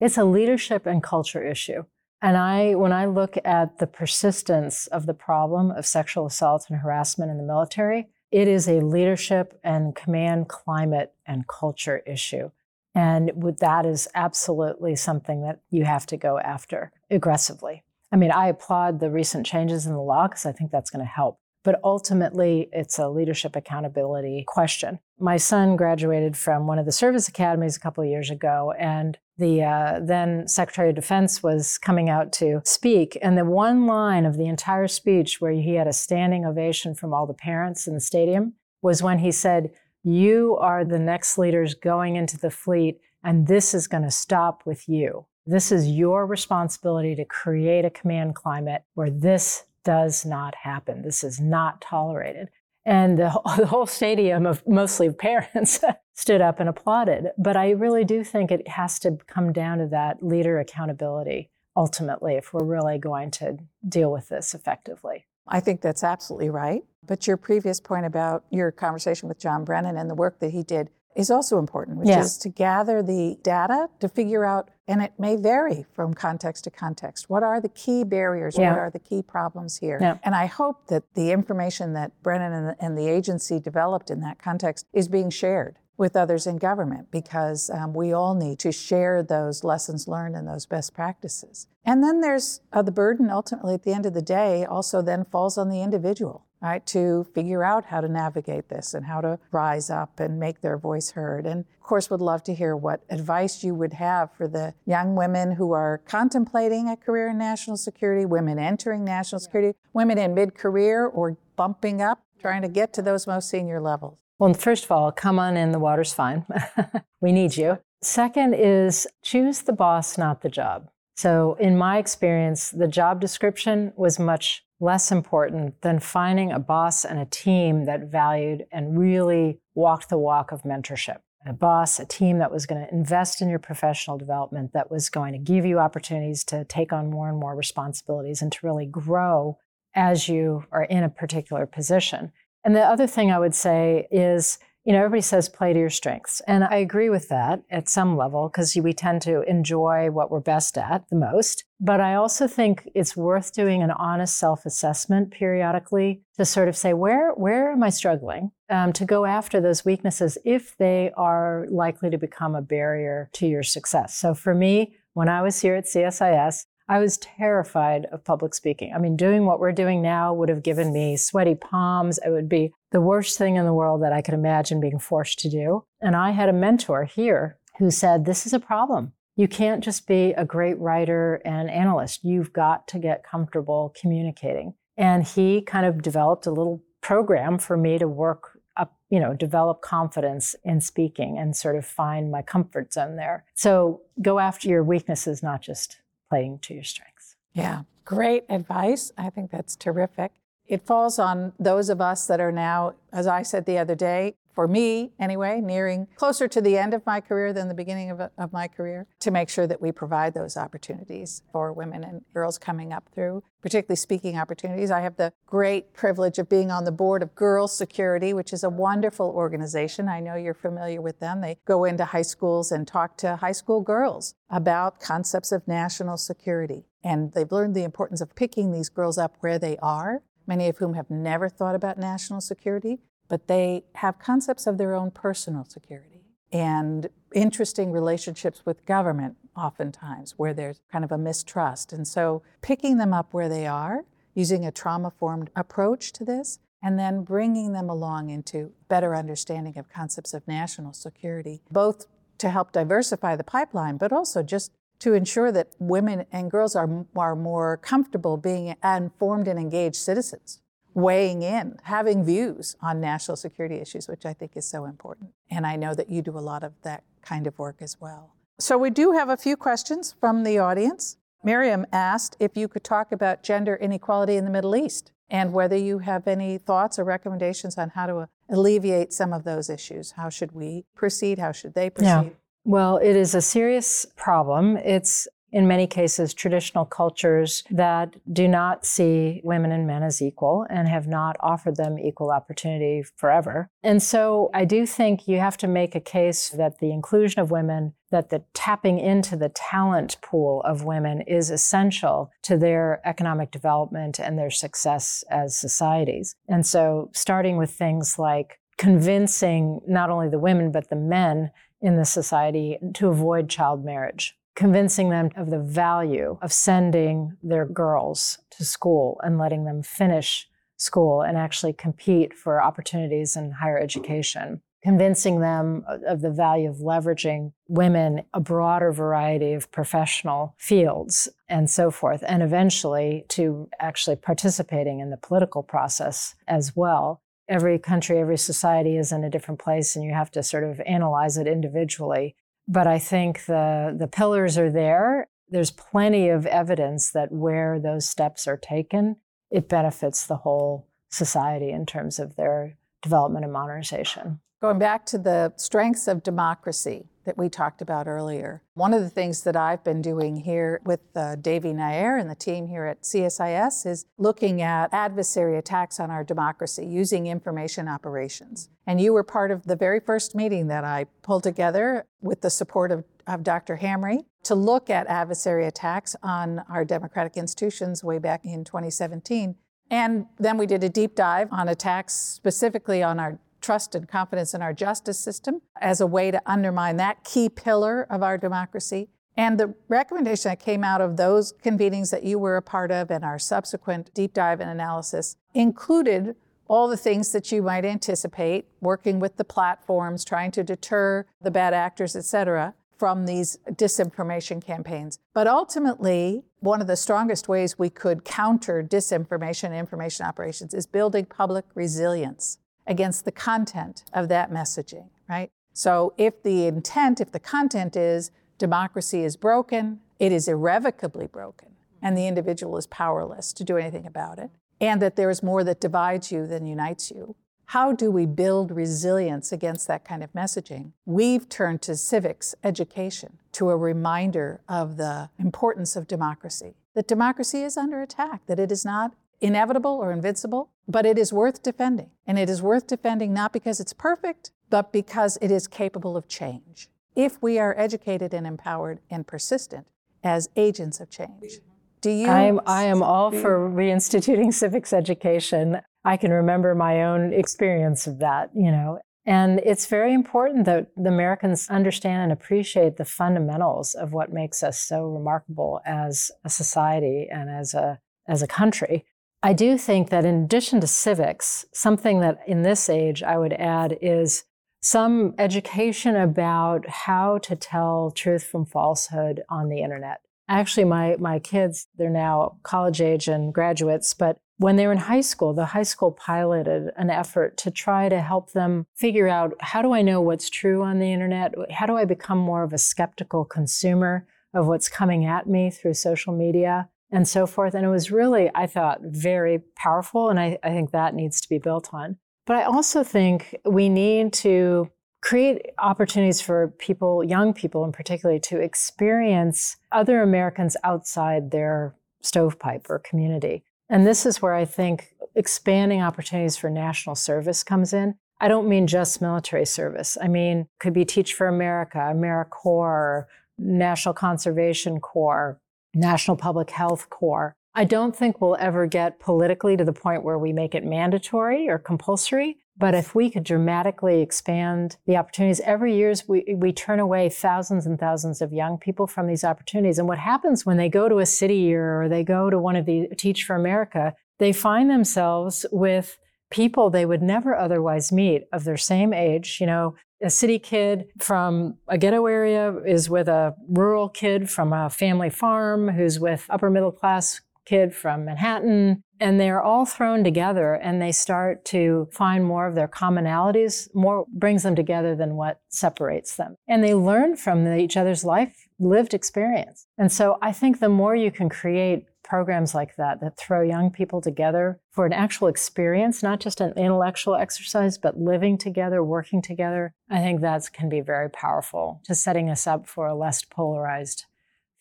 It's 0.02 0.18
a 0.18 0.26
leadership 0.26 0.88
and 0.88 1.04
culture 1.04 1.44
issue. 1.44 1.84
And 2.24 2.36
I, 2.36 2.74
when 2.74 2.92
I 2.92 3.06
look 3.06 3.38
at 3.46 3.78
the 3.78 3.86
persistence 3.86 4.88
of 4.88 5.06
the 5.06 5.14
problem 5.14 5.70
of 5.70 5.86
sexual 5.86 6.26
assault 6.26 6.66
and 6.70 6.80
harassment 6.80 7.30
in 7.30 7.38
the 7.38 7.44
military, 7.44 8.08
it 8.32 8.48
is 8.48 8.68
a 8.68 8.82
leadership 8.82 9.60
and 9.64 9.96
command 9.96 10.48
climate 10.50 11.14
and 11.28 11.48
culture 11.48 12.00
issue. 12.08 12.50
And 12.96 13.32
that 13.60 13.86
is 13.86 14.08
absolutely 14.16 14.96
something 14.96 15.44
that 15.44 15.60
you 15.70 15.86
have 15.86 16.08
to 16.08 16.18
go 16.18 16.40
after 16.40 16.92
aggressively. 17.12 17.84
I 18.12 18.16
mean, 18.16 18.32
I 18.32 18.48
applaud 18.48 19.00
the 19.00 19.12
recent 19.12 19.46
changes 19.46 19.86
in 19.86 19.94
the 19.94 20.02
law 20.02 20.28
because 20.28 20.48
I 20.48 20.52
think 20.52 20.72
that's 20.72 20.90
going 20.90 21.06
to 21.06 21.10
help 21.10 21.38
but 21.64 21.80
ultimately 21.84 22.70
it's 22.72 22.98
a 22.98 23.08
leadership 23.08 23.56
accountability 23.56 24.44
question. 24.48 25.00
My 25.20 25.38
son 25.38 25.76
graduated 25.76 26.36
from 26.36 26.68
one 26.68 26.80
of 26.80 26.86
the 26.86 26.92
service 26.92 27.28
academies 27.28 27.78
a 27.78 27.80
couple 27.80 28.04
of 28.04 28.10
years 28.10 28.30
ago, 28.30 28.74
and 28.78 29.18
the 29.42 29.64
uh, 29.64 30.00
then 30.02 30.48
Secretary 30.48 30.90
of 30.90 30.96
Defense 30.96 31.44
was 31.44 31.78
coming 31.78 32.10
out 32.10 32.32
to 32.34 32.62
speak. 32.64 33.18
And 33.22 33.38
the 33.38 33.44
one 33.44 33.88
line 33.88 34.26
of 34.26 34.38
the 34.38 34.46
entire 34.46 34.88
speech 34.88 35.42
where 35.42 35.52
he 35.52 35.74
had 35.74 35.88
a 35.88 35.94
standing 35.94 36.46
ovation 36.46 36.94
from 36.96 37.14
all 37.14 37.26
the 37.26 37.34
parents 37.34 37.88
in 37.88 37.96
the 37.96 38.00
stadium 38.00 38.54
was 38.82 39.04
when 39.04 39.20
he 39.20 39.32
said, 39.32 39.72
You 40.04 40.58
are 40.62 40.86
the 40.86 41.00
next 41.00 41.38
leaders 41.38 41.74
going 41.74 42.16
into 42.16 42.38
the 42.38 42.52
fleet, 42.52 43.02
and 43.24 43.48
this 43.48 43.74
is 43.74 43.88
going 43.88 44.04
to 44.04 44.12
stop 44.12 44.62
with 44.66 44.88
you. 44.88 45.26
This 45.46 45.72
is 45.72 45.90
your 45.90 46.26
responsibility 46.28 47.16
to 47.16 47.26
create 47.26 47.84
a 47.84 47.90
command 47.90 48.36
climate 48.36 48.84
where 48.94 49.10
this 49.10 49.64
does 49.84 50.24
not 50.24 50.54
happen. 50.56 51.02
This 51.02 51.24
is 51.24 51.42
not 51.42 51.82
tolerated. 51.82 52.50
And 52.86 53.18
the, 53.18 53.30
the 53.58 53.66
whole 53.66 53.88
stadium 53.88 54.46
of 54.46 54.64
mostly 54.68 55.12
parents 55.12 55.84
stood 56.13 56.41
up 56.41 56.60
and 56.60 56.69
applauded. 56.69 57.30
But 57.38 57.56
I 57.56 57.71
really 57.71 58.04
do 58.04 58.24
think 58.24 58.52
it 58.52 58.67
has 58.67 59.00
to 59.00 59.17
come 59.28 59.54
down 59.54 59.78
to 59.80 59.88
that 59.88 60.24
leader 60.24 60.60
accountability 60.60 61.50
ultimately 61.76 62.36
if 62.36 62.54
we're 62.54 62.65
really 62.65 62.97
going 62.97 63.32
to 63.32 63.58
deal 63.88 64.12
with 64.12 64.30
this 64.30 64.54
effectively. 64.54 65.26
I 65.47 65.60
think 65.60 65.82
that's 65.82 66.04
absolutely 66.04 66.50
right. 66.50 66.84
But 67.06 67.28
your 67.28 67.38
previous 67.38 67.80
point 67.80 68.06
about 68.06 68.45
your 68.50 68.71
conversation 68.71 69.28
with 69.28 69.39
John 69.39 69.63
Brennan 69.63 69.97
and 69.97 70.10
the 70.10 70.15
work 70.15 70.39
that 70.39 70.52
he 70.52 70.63
did 70.63 70.89
is 71.15 71.30
also 71.30 71.60
important, 71.60 71.97
which 71.97 72.08
yeah. 72.08 72.21
is 72.21 72.38
to 72.38 72.47
gather 72.47 73.04
the 73.04 73.38
data 73.43 73.89
to 74.00 74.08
figure 74.08 74.45
out, 74.45 74.69
and 74.88 75.02
it 75.02 75.12
may 75.19 75.36
vary 75.36 75.86
from 75.93 76.13
context 76.13 76.63
to 76.63 76.71
context. 76.71 77.30
What 77.30 77.43
are 77.43 77.60
the 77.60 77.69
key 77.69 78.06
barriers? 78.06 78.56
Yeah. 78.58 78.69
What 78.69 78.80
are 78.80 78.89
the 78.89 79.00
key 79.00 79.21
problems 79.21 79.78
here? 79.78 79.97
Yeah. 80.00 80.19
And 80.24 80.36
I 80.36 80.45
hope 80.45 80.88
that 80.88 81.04
the 81.15 81.32
information 81.32 81.93
that 81.93 82.12
Brennan 82.24 82.54
and 82.54 82.67
the, 82.69 82.86
and 82.86 82.97
the, 82.97 83.10
agency 83.10 83.60
developed 83.60 84.10
in 84.10 84.21
that 84.21 84.41
context 84.41 84.86
is 84.93 85.10
being 85.10 85.30
shared 85.30 85.78
with 86.02 86.16
others 86.18 86.48
in 86.48 86.58
government 86.58 87.12
because 87.12 87.70
um, 87.70 87.94
we 87.94 88.12
all 88.12 88.34
need 88.34 88.58
to 88.58 88.72
share 88.72 89.22
those 89.22 89.64
lessons 89.64 90.08
learned 90.08 90.36
and 90.36 90.48
those 90.48 90.66
best 90.66 90.94
practices. 90.96 91.68
And 91.86 92.04
then 92.04 92.22
there's 92.22 92.62
uh, 92.74 92.82
the 92.82 92.92
burden 92.92 93.30
ultimately 93.30 93.76
at 93.76 93.84
the 93.84 93.94
end 93.94 94.08
of 94.08 94.16
the 94.16 94.22
day 94.22 94.66
also 94.66 95.04
then 95.04 95.26
falls 95.26 95.60
on 95.60 95.70
the 95.70 95.82
individual 95.82 96.46
right, 96.62 96.86
to 96.86 97.26
figure 97.34 97.64
out 97.64 97.86
how 97.86 98.02
to 98.02 98.08
navigate 98.08 98.70
this 98.70 98.94
and 98.94 99.06
how 99.06 99.20
to 99.20 99.40
rise 99.52 99.90
up 99.90 100.20
and 100.20 100.40
make 100.40 100.62
their 100.62 100.78
voice 100.78 101.12
heard. 101.12 101.46
And 101.46 101.62
of 101.62 101.82
course, 101.82 102.10
would 102.10 102.22
love 102.22 102.44
to 102.44 102.54
hear 102.54 102.76
what 102.76 103.02
advice 103.10 103.64
you 103.64 103.74
would 103.74 103.94
have 103.94 104.32
for 104.34 104.48
the 104.48 104.74
young 104.86 105.16
women 105.16 105.54
who 105.54 105.72
are 105.72 106.02
contemplating 106.06 106.88
a 106.88 106.96
career 106.96 107.30
in 107.30 107.38
national 107.38 107.78
security, 107.78 108.26
women 108.26 108.60
entering 108.60 109.04
national 109.04 109.40
security, 109.40 109.76
women 109.94 110.18
in 110.18 110.36
mid 110.36 110.54
career 110.54 111.08
or 111.08 111.36
bumping 111.56 112.02
up, 112.02 112.24
trying 112.40 112.62
to 112.62 112.70
get 112.70 112.94
to 112.94 113.02
those 113.02 113.26
most 113.26 113.50
senior 113.50 113.82
levels. 113.82 114.18
Well, 114.42 114.56
first 114.56 114.86
of 114.86 114.92
all, 114.92 115.12
come 115.12 115.38
on 115.38 115.56
in, 115.56 115.72
the 115.72 115.78
water's 115.78 116.14
fine. 116.14 116.48
we 117.22 117.32
need 117.32 117.56
you. 117.56 117.78
Second 118.02 118.56
is 118.56 119.06
choose 119.22 119.62
the 119.62 119.72
boss, 119.72 120.18
not 120.18 120.42
the 120.42 120.50
job. 120.50 120.90
So, 121.16 121.56
in 121.60 121.78
my 121.78 122.00
experience, 122.00 122.72
the 122.72 122.88
job 122.88 123.22
description 123.22 123.94
was 123.96 124.18
much 124.18 124.66
less 124.80 125.12
important 125.12 125.80
than 125.84 126.00
finding 126.00 126.52
a 126.52 126.58
boss 126.58 127.06
and 127.06 127.20
a 127.20 127.26
team 127.26 127.86
that 127.86 128.10
valued 128.10 128.66
and 128.72 128.98
really 128.98 129.60
walked 129.76 130.10
the 130.10 130.18
walk 130.18 130.52
of 130.52 130.64
mentorship. 130.64 131.20
A 131.46 131.54
boss, 131.54 132.00
a 132.00 132.06
team 132.08 132.40
that 132.40 132.52
was 132.52 132.66
going 132.66 132.84
to 132.84 132.92
invest 132.92 133.44
in 133.44 133.50
your 133.50 133.60
professional 133.60 134.18
development, 134.18 134.74
that 134.74 134.90
was 134.90 135.10
going 135.10 135.34
to 135.34 135.40
give 135.40 135.68
you 135.68 135.78
opportunities 135.78 136.44
to 136.46 136.66
take 136.66 136.92
on 136.92 137.12
more 137.12 137.30
and 137.30 137.40
more 137.40 137.56
responsibilities 137.56 138.42
and 138.42 138.52
to 138.54 138.66
really 138.66 138.88
grow 138.88 139.60
as 139.94 140.28
you 140.28 140.64
are 140.72 140.86
in 140.86 141.04
a 141.04 141.10
particular 141.10 141.68
position. 141.68 142.32
And 142.63 142.76
the 142.76 142.82
other 142.82 143.08
thing 143.08 143.32
I 143.32 143.39
would 143.39 143.56
say 143.56 144.08
is 144.12 144.60
you 144.84 144.93
know, 144.93 145.00
everybody 145.00 145.21
says 145.21 145.47
play 145.47 145.74
to 145.74 145.80
your 145.80 145.91
strengths. 145.91 146.41
And 146.47 146.63
I 146.63 146.78
agree 146.78 147.10
with 147.10 147.30
that 147.30 147.62
at 147.69 147.88
some 147.88 148.17
level 148.17 148.50
because 148.50 148.76
we 148.76 148.93
tend 148.93 149.21
to 149.24 149.43
enjoy 149.43 150.10
what 150.10 150.32
we're 150.32 150.39
best 150.39 150.76
at 150.76 151.08
the 151.10 151.15
most. 151.15 151.65
But 151.80 152.02
I 152.02 152.15
also 152.15 152.47
think 152.47 152.89
it's 152.95 153.15
worth 153.15 153.54
doing 153.54 153.84
an 153.84 153.91
honest 153.91 154.38
self 154.38 154.65
assessment 154.65 155.32
periodically 155.32 156.24
to 156.38 156.45
sort 156.45 156.67
of 156.67 156.76
say, 156.76 156.93
where, 156.93 157.32
where 157.34 157.71
am 157.71 157.84
I 157.84 157.89
struggling? 157.89 158.52
Um, 158.69 158.91
to 158.93 159.06
go 159.06 159.26
after 159.26 159.62
those 159.62 159.86
weaknesses 159.86 160.38
if 160.45 160.76
they 160.78 161.12
are 161.15 161.67
likely 161.69 162.10
to 162.10 162.17
become 162.17 162.56
a 162.56 162.62
barrier 162.62 163.30
to 163.34 163.45
your 163.45 163.63
success. 163.63 164.17
So 164.17 164.34
for 164.34 164.56
me, 164.56 164.95
when 165.13 165.30
I 165.30 165.41
was 165.43 165.62
here 165.62 165.76
at 165.76 165.86
CSIS, 165.86 166.65
I 166.92 167.00
was 167.00 167.18
terrified 167.20 168.06
of 168.12 168.26
public 168.26 168.54
speaking. 168.54 168.92
I 168.94 169.00
mean, 169.00 169.16
doing 169.16 169.46
what 169.46 169.62
we're 169.62 169.72
doing 169.72 170.02
now 170.02 170.34
would 170.34 170.50
have 170.50 170.62
given 170.62 170.92
me 170.92 171.16
sweaty 171.16 171.56
palms. 171.56 172.20
It 172.26 172.32
would 172.32 172.50
be 172.50 172.74
the 172.92 173.00
worst 173.00 173.38
thing 173.38 173.56
in 173.56 173.64
the 173.64 173.74
world 173.74 174.04
that 174.04 174.12
I 174.12 174.22
could 174.22 174.34
imagine 174.34 174.82
being 174.82 175.00
forced 175.00 175.40
to 175.40 175.50
do. 175.50 175.86
And 176.02 176.18
I 176.18 176.32
had 176.32 176.50
a 176.50 176.54
mentor 176.54 177.06
here 177.06 177.58
who 177.78 177.92
said, 177.92 178.26
This 178.26 178.46
is 178.46 178.52
a 178.52 178.60
problem. 178.60 179.14
You 179.38 179.48
can't 179.48 179.82
just 179.82 180.06
be 180.06 180.34
a 180.34 180.44
great 180.44 180.78
writer 180.80 181.42
and 181.46 181.70
analyst. 181.70 182.26
You've 182.26 182.52
got 182.52 182.90
to 182.90 183.00
get 183.00 183.24
comfortable 183.24 183.96
communicating. 183.98 184.74
And 184.98 185.24
he 185.24 185.62
kind 185.62 185.86
of 185.86 186.02
developed 186.02 186.46
a 186.46 186.52
little 186.52 186.84
program 187.00 187.58
for 187.58 187.78
me 187.78 188.00
to 188.00 188.08
work 188.10 188.60
up, 188.76 188.98
you 189.10 189.22
know, 189.22 189.34
develop 189.34 189.82
confidence 189.82 190.58
in 190.66 190.82
speaking 190.82 191.38
and 191.38 191.56
sort 191.56 191.78
of 191.78 191.86
find 191.86 192.30
my 192.30 192.42
comfort 192.42 192.92
zone 192.92 193.16
there. 193.16 193.46
So 193.56 194.02
go 194.22 194.40
after 194.40 194.68
your 194.68 194.84
weaknesses, 194.84 195.42
not 195.42 195.62
just 195.62 196.01
playing 196.32 196.60
to 196.60 196.74
your 196.74 196.84
strengths. 196.84 197.36
Yeah, 197.52 197.82
great 198.06 198.46
advice. 198.48 199.12
I 199.17 199.30
think 199.30 199.52
that's 199.52 199.76
terrific. 199.76 200.32
It 200.65 200.82
falls 200.86 201.20
on 201.20 201.52
those 201.60 201.89
of 201.89 202.00
us 202.00 202.26
that 202.28 202.39
are 202.39 202.54
now, 202.54 202.94
as 203.12 203.28
I 203.28 203.41
said 203.41 203.65
the 203.65 203.78
other 203.78 203.96
day, 203.96 204.36
for 204.54 204.68
me 204.68 205.12
anyway, 205.20 205.62
nearing 205.62 206.08
closer 206.16 206.48
to 206.48 206.62
the 206.62 206.78
end 206.78 206.94
of 206.94 207.06
my 207.06 207.22
career 207.22 207.54
than 207.54 207.68
the 207.68 207.74
beginning 207.74 208.12
of, 208.12 208.22
of 208.38 208.54
my 208.54 208.68
career, 208.68 209.08
to 209.20 209.32
make 209.32 209.50
sure 209.50 209.68
that 209.68 209.82
we 209.82 209.92
provide 209.92 210.34
those 210.34 210.58
opportunities 210.58 211.44
for 211.52 211.74
women 211.74 212.04
and 212.04 212.22
girls 212.34 212.58
coming 212.58 212.94
up 212.94 213.10
through, 213.14 213.44
particularly 213.62 213.96
speaking 213.96 214.38
opportunities. 214.38 214.92
I 214.92 215.02
have 215.02 215.18
the 215.18 215.34
great 215.46 215.94
privilege 215.94 216.40
of 216.40 216.50
being 216.50 216.72
on 216.72 216.86
the 216.86 216.92
board 216.92 217.24
of 217.24 217.36
Girl 217.36 217.68
Security, 217.68 218.34
which 218.34 218.54
is 218.54 218.64
a 218.64 218.70
wonderful 218.70 219.28
organization. 219.28 220.08
I 220.08 220.20
know 220.20 220.36
you're 220.36 220.54
familiar 220.54 221.02
with 221.02 221.20
them. 221.20 221.42
They 221.42 221.58
go 221.66 221.86
into 221.86 222.06
high 222.06 222.22
schools 222.22 222.72
and 222.72 222.88
talk 222.88 223.18
to 223.18 223.38
high 223.38 223.52
school 223.52 223.82
girls 223.82 224.34
about 224.50 225.00
concepts 225.00 225.52
of 225.52 225.68
national 225.68 226.18
security. 226.18 226.86
And 227.04 227.34
they've 227.34 227.52
learned 227.52 227.76
the 227.76 227.84
importance 227.84 228.22
of 228.22 228.36
picking 228.36 228.72
these 228.72 228.90
girls 228.90 229.18
up 229.18 229.38
where 229.40 229.58
they 229.58 229.78
are 229.78 230.22
many 230.48 230.68
of 230.68 230.78
whom 230.78 230.94
have 230.96 231.10
never 231.10 231.50
thought 231.50 231.76
about 231.76 231.98
national 231.98 232.42
security, 232.42 233.00
but 233.32 233.48
they 233.48 233.86
have 233.96 234.20
concepts 234.20 234.67
of 234.67 234.78
their 234.78 234.94
own 234.94 235.10
personal 235.10 235.63
security 235.63 236.26
and 236.52 237.08
interesting 237.34 237.89
relationships 237.89 238.65
with 238.65 238.86
government, 238.86 239.38
oftentimes, 239.56 240.34
where 240.36 240.54
there's 240.54 240.82
kind 240.91 241.06
of 241.06 241.13
a 241.13 241.17
mistrust. 241.17 241.94
And 241.94 242.06
so 242.06 242.44
picking 242.62 242.98
them 242.98 243.13
up 243.13 243.34
where 243.34 243.48
they 243.48 243.65
are, 243.65 244.04
using 244.36 244.65
a 244.65 244.72
trauma 244.72 245.08
informed 245.08 245.50
approach 245.56 246.12
to 246.12 246.26
this, 246.26 246.60
and 246.84 247.00
then 247.00 247.24
bringing 247.24 247.72
them 247.72 247.89
along 247.89 248.30
into 248.30 248.74
better 248.89 249.15
understanding 249.15 249.78
of 249.78 249.88
concepts 249.88 250.34
of 250.34 250.46
national 250.46 250.91
security, 250.91 251.62
both 251.72 252.08
to 252.38 252.50
help 252.50 252.74
diversify 252.74 253.38
the 253.38 253.46
pipeline, 253.46 253.96
but 253.96 254.12
also 254.12 254.44
just 254.44 254.74
to 255.00 255.13
ensure 255.13 255.54
that 255.54 255.70
women 255.80 256.26
and 256.34 256.52
girls 256.52 256.76
are, 256.76 257.06
are 257.15 257.38
more 257.38 257.78
comfortable 257.78 258.36
being 258.36 258.76
informed 258.84 259.48
and 259.48 259.58
engaged 259.58 259.96
citizens 259.96 260.60
weighing 260.94 261.42
in, 261.42 261.78
having 261.84 262.24
views 262.24 262.76
on 262.82 263.00
national 263.00 263.38
security 263.38 263.76
issues, 263.76 264.08
which 264.08 264.26
I 264.26 264.34
think 264.34 264.56
is 264.56 264.68
so 264.68 264.86
important. 264.86 265.32
And 265.50 265.66
I 265.66 265.76
know 265.76 265.94
that 265.94 266.10
you 266.10 266.22
do 266.22 266.38
a 266.38 266.40
lot 266.40 266.64
of 266.64 266.74
that 266.84 267.04
kind 267.22 267.48
of 267.48 267.58
work 267.58 267.78
as 267.82 268.00
well. 268.00 268.36
So 268.60 268.78
we 268.78 268.90
do 268.90 269.14
have 269.14 269.30
a 269.30 269.38
few 269.38 269.56
questions 269.56 270.16
from 270.20 270.44
the 270.44 270.60
audience. 270.60 271.18
Miriam 271.44 271.86
asked 271.92 272.36
if 272.40 272.56
you 272.56 272.68
could 272.68 272.84
talk 272.84 273.12
about 273.12 273.44
gender 273.44 273.76
inequality 273.76 274.36
in 274.36 274.46
the 274.46 274.52
Middle 274.52 274.76
East 274.76 275.12
and 275.30 275.54
whether 275.54 275.78
you 275.78 276.00
have 276.00 276.28
any 276.28 276.58
thoughts 276.58 277.00
or 277.00 277.04
recommendations 277.04 277.78
on 277.78 277.90
how 277.90 278.06
to 278.06 278.18
uh, 278.18 278.26
alleviate 278.50 279.14
some 279.14 279.34
of 279.34 279.44
those 279.44 279.70
issues. 279.70 280.12
How 280.12 280.30
should 280.30 280.52
we 280.52 280.86
proceed? 280.94 281.40
How 281.40 281.54
should 281.54 281.74
they 281.74 281.90
proceed? 281.90 282.08
Yeah. 282.08 282.30
Well, 282.64 282.98
it 282.98 283.16
is 283.16 283.34
a 283.34 283.42
serious 283.42 284.06
problem. 284.16 284.78
It's 284.78 285.28
in 285.52 285.68
many 285.68 285.86
cases, 285.86 286.34
traditional 286.34 286.86
cultures 286.86 287.64
that 287.70 288.16
do 288.32 288.48
not 288.48 288.86
see 288.86 289.42
women 289.44 289.72
and 289.72 289.86
men 289.86 290.04
as 290.04 290.22
equal 290.22 290.66
and 290.70 290.88
have 290.88 291.08
not 291.08 291.36
offered 291.42 291.76
them 291.76 292.00
equal 292.00 292.32
opportunity 292.32 293.04
forever. 293.16 293.70
And 293.84 294.02
so 294.02 294.50
I 294.54 294.66
do 294.66 294.86
think 294.86 295.28
you 295.28 295.40
have 295.40 295.58
to 295.58 295.68
make 295.68 295.94
a 295.94 296.00
case 296.00 296.50
that 296.50 296.80
the 296.80 296.92
inclusion 296.92 297.42
of 297.42 297.52
women, 297.52 297.94
that 298.12 298.30
the 298.30 298.44
tapping 298.54 299.00
into 299.00 299.36
the 299.36 299.50
talent 299.50 300.18
pool 300.22 300.62
of 300.64 300.86
women 300.86 301.22
is 301.22 301.50
essential 301.50 302.32
to 302.44 302.58
their 302.58 303.02
economic 303.06 303.52
development 303.52 304.20
and 304.20 304.38
their 304.38 304.52
success 304.52 305.24
as 305.30 305.58
societies. 305.58 306.36
And 306.48 306.66
so 306.66 307.10
starting 307.14 307.58
with 307.58 307.72
things 307.72 308.18
like 308.18 308.60
convincing 308.78 309.82
not 309.88 310.10
only 310.10 310.30
the 310.30 310.40
women, 310.40 310.72
but 310.72 310.90
the 310.90 310.96
men 310.96 311.52
in 311.82 311.98
the 311.98 312.06
society 312.06 312.78
to 312.94 313.10
avoid 313.10 313.50
child 313.50 313.84
marriage 313.84 314.38
convincing 314.56 315.10
them 315.10 315.30
of 315.36 315.50
the 315.50 315.60
value 315.60 316.38
of 316.42 316.52
sending 316.52 317.38
their 317.42 317.66
girls 317.66 318.40
to 318.52 318.66
school 318.66 319.20
and 319.24 319.38
letting 319.38 319.66
them 319.66 319.82
finish 319.82 320.48
school 320.78 321.22
and 321.22 321.38
actually 321.38 321.74
compete 321.74 322.34
for 322.34 322.62
opportunities 322.62 323.36
in 323.36 323.52
higher 323.52 323.80
education. 323.80 324.62
Convincing 324.84 325.42
them 325.42 325.86
of 326.08 326.22
the 326.22 326.32
value 326.32 326.68
of 326.68 326.78
leveraging 326.78 327.54
women, 327.68 328.24
a 328.34 328.40
broader 328.40 328.92
variety 328.92 329.54
of 329.54 329.72
professional 329.72 330.56
fields, 330.58 331.30
and 331.48 331.70
so 331.70 331.92
forth, 331.92 332.24
and 332.28 332.42
eventually 332.42 333.24
to 333.30 333.70
actually 333.80 334.16
participating 334.16 335.00
in 335.00 335.12
the 335.12 335.18
political 335.18 335.62
process 335.62 336.34
as 336.48 336.76
well 336.76 337.22
every 337.52 337.78
country, 337.78 338.18
every 338.18 338.38
society 338.38 338.98
is 338.98 339.12
in 339.12 339.26
a 339.26 339.30
different 339.30 339.60
place, 339.60 339.96
and 339.96 340.06
you 340.06 340.14
have 340.14 340.32
to 340.32 340.42
sort 340.42 340.64
of 340.64 340.80
analyze 340.82 341.38
it 341.38 341.48
individually. 341.48 342.36
But 342.67 342.88
I 342.88 343.00
think 343.00 343.45
the, 343.45 343.95
the 343.97 344.08
pillars 344.08 344.58
are 344.58 344.71
there. 344.71 345.28
There's 345.50 345.71
plenty 345.71 346.30
of 346.30 346.45
evidence 346.45 347.12
that 347.12 347.32
where 347.32 347.80
those 347.80 348.08
steps 348.08 348.47
are 348.47 348.58
taken, 348.58 349.17
it 349.50 349.67
benefits 349.67 350.26
the 350.26 350.38
whole 350.38 350.88
society 351.10 351.71
in 351.71 351.86
terms 351.86 352.19
of 352.19 352.36
their 352.38 352.78
development 353.02 353.43
and 353.43 353.54
modernization. 353.54 354.39
Going 354.62 354.80
back 354.80 355.06
to 355.08 355.17
the 355.17 355.54
strengths 355.58 356.08
of 356.08 356.24
democracy 356.24 357.06
that 357.26 357.38
we 357.38 357.50
talked 357.50 357.82
about 357.82 358.08
earlier, 358.08 358.62
one 358.74 358.94
of 358.94 359.02
the 359.02 359.10
things 359.10 359.44
that 359.44 359.56
I've 359.56 359.84
been 359.84 360.02
doing 360.02 360.38
here 360.38 360.82
with 360.84 361.02
uh, 361.16 361.36
Devi 361.36 361.74
Nair 361.74 362.18
and 362.18 362.30
the 362.30 362.36
team 362.36 362.68
here 362.68 362.86
at 362.86 363.04
CSIS 363.04 363.86
is 363.86 364.06
looking 364.18 364.62
at 364.62 364.94
adversary 364.94 365.58
attacks 365.58 366.00
on 366.00 366.10
our 366.10 366.24
democracy 366.24 366.86
using 366.86 367.28
information 367.28 367.88
operations. 367.88 368.70
And 368.88 369.00
you 369.00 369.14
were 369.14 369.24
part 369.24 369.52
of 369.52 369.64
the 369.64 369.76
very 369.76 370.00
first 370.00 370.36
meeting 370.36 370.68
that 370.68 370.84
I 370.84 371.06
pulled 371.22 371.44
together 371.44 372.06
with 372.22 372.42
the 372.42 372.50
support 372.50 372.92
of, 372.92 373.04
of 373.28 373.44
Dr. 373.44 373.78
Hamre 373.78 374.26
to 374.44 374.56
look 374.56 374.90
at 374.90 375.08
adversary 375.08 375.68
attacks 375.68 376.16
on 376.24 376.64
our 376.70 376.84
democratic 376.84 377.38
institutions 377.38 378.04
way 378.04 378.18
back 378.18 378.44
in 378.44 378.64
2017. 378.64 379.56
And 379.92 380.26
then 380.40 380.58
we 380.58 380.66
did 380.66 380.84
a 380.84 380.90
deep 380.90 381.16
dive 381.16 381.50
on 381.52 381.68
attacks 381.68 382.16
specifically 382.16 383.04
on 383.04 383.20
our 383.20 383.38
trust 383.62 383.95
and 383.95 384.08
confidence 384.08 384.54
in 384.54 384.62
our 384.62 384.74
justice 384.74 385.19
system 385.19 385.62
as 385.80 386.02
a 386.02 386.08
way 386.08 386.32
to 386.32 386.41
undermine 386.45 386.97
that 386.97 387.24
key 387.24 387.50
pillar 387.50 388.08
of 388.10 388.24
our 388.24 388.38
democracy. 388.38 389.10
And 389.38 389.60
the 389.60 389.74
recommendation 389.88 390.50
that 390.50 390.60
came 390.60 390.84
out 390.84 391.00
of 391.00 391.15
those 391.17 391.54
convenings 391.63 392.12
that 392.12 392.24
you 392.24 392.38
were 392.38 392.58
a 392.58 392.62
part 392.62 392.91
of 392.91 393.10
and 393.10 393.24
our 393.24 393.39
subsequent 393.39 394.13
deep 394.13 394.34
dive 394.34 394.60
and 394.60 394.69
analysis 394.69 395.38
included 395.54 396.36
all 396.67 396.88
the 396.88 396.97
things 396.97 397.32
that 397.32 397.52
you 397.52 397.62
might 397.62 397.84
anticipate, 397.84 398.65
working 398.80 399.19
with 399.19 399.38
the 399.38 399.43
platforms, 399.43 400.24
trying 400.24 400.52
to 400.52 400.63
deter 400.63 401.26
the 401.41 401.52
bad 401.52 401.74
actors, 401.74 402.15
et 402.15 402.24
cetera, 402.24 402.74
from 402.97 403.26
these 403.26 403.58
disinformation 403.71 404.63
campaigns. 404.63 405.19
But 405.34 405.47
ultimately, 405.47 406.43
one 406.60 406.80
of 406.80 406.88
the 406.88 406.95
strongest 406.95 407.50
ways 407.50 407.80
we 407.80 407.89
could 407.89 408.24
counter 408.24 408.84
disinformation 408.84 409.65
and 409.65 409.76
information 409.76 410.26
operations 410.26 410.74
is 410.74 410.86
building 410.86 411.26
public 411.26 411.65
resilience 411.74 412.60
against 412.88 413.26
the 413.26 413.32
content 413.32 414.04
of 414.13 414.30
that 414.30 414.52
messaging, 414.52 415.10
right? 415.30 415.50
So 415.74 416.13
if 416.17 416.41
the 416.44 416.65
intent, 416.67 417.22
if 417.22 417.32
the 417.32 417.39
content 417.39 417.96
is 417.96 418.32
democracy 418.58 419.24
is 419.24 419.38
broken, 419.38 420.00
it 420.20 420.32
is 420.32 420.48
irrevocably 420.48 421.28
broken, 421.28 421.70
and 422.02 422.17
the 422.17 422.28
individual 422.28 422.78
is 422.78 422.88
powerless 422.88 423.54
to 423.54 423.63
do 423.63 423.78
anything 423.78 424.06
about 424.06 424.39
it, 424.39 424.52
and 424.80 425.02
that 425.02 425.15
there 425.15 425.30
is 425.30 425.41
more 425.41 425.63
that 425.63 425.80
divides 425.80 426.32
you 426.32 426.46
than 426.46 426.65
unites 426.65 427.12
you, 427.12 427.36
how 427.65 427.94
do 427.94 428.12
we 428.12 428.26
build 428.26 428.70
resilience 428.70 429.54
against 429.54 429.88
that 429.88 430.04
kind 430.04 430.22
of 430.22 430.34
messaging? 430.34 430.91
We've 431.06 431.48
turned 431.48 431.82
to 431.84 431.96
civics 431.96 432.54
education, 432.65 433.38
to 433.54 433.70
a 433.70 433.78
reminder 433.78 434.60
of 434.67 434.98
the 434.98 435.30
importance 435.39 435.96
of 435.96 436.06
democracy, 436.06 436.76
that 436.96 437.08
democracy 437.08 437.63
is 437.63 437.78
under 437.78 438.02
attack, 438.02 438.46
that 438.48 438.60
it 438.60 438.74
is 438.74 438.84
not 438.84 439.13
inevitable 439.39 439.91
or 439.91 440.12
invincible, 440.12 440.70
but 440.88 441.06
it 441.06 441.17
is 441.17 441.32
worth 441.32 441.63
defending. 441.63 442.12
And 442.26 442.38
it 442.38 442.50
is 442.50 442.62
worth 442.62 442.88
defending 442.88 443.34
not 443.34 443.54
because 443.54 443.80
it's 443.80 443.94
perfect, 443.94 444.52
but 444.70 444.91
because 444.91 445.38
it 445.41 445.52
is 445.52 445.67
capable 445.67 446.17
of 446.17 446.28
change. 446.28 446.89
If 447.15 447.41
we 447.41 447.60
are 447.60 447.78
educated 447.78 448.34
and 448.34 448.48
empowered 448.48 449.00
and 449.10 449.28
persistent 449.28 449.88
as 450.24 450.49
agents 450.56 450.99
of 450.99 451.10
change. 451.10 451.60
Do 451.99 452.10
you? 452.10 452.28
I'm, 452.28 452.60
I 452.66 452.84
am 452.84 453.03
all 453.03 453.32
for 453.32 453.70
reinstituting 453.70 454.53
civics 454.64 454.93
education. 454.93 455.82
I 456.03 456.18
can 456.18 456.32
remember 456.32 456.74
my 456.74 457.03
own 457.03 457.34
experience 457.34 458.08
of 458.08 458.20
that, 458.20 458.49
you 458.56 458.72
know. 458.72 458.99
And 459.26 459.60
it's 459.64 459.86
very 459.86 460.14
important 460.14 460.66
that 460.66 460.88
the 460.97 461.10
Americans 461.10 461.70
understand 461.70 462.24
and 462.24 462.32
appreciate 462.32 462.97
the 462.97 463.06
fundamentals 463.06 463.93
of 463.93 464.14
what 464.14 464.34
makes 464.34 464.64
us 464.64 464.80
so 464.80 465.06
remarkable 465.06 465.80
as 465.86 466.32
a 466.43 466.49
society 466.49 467.28
and 467.32 467.49
as 467.49 467.76
a 467.76 467.99
as 468.28 468.41
a 468.41 468.47
country. 468.47 469.06
I 469.44 469.54
do 469.54 469.78
think 469.78 470.10
that 470.10 470.24
in 470.24 470.44
addition 470.44 470.82
to 470.82 470.88
civics, 470.88 471.66
something 471.74 472.20
that 472.20 472.42
in 472.46 472.62
this 472.62 472.89
age 472.89 473.24
I 473.24 473.38
would 473.39 473.54
add 473.54 473.98
is 474.02 474.44
some 474.82 475.34
education 475.39 476.16
about 476.16 476.88
how 476.88 477.39
to 477.39 477.56
tell 477.56 478.12
truth 478.12 478.44
from 478.44 478.66
falsehood 478.66 479.42
on 479.50 479.70
the 479.70 479.82
internet. 479.82 480.22
Actually, 480.48 480.86
my, 480.86 481.16
my 481.18 481.39
kids, 481.39 481.88
they're 481.98 482.10
now 482.10 482.58
college 482.64 483.02
age 483.02 483.28
and 483.28 483.54
graduates, 483.54 484.14
but 484.14 484.38
when 484.58 484.76
they 484.76 484.86
were 484.86 484.92
in 484.92 485.00
high 485.00 485.22
school, 485.22 485.54
the 485.54 485.66
high 485.66 485.84
school 485.84 486.12
piloted 486.12 486.92
an 486.96 487.10
effort 487.10 487.58
to 487.58 487.72
try 487.72 488.10
to 488.10 488.22
help 488.22 488.52
them 488.52 488.86
figure 488.96 489.28
out 489.28 489.54
how 489.60 489.82
do 489.82 489.92
I 489.92 490.04
know 490.04 490.22
what's 490.22 490.52
true 490.52 490.84
on 490.84 491.00
the 491.00 491.12
internet? 491.12 491.56
How 491.72 491.88
do 491.88 491.98
I 491.98 492.06
become 492.06 492.38
more 492.38 492.62
of 492.62 492.74
a 492.74 492.78
skeptical 492.78 493.44
consumer 493.44 494.28
of 494.54 494.68
what's 494.68 494.88
coming 494.88 495.26
at 495.26 495.48
me 495.48 495.72
through 495.72 495.96
social 495.96 496.34
media 496.34 496.89
and 497.12 497.28
so 497.28 497.45
forth? 497.45 497.74
And 497.74 497.86
it 497.86 497.89
was 497.89 498.12
really, 498.12 498.49
I 498.55 498.68
thought, 498.68 498.99
very 499.01 499.59
powerful. 499.76 500.30
And 500.30 500.39
I, 500.39 500.57
I 500.64 500.70
think 500.70 500.91
that 500.91 501.14
needs 501.14 501.41
to 501.41 501.49
be 501.49 501.59
built 501.59 501.93
on. 501.93 502.18
But 502.45 502.57
I 502.57 502.64
also 502.64 503.03
think 503.03 503.55
we 503.66 503.89
need 503.89 504.34
to 504.34 504.89
create 505.22 505.68
opportunities 505.78 506.41
for 506.41 506.70
people, 506.80 507.24
young 507.24 507.53
people 507.53 507.86
in 507.86 507.91
particular, 507.91 508.39
to 508.39 508.59
experience 508.59 509.78
other 509.91 510.22
Americans 510.22 510.76
outside 510.84 511.51
their 511.51 511.95
stovepipe 512.22 512.89
or 512.89 512.99
community. 512.99 513.64
And 513.89 514.07
this 514.07 514.26
is 514.26 514.41
where 514.41 514.55
I 514.55 514.66
think 514.66 515.14
expanding 515.36 516.01
opportunities 516.01 516.57
for 516.57 516.70
national 516.70 517.16
service 517.16 517.64
comes 517.64 517.93
in. 517.93 518.16
I 518.39 518.47
don't 518.47 518.68
mean 518.68 518.88
just 518.88 519.22
military 519.22 519.66
service. 519.66 520.18
I 520.20 520.28
mean, 520.28 520.68
could 520.80 520.93
be 520.93 521.05
Teach 521.05 521.36
for 521.36 521.47
America, 521.47 521.99
AmeriCorps, 521.99 523.26
National 523.59 524.16
Conservation 524.16 524.99
Corps, 524.99 525.61
National 525.94 526.38
Public 526.38 526.70
Health 526.70 527.10
Corps. 527.10 527.56
I 527.74 527.86
don't 527.86 528.16
think 528.16 528.42
we'll 528.42 528.58
ever 528.60 528.86
get 528.86 529.20
politically 529.20 529.78
to 529.78 529.86
the 529.86 529.94
point 529.94 530.24
where 530.24 530.38
we 530.38 530.52
make 530.52 530.76
it 530.76 530.84
mandatory 530.84 531.70
or 531.70 531.78
compulsory. 531.78 532.58
But 532.78 532.96
if 532.96 533.14
we 533.14 533.30
could 533.30 533.44
dramatically 533.44 534.22
expand 534.22 534.98
the 535.06 535.16
opportunities, 535.18 535.60
every 535.62 535.96
year 535.96 536.14
we, 536.28 536.56
we 536.58 536.74
turn 536.74 537.00
away 537.00 537.30
thousands 537.30 537.86
and 537.86 538.00
thousands 538.00 538.42
of 538.42 538.52
young 538.52 538.78
people 538.78 539.08
from 539.08 539.28
these 539.28 539.44
opportunities. 539.44 540.00
And 540.00 540.08
what 540.08 540.18
happens 540.18 540.66
when 540.66 540.78
they 540.78 540.89
go 540.89 541.08
to 541.08 541.20
a 541.20 541.26
city 541.26 541.58
year 541.58 542.02
or 542.02 542.10
they 542.10 542.24
go 542.24 542.50
to 542.50 542.58
one 542.58 542.76
of 542.76 542.86
the 542.86 543.08
Teach 543.18 543.44
for 543.44 543.56
America, 543.56 544.16
they 544.39 544.52
find 544.52 544.89
themselves 544.89 545.66
with 545.72 546.18
people 546.50 546.89
they 546.89 547.06
would 547.06 547.22
never 547.22 547.56
otherwise 547.56 548.12
meet 548.12 548.44
of 548.52 548.64
their 548.64 548.78
same 548.78 549.14
age. 549.14 549.60
You 549.62 549.68
know, 549.68 549.96
a 550.22 550.30
city 550.30 550.59
kid 550.59 551.07
from 551.19 551.78
a 551.88 551.97
ghetto 551.97 552.26
area 552.26 552.76
is 552.86 553.09
with 553.09 553.28
a 553.28 553.55
rural 553.67 554.09
kid 554.09 554.49
from 554.49 554.74
a 554.74 554.89
family 554.89 555.30
farm 555.30 555.89
who's 555.89 556.19
with 556.19 556.45
upper 556.49 556.69
middle 556.69 556.91
class 556.91 557.41
kid 557.65 557.93
from 557.93 558.26
Manhattan. 558.26 559.03
And 559.22 559.39
they're 559.39 559.61
all 559.61 559.86
thrown 559.86 560.24
together 560.24 560.74
and 560.74 561.01
they 561.01 561.11
start 561.11 561.63
to 561.65 562.09
find 562.11 562.43
more 562.43 562.65
of 562.67 562.76
their 562.76 562.88
commonalities, 562.88 563.88
more 563.93 564.26
brings 564.34 564.63
them 564.63 564.76
together 564.76 565.15
than 565.15 565.36
what 565.36 565.61
separates 565.69 566.36
them. 566.36 566.55
And 566.67 566.84
they 566.84 566.95
learn 566.95 567.38
from 567.38 567.63
the, 567.63 567.78
each 567.78 567.95
other's 567.95 568.26
life, 568.26 568.67
lived 568.80 569.13
experience. 569.13 569.86
And 569.97 570.11
so 570.11 570.39
I 570.41 570.51
think 570.51 570.80
the 570.80 570.89
more 570.89 571.15
you 571.15 571.32
can 571.32 571.49
create 571.49 572.05
programs 572.24 572.74
like 572.74 572.95
that 572.95 573.19
that 573.19 573.38
throw 573.38 573.61
young 573.61 573.91
people 573.91 574.22
together 574.22 574.80
for 574.91 575.05
an 575.05 575.13
actual 575.13 575.47
experience, 575.47 576.24
not 576.24 576.39
just 576.39 576.61
an 576.61 576.74
intellectual 576.78 577.36
exercise, 577.36 577.97
but 577.97 578.17
living 578.17 578.57
together, 578.57 579.03
working 579.03 579.41
together, 579.41 579.93
I 580.09 580.19
think 580.19 580.41
that 580.41 580.72
can 580.74 580.89
be 580.89 581.01
very 581.01 581.30
powerful 581.30 582.01
to 582.05 582.15
setting 582.15 582.49
us 582.49 582.65
up 582.65 582.88
for 582.88 583.05
a 583.05 583.15
less 583.15 583.43
polarized 583.43 584.26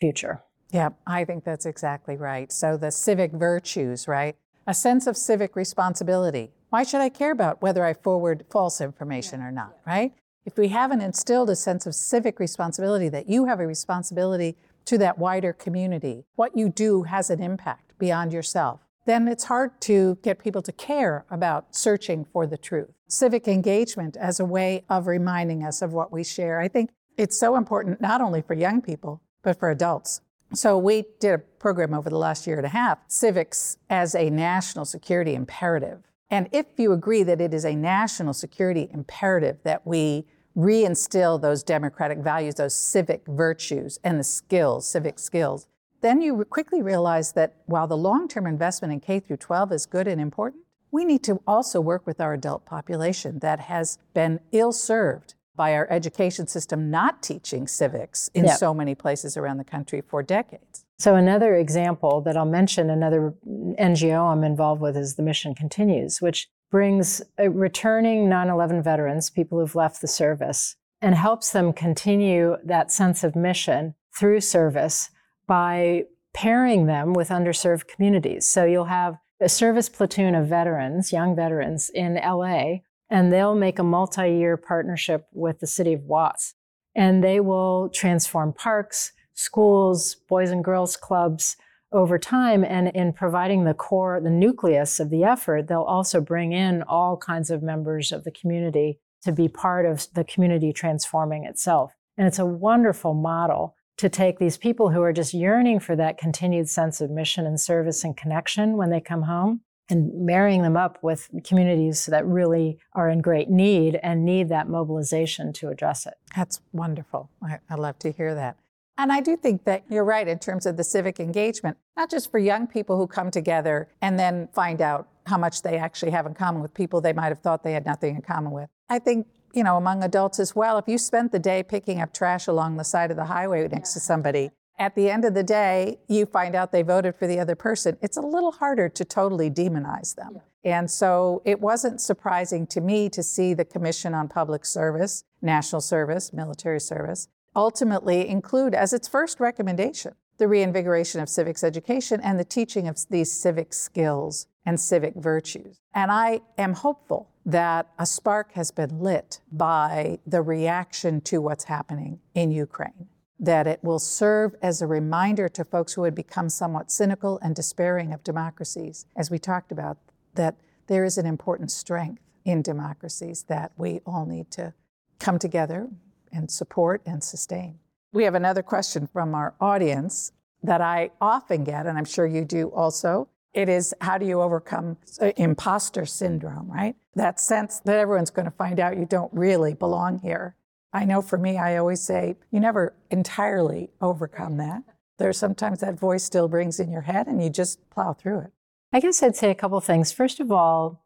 future. 0.00 0.42
Yeah, 0.72 0.90
I 1.06 1.24
think 1.24 1.44
that's 1.44 1.66
exactly 1.66 2.16
right. 2.16 2.52
So 2.52 2.76
the 2.76 2.90
civic 2.90 3.32
virtues, 3.32 4.06
right? 4.06 4.36
A 4.66 4.74
sense 4.74 5.06
of 5.06 5.16
civic 5.16 5.56
responsibility. 5.56 6.52
Why 6.70 6.84
should 6.84 7.00
I 7.00 7.08
care 7.08 7.32
about 7.32 7.60
whether 7.60 7.84
I 7.84 7.94
forward 7.94 8.44
false 8.50 8.80
information 8.80 9.42
or 9.42 9.50
not, 9.50 9.76
right? 9.84 10.12
If 10.44 10.56
we 10.56 10.68
haven't 10.68 11.00
instilled 11.00 11.50
a 11.50 11.56
sense 11.56 11.86
of 11.86 11.94
civic 11.94 12.38
responsibility, 12.38 13.08
that 13.08 13.28
you 13.28 13.46
have 13.46 13.58
a 13.58 13.66
responsibility 13.66 14.56
to 14.86 14.96
that 14.98 15.18
wider 15.18 15.52
community, 15.52 16.24
what 16.36 16.56
you 16.56 16.68
do 16.68 17.02
has 17.02 17.30
an 17.30 17.42
impact 17.42 17.92
beyond 17.98 18.32
yourself, 18.32 18.80
then 19.06 19.26
it's 19.28 19.44
hard 19.44 19.80
to 19.80 20.18
get 20.22 20.38
people 20.38 20.62
to 20.62 20.72
care 20.72 21.24
about 21.30 21.74
searching 21.74 22.24
for 22.32 22.46
the 22.46 22.56
truth. 22.56 22.90
Civic 23.08 23.48
engagement 23.48 24.16
as 24.16 24.38
a 24.38 24.44
way 24.44 24.84
of 24.88 25.06
reminding 25.06 25.64
us 25.64 25.82
of 25.82 25.92
what 25.92 26.12
we 26.12 26.22
share. 26.22 26.60
I 26.60 26.68
think 26.68 26.90
it's 27.16 27.38
so 27.38 27.56
important 27.56 28.00
not 28.00 28.20
only 28.20 28.40
for 28.40 28.54
young 28.54 28.80
people, 28.80 29.20
but 29.42 29.58
for 29.58 29.70
adults. 29.70 30.20
So 30.52 30.76
we 30.78 31.04
did 31.20 31.34
a 31.34 31.38
program 31.38 31.94
over 31.94 32.10
the 32.10 32.18
last 32.18 32.46
year 32.46 32.56
and 32.56 32.66
a 32.66 32.70
half, 32.70 32.98
civics 33.06 33.76
as 33.88 34.14
a 34.16 34.30
national 34.30 34.84
security 34.84 35.34
imperative. 35.34 36.02
And 36.28 36.48
if 36.52 36.66
you 36.76 36.92
agree 36.92 37.22
that 37.22 37.40
it 37.40 37.54
is 37.54 37.64
a 37.64 37.74
national 37.74 38.34
security 38.34 38.88
imperative 38.92 39.58
that 39.62 39.86
we 39.86 40.26
reinstill 40.56 41.40
those 41.40 41.62
democratic 41.62 42.18
values, 42.18 42.56
those 42.56 42.74
civic 42.74 43.22
virtues 43.26 43.98
and 44.02 44.18
the 44.18 44.24
skills, 44.24 44.88
civic 44.88 45.18
skills, 45.18 45.68
then 46.00 46.20
you 46.20 46.44
quickly 46.44 46.82
realize 46.82 47.32
that 47.32 47.56
while 47.66 47.86
the 47.86 47.96
long-term 47.96 48.46
investment 48.46 48.92
in 48.92 49.00
K 49.00 49.20
through 49.20 49.36
12 49.36 49.72
is 49.72 49.86
good 49.86 50.08
and 50.08 50.20
important, 50.20 50.64
we 50.90 51.04
need 51.04 51.22
to 51.24 51.40
also 51.46 51.80
work 51.80 52.06
with 52.06 52.20
our 52.20 52.32
adult 52.32 52.64
population 52.64 53.38
that 53.40 53.60
has 53.60 53.98
been 54.14 54.40
ill 54.50 54.72
served 54.72 55.34
by 55.60 55.74
our 55.74 55.86
education 55.90 56.46
system 56.46 56.90
not 56.90 57.22
teaching 57.22 57.68
civics 57.68 58.30
in 58.32 58.46
yep. 58.46 58.56
so 58.56 58.72
many 58.72 58.94
places 58.94 59.36
around 59.36 59.58
the 59.58 59.70
country 59.76 60.00
for 60.00 60.22
decades. 60.22 60.86
So, 60.98 61.16
another 61.16 61.54
example 61.54 62.22
that 62.22 62.34
I'll 62.34 62.46
mention, 62.46 62.88
another 62.88 63.34
NGO 63.46 64.32
I'm 64.32 64.42
involved 64.42 64.80
with 64.80 64.96
is 64.96 65.16
the 65.16 65.22
Mission 65.22 65.54
Continues, 65.54 66.22
which 66.22 66.48
brings 66.70 67.20
uh, 67.38 67.50
returning 67.50 68.26
9 68.26 68.48
11 68.48 68.82
veterans, 68.82 69.28
people 69.28 69.58
who've 69.58 69.74
left 69.74 70.00
the 70.00 70.08
service, 70.08 70.76
and 71.02 71.14
helps 71.14 71.50
them 71.50 71.74
continue 71.74 72.56
that 72.64 72.90
sense 72.90 73.22
of 73.22 73.36
mission 73.36 73.94
through 74.18 74.40
service 74.40 75.10
by 75.46 76.04
pairing 76.32 76.86
them 76.86 77.12
with 77.12 77.28
underserved 77.28 77.86
communities. 77.86 78.48
So, 78.48 78.64
you'll 78.64 78.86
have 78.86 79.18
a 79.42 79.48
service 79.50 79.90
platoon 79.90 80.34
of 80.34 80.46
veterans, 80.46 81.12
young 81.12 81.36
veterans 81.36 81.90
in 81.90 82.14
LA, 82.14 82.78
and 83.10 83.32
they'll 83.32 83.54
make 83.54 83.78
a 83.78 83.84
multi 83.84 84.34
year 84.34 84.56
partnership 84.56 85.26
with 85.32 85.60
the 85.60 85.66
city 85.66 85.92
of 85.92 86.02
Watts. 86.02 86.54
And 86.94 87.22
they 87.22 87.40
will 87.40 87.88
transform 87.90 88.52
parks, 88.52 89.12
schools, 89.34 90.16
boys 90.28 90.50
and 90.50 90.64
girls 90.64 90.96
clubs 90.96 91.56
over 91.92 92.18
time. 92.18 92.64
And 92.64 92.88
in 92.88 93.12
providing 93.12 93.64
the 93.64 93.74
core, 93.74 94.20
the 94.20 94.30
nucleus 94.30 95.00
of 95.00 95.10
the 95.10 95.24
effort, 95.24 95.66
they'll 95.68 95.82
also 95.82 96.20
bring 96.20 96.52
in 96.52 96.82
all 96.82 97.16
kinds 97.16 97.50
of 97.50 97.62
members 97.62 98.12
of 98.12 98.24
the 98.24 98.30
community 98.30 98.98
to 99.22 99.32
be 99.32 99.48
part 99.48 99.86
of 99.86 100.06
the 100.14 100.24
community 100.24 100.72
transforming 100.72 101.44
itself. 101.44 101.92
And 102.16 102.26
it's 102.26 102.38
a 102.38 102.46
wonderful 102.46 103.14
model 103.14 103.74
to 103.98 104.08
take 104.08 104.38
these 104.38 104.56
people 104.56 104.90
who 104.90 105.02
are 105.02 105.12
just 105.12 105.34
yearning 105.34 105.78
for 105.78 105.94
that 105.96 106.16
continued 106.16 106.68
sense 106.68 107.00
of 107.00 107.10
mission 107.10 107.46
and 107.46 107.60
service 107.60 108.02
and 108.02 108.16
connection 108.16 108.76
when 108.76 108.90
they 108.90 109.00
come 109.00 109.22
home 109.22 109.60
and 109.90 110.24
marrying 110.24 110.62
them 110.62 110.76
up 110.76 110.98
with 111.02 111.28
communities 111.44 112.06
that 112.06 112.24
really 112.26 112.78
are 112.94 113.08
in 113.08 113.20
great 113.20 113.50
need 113.50 113.98
and 114.02 114.24
need 114.24 114.48
that 114.48 114.68
mobilization 114.68 115.52
to 115.54 115.68
address 115.68 116.06
it. 116.06 116.14
That's 116.36 116.60
wonderful. 116.72 117.30
I, 117.42 117.58
I, 117.68 117.74
love 117.74 117.98
to 118.00 118.12
hear 118.12 118.34
that. 118.34 118.56
And 118.96 119.12
I 119.12 119.20
do 119.20 119.36
think 119.36 119.64
that 119.64 119.84
you're 119.88 120.04
right 120.04 120.28
in 120.28 120.38
terms 120.38 120.66
of 120.66 120.76
the 120.76 120.84
civic 120.84 121.18
engagement, 121.18 121.78
not 121.96 122.10
just 122.10 122.30
for 122.30 122.38
young 122.38 122.66
people 122.66 122.96
who 122.96 123.06
come 123.06 123.30
together 123.30 123.88
and 124.00 124.18
then 124.18 124.48
find 124.52 124.80
out 124.80 125.08
how 125.26 125.38
much 125.38 125.62
they 125.62 125.78
actually 125.78 126.12
have 126.12 126.26
in 126.26 126.34
common 126.34 126.62
with 126.62 126.74
people 126.74 127.00
they 127.00 127.12
might 127.12 127.28
have 127.28 127.38
thought 127.38 127.62
they 127.62 127.72
had 127.72 127.86
nothing 127.86 128.16
in 128.16 128.22
common 128.22 128.52
with. 128.52 128.68
I 128.88 128.98
think, 128.98 129.26
you 129.54 129.64
know, 129.64 129.76
among 129.76 130.02
adults 130.02 130.38
as 130.38 130.54
well, 130.54 130.78
if 130.78 130.86
you 130.86 130.98
spent 130.98 131.32
the 131.32 131.38
day 131.38 131.62
picking 131.62 132.00
up 132.00 132.12
trash 132.12 132.46
along 132.46 132.76
the 132.76 132.84
side 132.84 133.10
of 133.10 133.16
the 133.16 133.24
highway 133.24 133.66
next 133.68 133.94
to 133.94 134.00
somebody, 134.00 134.50
at 134.80 134.94
the 134.94 135.10
end 135.10 135.26
of 135.26 135.34
the 135.34 135.42
day, 135.42 135.98
you 136.08 136.24
find 136.24 136.54
out 136.54 136.72
they 136.72 136.82
voted 136.82 137.14
for 137.14 137.26
the 137.26 137.38
other 137.38 137.54
person, 137.54 137.98
it's 138.00 138.16
a 138.16 138.22
little 138.22 138.50
harder 138.50 138.88
to 138.88 139.04
totally 139.04 139.50
demonize 139.50 140.14
them. 140.14 140.40
Yeah. 140.64 140.78
And 140.78 140.90
so 140.90 141.42
it 141.44 141.60
wasn't 141.60 142.00
surprising 142.00 142.66
to 142.68 142.80
me 142.80 143.10
to 143.10 143.22
see 143.22 143.52
the 143.52 143.64
Commission 143.64 144.14
on 144.14 144.28
Public 144.28 144.64
Service, 144.64 145.24
National 145.42 145.82
Service, 145.82 146.32
Military 146.32 146.80
Service, 146.80 147.28
ultimately 147.54 148.26
include 148.26 148.74
as 148.74 148.94
its 148.94 149.06
first 149.06 149.38
recommendation 149.38 150.14
the 150.38 150.48
reinvigoration 150.48 151.20
of 151.20 151.28
civics 151.28 151.62
education 151.62 152.18
and 152.22 152.40
the 152.40 152.44
teaching 152.44 152.88
of 152.88 152.98
these 153.10 153.30
civic 153.30 153.74
skills 153.74 154.46
and 154.64 154.80
civic 154.80 155.14
virtues. 155.14 155.78
And 155.94 156.10
I 156.10 156.40
am 156.56 156.72
hopeful 156.72 157.28
that 157.44 157.90
a 157.98 158.06
spark 158.06 158.52
has 158.52 158.70
been 158.70 159.00
lit 159.00 159.40
by 159.52 160.20
the 160.26 160.40
reaction 160.40 161.20
to 161.22 161.42
what's 161.42 161.64
happening 161.64 162.20
in 162.34 162.50
Ukraine 162.50 163.09
that 163.40 163.66
it 163.66 163.82
will 163.82 163.98
serve 163.98 164.54
as 164.60 164.82
a 164.82 164.86
reminder 164.86 165.48
to 165.48 165.64
folks 165.64 165.94
who 165.94 166.04
had 166.04 166.14
become 166.14 166.50
somewhat 166.50 166.92
cynical 166.92 167.38
and 167.42 167.56
despairing 167.56 168.12
of 168.12 168.22
democracies, 168.22 169.06
as 169.16 169.30
we 169.30 169.38
talked 169.38 169.72
about, 169.72 169.96
that 170.34 170.56
there 170.86 171.04
is 171.04 171.16
an 171.16 171.24
important 171.24 171.70
strength 171.70 172.22
in 172.44 172.60
democracies 172.60 173.44
that 173.44 173.72
we 173.76 174.00
all 174.04 174.26
need 174.26 174.50
to 174.50 174.74
come 175.18 175.38
together 175.38 175.88
and 176.32 176.50
support 176.50 177.00
and 177.06 177.24
sustain. 177.24 177.78
We 178.12 178.24
have 178.24 178.34
another 178.34 178.62
question 178.62 179.08
from 179.10 179.34
our 179.34 179.54
audience 179.60 180.32
that 180.62 180.80
I 180.82 181.10
often 181.20 181.64
get, 181.64 181.86
and 181.86 181.96
I'm 181.96 182.04
sure 182.04 182.26
you 182.26 182.44
do 182.44 182.68
also. 182.68 183.28
It 183.54 183.68
is 183.68 183.94
how 184.00 184.18
do 184.18 184.26
you 184.26 184.42
overcome 184.42 184.96
uh, 185.20 185.32
imposter 185.36 186.06
syndrome, 186.06 186.70
right? 186.70 186.94
That 187.14 187.40
sense 187.40 187.80
that 187.80 187.96
everyone's 187.98 188.30
going 188.30 188.44
to 188.44 188.52
find 188.52 188.78
out 188.78 188.98
you 188.98 189.06
don't 189.06 189.32
really 189.32 189.74
belong 189.74 190.18
here. 190.18 190.56
I 190.92 191.04
know 191.04 191.22
for 191.22 191.38
me, 191.38 191.56
I 191.56 191.76
always 191.76 192.00
say, 192.00 192.36
you 192.50 192.60
never 192.60 192.94
entirely 193.10 193.90
overcome 194.00 194.56
that. 194.56 194.82
There's 195.18 195.38
sometimes 195.38 195.80
that 195.80 195.98
voice 195.98 196.24
still 196.24 196.48
brings 196.48 196.80
in 196.80 196.90
your 196.90 197.02
head 197.02 197.26
and 197.26 197.42
you 197.42 197.50
just 197.50 197.88
plow 197.90 198.12
through 198.12 198.40
it. 198.40 198.52
I 198.92 199.00
guess 199.00 199.22
I'd 199.22 199.36
say 199.36 199.50
a 199.50 199.54
couple 199.54 199.80
things. 199.80 200.12
First 200.12 200.40
of 200.40 200.50
all, 200.50 201.04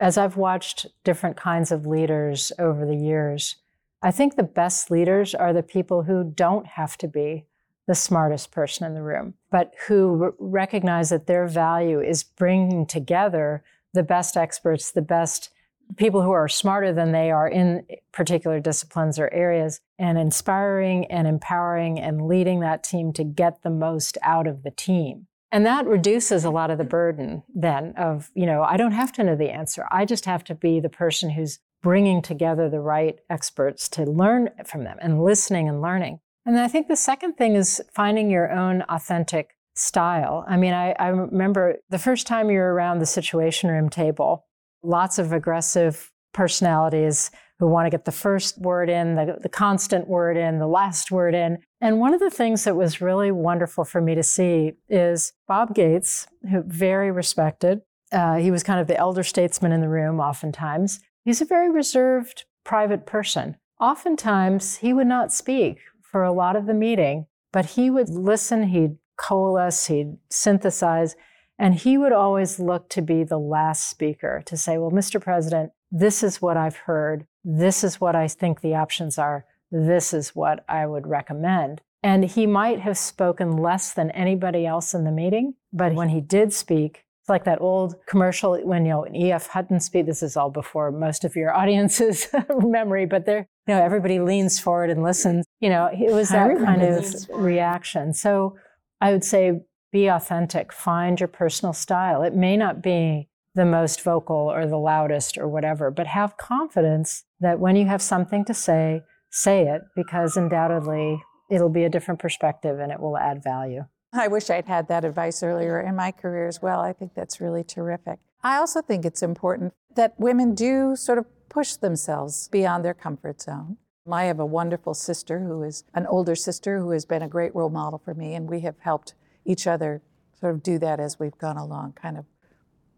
as 0.00 0.16
I've 0.16 0.36
watched 0.36 0.86
different 1.04 1.36
kinds 1.36 1.72
of 1.72 1.86
leaders 1.86 2.52
over 2.58 2.86
the 2.86 2.96
years, 2.96 3.56
I 4.00 4.12
think 4.12 4.36
the 4.36 4.44
best 4.44 4.90
leaders 4.90 5.34
are 5.34 5.52
the 5.52 5.62
people 5.62 6.04
who 6.04 6.24
don't 6.24 6.66
have 6.66 6.96
to 6.98 7.08
be 7.08 7.46
the 7.88 7.94
smartest 7.94 8.52
person 8.52 8.86
in 8.86 8.94
the 8.94 9.02
room, 9.02 9.34
but 9.50 9.74
who 9.88 10.22
r- 10.22 10.34
recognize 10.38 11.10
that 11.10 11.26
their 11.26 11.48
value 11.48 12.00
is 12.00 12.22
bringing 12.22 12.86
together 12.86 13.64
the 13.92 14.02
best 14.02 14.36
experts, 14.36 14.92
the 14.92 15.02
best 15.02 15.50
people 15.96 16.22
who 16.22 16.30
are 16.30 16.48
smarter 16.48 16.92
than 16.92 17.12
they 17.12 17.30
are 17.30 17.48
in 17.48 17.84
particular 18.12 18.60
disciplines 18.60 19.18
or 19.18 19.32
areas, 19.32 19.80
and 19.98 20.18
inspiring 20.18 21.06
and 21.06 21.26
empowering 21.26 21.98
and 21.98 22.26
leading 22.26 22.60
that 22.60 22.84
team 22.84 23.12
to 23.14 23.24
get 23.24 23.62
the 23.62 23.70
most 23.70 24.18
out 24.22 24.46
of 24.46 24.62
the 24.62 24.70
team. 24.70 25.26
And 25.50 25.64
that 25.64 25.86
reduces 25.86 26.44
a 26.44 26.50
lot 26.50 26.70
of 26.70 26.78
the 26.78 26.84
burden 26.84 27.42
then 27.54 27.94
of, 27.96 28.30
you 28.34 28.44
know, 28.44 28.62
I 28.62 28.76
don't 28.76 28.92
have 28.92 29.12
to 29.12 29.24
know 29.24 29.34
the 29.34 29.50
answer. 29.50 29.86
I 29.90 30.04
just 30.04 30.26
have 30.26 30.44
to 30.44 30.54
be 30.54 30.78
the 30.78 30.90
person 30.90 31.30
who's 31.30 31.58
bringing 31.82 32.20
together 32.20 32.68
the 32.68 32.80
right 32.80 33.18
experts 33.30 33.88
to 33.88 34.04
learn 34.04 34.50
from 34.66 34.84
them 34.84 34.98
and 35.00 35.22
listening 35.22 35.68
and 35.68 35.80
learning. 35.80 36.20
And 36.44 36.58
I 36.58 36.68
think 36.68 36.88
the 36.88 36.96
second 36.96 37.34
thing 37.34 37.54
is 37.54 37.80
finding 37.94 38.30
your 38.30 38.50
own 38.50 38.82
authentic 38.88 39.56
style. 39.74 40.44
I 40.48 40.56
mean, 40.56 40.74
I, 40.74 40.92
I 40.98 41.08
remember 41.08 41.76
the 41.88 41.98
first 41.98 42.26
time 42.26 42.50
you 42.50 42.58
were 42.58 42.74
around 42.74 42.98
the 42.98 43.06
Situation 43.06 43.70
Room 43.70 43.88
table, 43.88 44.44
lots 44.82 45.18
of 45.18 45.32
aggressive 45.32 46.10
personalities 46.32 47.30
who 47.58 47.66
want 47.66 47.86
to 47.86 47.90
get 47.90 48.04
the 48.04 48.12
first 48.12 48.58
word 48.58 48.88
in, 48.88 49.16
the, 49.16 49.36
the 49.42 49.48
constant 49.48 50.06
word 50.06 50.36
in, 50.36 50.58
the 50.58 50.66
last 50.66 51.10
word 51.10 51.34
in. 51.34 51.58
And 51.80 51.98
one 51.98 52.14
of 52.14 52.20
the 52.20 52.30
things 52.30 52.64
that 52.64 52.76
was 52.76 53.00
really 53.00 53.32
wonderful 53.32 53.84
for 53.84 54.00
me 54.00 54.14
to 54.14 54.22
see 54.22 54.72
is 54.88 55.32
Bob 55.48 55.74
Gates, 55.74 56.28
who 56.50 56.62
very 56.62 57.10
respected. 57.10 57.82
Uh, 58.12 58.36
he 58.36 58.50
was 58.50 58.62
kind 58.62 58.80
of 58.80 58.86
the 58.86 58.96
elder 58.96 59.24
statesman 59.24 59.72
in 59.72 59.80
the 59.80 59.88
room, 59.88 60.20
oftentimes. 60.20 61.00
He's 61.24 61.40
a 61.40 61.44
very 61.44 61.70
reserved, 61.70 62.44
private 62.64 63.06
person. 63.06 63.56
Oftentimes, 63.80 64.76
he 64.76 64.92
would 64.92 65.06
not 65.06 65.32
speak 65.32 65.78
for 66.02 66.22
a 66.22 66.32
lot 66.32 66.56
of 66.56 66.66
the 66.66 66.74
meeting, 66.74 67.26
but 67.52 67.66
he 67.66 67.90
would 67.90 68.08
listen, 68.08 68.68
he'd 68.68 68.96
coalesce, 69.16 69.86
he'd 69.86 70.16
synthesize, 70.30 71.16
and 71.58 71.74
he 71.74 71.98
would 71.98 72.12
always 72.12 72.60
look 72.60 72.88
to 72.90 73.02
be 73.02 73.24
the 73.24 73.38
last 73.38 73.88
speaker 73.88 74.42
to 74.46 74.56
say, 74.56 74.78
Well, 74.78 74.90
Mr. 74.90 75.20
President, 75.20 75.72
this 75.90 76.22
is 76.22 76.40
what 76.40 76.56
I've 76.56 76.76
heard. 76.76 77.26
This 77.44 77.82
is 77.82 78.00
what 78.00 78.14
I 78.14 78.28
think 78.28 78.60
the 78.60 78.74
options 78.74 79.18
are. 79.18 79.44
This 79.70 80.12
is 80.14 80.34
what 80.34 80.64
I 80.68 80.86
would 80.86 81.06
recommend. 81.06 81.80
And 82.02 82.24
he 82.24 82.46
might 82.46 82.80
have 82.80 82.96
spoken 82.96 83.56
less 83.56 83.92
than 83.92 84.10
anybody 84.12 84.64
else 84.64 84.94
in 84.94 85.04
the 85.04 85.10
meeting, 85.10 85.54
but 85.72 85.94
when 85.94 86.10
he 86.10 86.20
did 86.20 86.52
speak, 86.52 87.04
it's 87.20 87.28
like 87.28 87.44
that 87.44 87.60
old 87.60 87.96
commercial 88.06 88.56
when 88.62 88.86
you 88.86 88.92
know 88.92 89.06
E.F. 89.12 89.48
Hutton 89.48 89.80
speak. 89.80 90.06
This 90.06 90.22
is 90.22 90.36
all 90.36 90.50
before 90.50 90.92
most 90.92 91.24
of 91.24 91.34
your 91.34 91.54
audience's 91.60 92.28
memory, 92.60 93.04
but 93.04 93.26
there, 93.26 93.48
you 93.66 93.74
know, 93.74 93.82
everybody 93.82 94.20
leans 94.20 94.60
forward 94.60 94.90
and 94.90 95.02
listens. 95.02 95.44
You 95.60 95.70
know, 95.70 95.90
it 95.92 96.12
was 96.12 96.28
that 96.28 96.56
kind 96.58 96.82
of 96.82 97.04
reaction. 97.30 98.14
So 98.14 98.56
I 99.00 99.12
would 99.12 99.24
say 99.24 99.60
be 99.90 100.06
authentic, 100.06 100.72
find 100.72 101.20
your 101.20 101.28
personal 101.28 101.72
style. 101.72 102.22
It 102.22 102.34
may 102.34 102.56
not 102.56 102.82
be 102.82 103.28
the 103.54 103.64
most 103.64 104.02
vocal 104.02 104.36
or 104.36 104.66
the 104.66 104.76
loudest 104.76 105.38
or 105.38 105.48
whatever, 105.48 105.90
but 105.90 106.06
have 106.06 106.36
confidence 106.36 107.24
that 107.40 107.58
when 107.58 107.76
you 107.76 107.86
have 107.86 108.02
something 108.02 108.44
to 108.44 108.54
say, 108.54 109.02
say 109.30 109.66
it 109.66 109.82
because 109.96 110.36
undoubtedly 110.36 111.22
it'll 111.50 111.68
be 111.68 111.84
a 111.84 111.88
different 111.88 112.20
perspective 112.20 112.78
and 112.78 112.92
it 112.92 113.00
will 113.00 113.16
add 113.16 113.42
value. 113.42 113.84
I 114.12 114.28
wish 114.28 114.48
I'd 114.48 114.66
had 114.66 114.88
that 114.88 115.04
advice 115.04 115.42
earlier 115.42 115.80
in 115.80 115.96
my 115.96 116.12
career 116.12 116.46
as 116.46 116.62
well. 116.62 116.80
I 116.80 116.92
think 116.92 117.14
that's 117.14 117.40
really 117.40 117.64
terrific. 117.64 118.20
I 118.42 118.56
also 118.56 118.80
think 118.80 119.04
it's 119.04 119.22
important 119.22 119.74
that 119.96 120.18
women 120.18 120.54
do 120.54 120.96
sort 120.96 121.18
of 121.18 121.26
push 121.48 121.74
themselves 121.74 122.48
beyond 122.48 122.84
their 122.84 122.94
comfort 122.94 123.40
zone. 123.42 123.78
I 124.10 124.24
have 124.24 124.40
a 124.40 124.46
wonderful 124.46 124.94
sister 124.94 125.40
who 125.40 125.62
is 125.62 125.84
an 125.94 126.06
older 126.06 126.34
sister 126.34 126.78
who 126.78 126.90
has 126.90 127.04
been 127.04 127.22
a 127.22 127.28
great 127.28 127.54
role 127.54 127.68
model 127.68 128.00
for 128.02 128.14
me, 128.14 128.34
and 128.34 128.48
we 128.48 128.60
have 128.60 128.76
helped 128.80 129.14
each 129.48 129.66
other 129.66 130.02
sort 130.38 130.54
of 130.54 130.62
do 130.62 130.78
that 130.78 131.00
as 131.00 131.18
we've 131.18 131.36
gone 131.38 131.56
along, 131.56 131.94
kind 132.00 132.16
of 132.16 132.24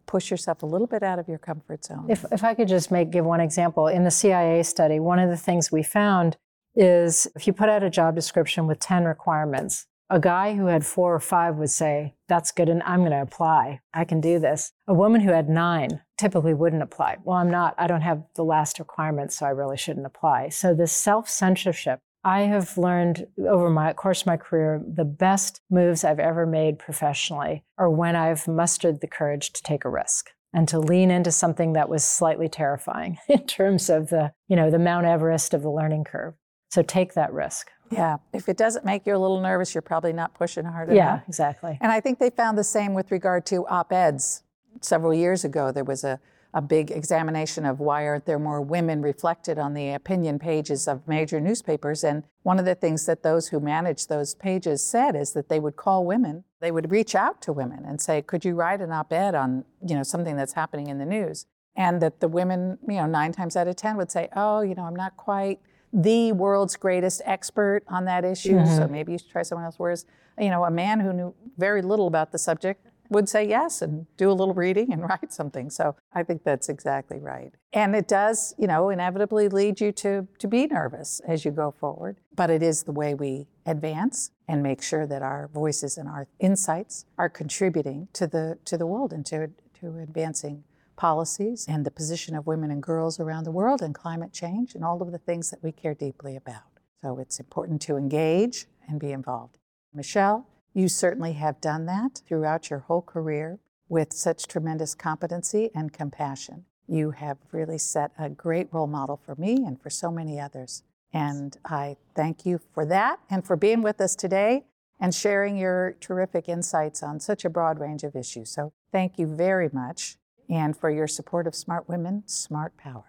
push 0.07 0.31
yourself 0.31 0.63
a 0.63 0.67
little 0.67 0.87
bit 0.87 1.03
out 1.03 1.19
of 1.19 1.29
your 1.29 1.39
comfort 1.39 1.85
zone. 1.85 2.07
If, 2.09 2.25
if 2.33 2.43
I 2.43 2.55
could 2.55 2.69
just 2.69 2.91
make 2.91 3.11
give 3.11 3.25
one 3.25 3.41
example, 3.41 3.87
in 3.87 4.05
the 4.05 4.11
CIA 4.11 4.63
study, 4.65 4.99
one 4.99 5.19
of 5.19 5.31
the 5.31 5.37
things 5.37 5.71
we 5.71 5.83
found 5.83 6.37
is 6.75 7.29
if 7.37 7.47
you 7.47 7.53
put 7.53 7.69
out 7.69 7.83
a 7.83 7.91
job 7.91 8.15
description 8.15 8.67
with 8.67 8.81
10 8.81 9.05
requirements, 9.05 9.87
a 10.11 10.19
guy 10.19 10.57
who 10.57 10.67
had 10.67 10.85
four 10.85 11.15
or 11.15 11.21
five 11.21 11.57
would 11.57 11.71
say, 11.71 12.17
That's 12.27 12.51
good, 12.51 12.69
and 12.69 12.83
I'm 12.83 13.01
going 13.01 13.13
to 13.13 13.23
apply. 13.23 13.81
I 13.95 14.05
can 14.05 14.21
do 14.21 14.41
this. 14.41 14.73
A 14.89 14.95
woman 14.95 15.21
who 15.21 15.31
had 15.31 15.49
nine 15.49 16.03
typically 16.19 16.53
wouldn't 16.53 16.83
apply. 16.83 17.19
Well, 17.23 17.37
I'm 17.37 17.51
not, 17.51 17.77
I 17.79 17.87
don't 17.87 18.01
have 18.01 18.25
the 18.35 18.45
last 18.45 18.81
requirement, 18.81 19.33
so 19.33 19.47
I 19.47 19.51
really 19.51 19.77
shouldn't 19.77 20.07
apply. 20.07 20.49
So, 20.49 20.75
this 20.75 20.93
self 20.93 21.29
censorship, 21.29 22.01
I 22.23 22.43
have 22.43 22.77
learned 22.77 23.27
over 23.39 23.71
my 23.71 23.93
course 23.95 24.21
of 24.23 24.27
my 24.27 24.37
career, 24.37 24.83
the 24.87 25.05
best 25.05 25.61
moves 25.71 26.05
I've 26.05 26.19
ever 26.21 26.45
made 26.47 26.79
professionally 26.79 27.65
are 27.79 27.89
when 27.89 28.15
I've 28.15 28.47
mustered 28.47 29.01
the 29.01 29.07
courage 29.07 29.53
to 29.55 29.63
take 29.63 29.85
a 29.85 29.89
risk 29.91 30.31
and 30.53 30.69
to 30.69 30.79
lean 30.79 31.11
into 31.11 31.31
something 31.31 31.73
that 31.75 31.89
was 31.89 32.05
slightly 32.05 32.49
terrifying 32.49 33.19
in 33.29 33.47
terms 33.47 33.89
of 33.89 34.11
the, 34.11 34.33
you 34.49 34.57
know, 34.57 34.71
the 34.71 34.79
Mount 34.79 35.07
Everest 35.07 35.55
of 35.55 35.63
the 35.63 35.71
learning 35.71 36.05
curve. 36.05 36.35
So 36.71 36.83
take 36.83 37.15
that 37.15 37.33
risk. 37.33 37.71
Yeah. 37.91 38.19
If 38.33 38.49
it 38.49 38.57
doesn't 38.57 38.85
make 38.85 39.07
you 39.07 39.17
a 39.17 39.19
little 39.19 39.41
nervous, 39.41 39.75
you're 39.75 39.83
probably 39.83 40.13
not 40.13 40.35
pushing 40.35 40.65
hard 40.65 40.93
Yeah, 40.93 41.15
enough. 41.15 41.25
exactly. 41.27 41.79
And 41.81 41.91
I 41.91 42.01
think 42.01 42.19
they 42.19 42.31
found 42.31 42.57
the 42.59 42.65
same 42.65 42.95
with 42.95 43.11
regard 43.11 43.47
to 43.47 43.67
op 43.67 43.93
eds. 43.93 44.43
Several 44.83 45.13
years 45.13 45.45
ago, 45.45 45.73
there 45.73 45.83
was 45.85 46.05
a, 46.05 46.21
a 46.53 46.61
big 46.61 46.91
examination 46.91 47.65
of 47.65 47.79
why 47.79 48.07
aren't 48.07 48.27
there 48.27 48.39
more 48.39 48.61
women 48.61 49.03
reflected 49.03 49.59
on 49.59 49.75
the 49.75 49.91
opinion 49.91 50.39
pages 50.39 50.89
of 50.89 51.07
major 51.07 51.41
newspapers. 51.41 52.03
And 52.03 52.25
one 52.43 52.59
of 52.59 52.65
the 52.65 52.75
things 52.75 53.07
that 53.07 53.23
those 53.23 53.49
who 53.49 53.61
managed 53.61 54.09
those 54.09 54.35
pages 54.35 54.85
said 54.85 55.15
is 55.15 55.33
that 55.33 55.49
they 55.49 55.61
would 55.61 55.77
call 55.77 56.05
women, 56.05 56.45
they 56.61 56.73
would 56.73 56.91
reach 56.91 57.15
out 57.15 57.41
to 57.43 57.53
women 57.53 57.85
and 57.85 58.01
say, 58.01 58.21
could 58.21 58.45
you 58.45 58.55
write 58.55 58.81
an 58.81 58.91
op 58.91 59.13
ed 59.13 59.35
on 59.35 59.65
you 59.87 59.95
know, 59.95 60.03
something 60.03 60.37
that's 60.37 60.55
happening 60.55 60.89
in 60.89 60.99
the 60.99 61.07
news? 61.07 61.47
And 61.77 62.03
that 62.03 62.21
the 62.21 62.29
women, 62.29 62.79
you 62.89 62.97
know, 62.97 63.07
nine 63.07 63.33
times 63.33 63.57
out 63.57 63.69
of 63.69 63.77
10 63.77 63.97
would 63.97 64.11
say, 64.11 64.29
oh, 64.35 64.61
you 64.61 64.75
know, 64.75 64.83
I'm 64.83 64.97
not 64.97 65.17
quite 65.17 65.61
the 65.93 66.33
world's 66.33 66.77
greatest 66.77 67.23
expert 67.25 67.83
on 67.89 68.05
that 68.05 68.25
issue, 68.25 68.55
mm-hmm. 68.55 68.77
so 68.77 68.87
maybe 68.87 69.13
you 69.13 69.19
should 69.19 69.31
try 69.31 69.43
someone 69.43 69.65
else. 69.65 69.75
Whereas, 69.77 70.05
you 70.39 70.49
know, 70.49 70.65
a 70.65 70.71
man 70.71 71.01
who 71.01 71.13
knew 71.13 71.35
very 71.59 71.83
little 71.83 72.07
about 72.07 72.33
the 72.33 72.39
subject 72.39 72.87
would 73.11 73.29
say 73.29 73.47
yes 73.47 73.83
and 73.83 74.07
do 74.17 74.31
a 74.31 74.33
little 74.33 74.55
reading 74.55 74.93
and 74.93 75.03
write 75.09 75.33
something. 75.33 75.69
So 75.69 75.97
I 76.13 76.23
think 76.23 76.45
that's 76.45 76.69
exactly 76.69 77.19
right. 77.19 77.53
And 77.73 77.95
it 77.95 78.09
does, 78.09 78.55
you 78.57 78.67
know, 78.67 78.89
inevitably 78.89 79.49
lead 79.49 79.81
you 79.81 79.93
to, 79.93 80.27
to 80.39 80.49
be 80.49 80.67
nervous 80.67 81.21
as 81.27 81.45
you 81.45 81.51
go 81.51 81.71
forward. 81.71 82.19
But 82.35 82.51
it 82.51 82.63
is 82.63 82.85
the 82.85 82.93
way 82.93 83.15
we 83.15 83.49
advance 83.67 84.31
and 84.49 84.63
make 84.63 84.83
sure 84.83 85.07
that 85.07 85.23
our 85.23 85.49
voices 85.53 85.99
and 85.99 86.09
our 86.09 86.27
insights 86.39 87.05
are 87.19 87.29
contributing 87.29 88.09
to 88.15 88.27
the 88.27 88.59
to 88.65 88.79
the 88.79 88.87
world 88.87 89.13
and 89.13 89.25
to, 89.27 89.51
to 89.81 89.99
advancing 89.99 90.65
policies 90.97 91.67
and 91.69 91.87
the 91.87 91.91
position 91.91 92.35
of 92.35 92.47
women 92.47 92.71
and 92.71 92.83
girls 92.83 93.19
around 93.19 93.45
the 93.45 93.51
world 93.51 93.81
and 93.81 93.95
climate 93.95 94.33
change 94.33 94.75
and 94.75 94.85
all 94.85 95.01
of 95.01 95.13
the 95.13 95.19
things 95.19 95.51
that 95.51 95.63
we 95.63 95.73
care 95.73 95.95
deeply 95.95 96.37
about. 96.37 96.63
So 97.03 97.19
it's 97.19 97.41
important 97.41 97.81
to 97.83 97.97
engage 97.97 98.67
and 98.87 99.01
be 99.01 99.13
involved. 99.13 99.57
Michèle, 99.97 100.45
you 100.73 100.89
certainly 100.89 101.33
have 101.35 101.61
done 101.61 101.87
that 101.87 102.23
throughout 102.27 102.71
your 102.71 102.81
whole 102.81 103.03
career 103.03 103.59
with 103.89 104.13
such 104.13 104.47
tremendous 104.47 104.95
competency 104.95 105.71
and 105.75 105.93
compassion. 105.93 106.65
You 106.87 107.11
have 107.13 107.39
really 107.53 107.79
set 107.79 108.13
a 108.19 108.29
great 108.29 108.69
role 108.73 108.87
model 108.87 109.21
for 109.25 109.35
me 109.35 109.65
and 109.65 109.81
for 109.81 109.91
so 109.91 110.11
many 110.11 110.41
others. 110.41 110.83
And 111.13 111.57
I 111.65 111.97
thank 112.15 112.47
you 112.47 112.61
for 112.73 112.85
that 112.87 113.19
and 113.29 113.45
for 113.45 113.57
being 113.57 113.83
with 113.83 114.01
us 114.01 114.15
today 114.15 114.65
and 115.01 115.15
sharing 115.15 115.57
your 115.57 115.97
terrific 116.01 116.49
insights 116.49 117.03
on 117.03 117.19
such 117.19 117.45
a 117.45 117.51
broad 117.51 117.81
range 117.81 118.05
of 118.05 118.15
issues. 118.15 118.51
So 118.51 118.73
thank 118.93 119.19
you 119.19 119.27
very 119.27 119.71
much 119.73 120.17
and 120.49 120.77
for 120.77 120.91
your 120.91 121.07
support 121.07 121.47
of 121.47 121.55
Smart 121.55 121.89
Women, 121.89 122.25
Smart 122.27 122.77
Power. 122.77 123.05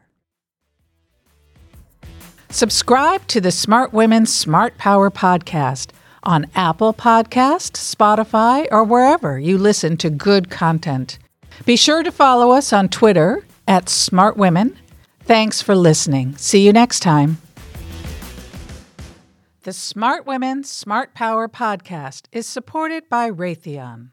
Subscribe 2.50 3.28
to 3.28 3.40
the 3.40 3.52
Smart 3.52 3.94
Women, 3.94 4.26
Smart 4.26 4.78
Power 4.78 5.10
podcast 5.10 5.92
on 6.24 6.48
Apple 6.56 6.94
Podcast, 6.94 7.74
Spotify, 7.74 8.68
or 8.72 8.84
wherever 8.84 9.40
you 9.40 9.58
listen 9.58 9.98
to 9.98 10.10
good 10.10 10.50
content. 10.50 11.18
Be 11.66 11.76
sure 11.76 12.04
to 12.04 12.12
follow 12.12 12.52
us 12.52 12.74
on 12.74 12.90
Twitter 12.90 13.46
at 13.68 13.90
Smart 13.90 14.38
Women. 14.38 14.78
Thanks 15.22 15.62
for 15.62 15.76
listening. 15.76 16.36
See 16.38 16.66
you 16.66 16.74
next 16.74 17.02
time. 17.02 17.38
The 19.64 19.74
Smart 19.74 20.26
Women, 20.26 20.64
Smart 20.64 21.14
Power 21.14 21.48
podcast 21.48 22.26
is 22.32 22.48
supported 22.48 23.08
by 23.10 23.30
Raytheon. 23.30 24.10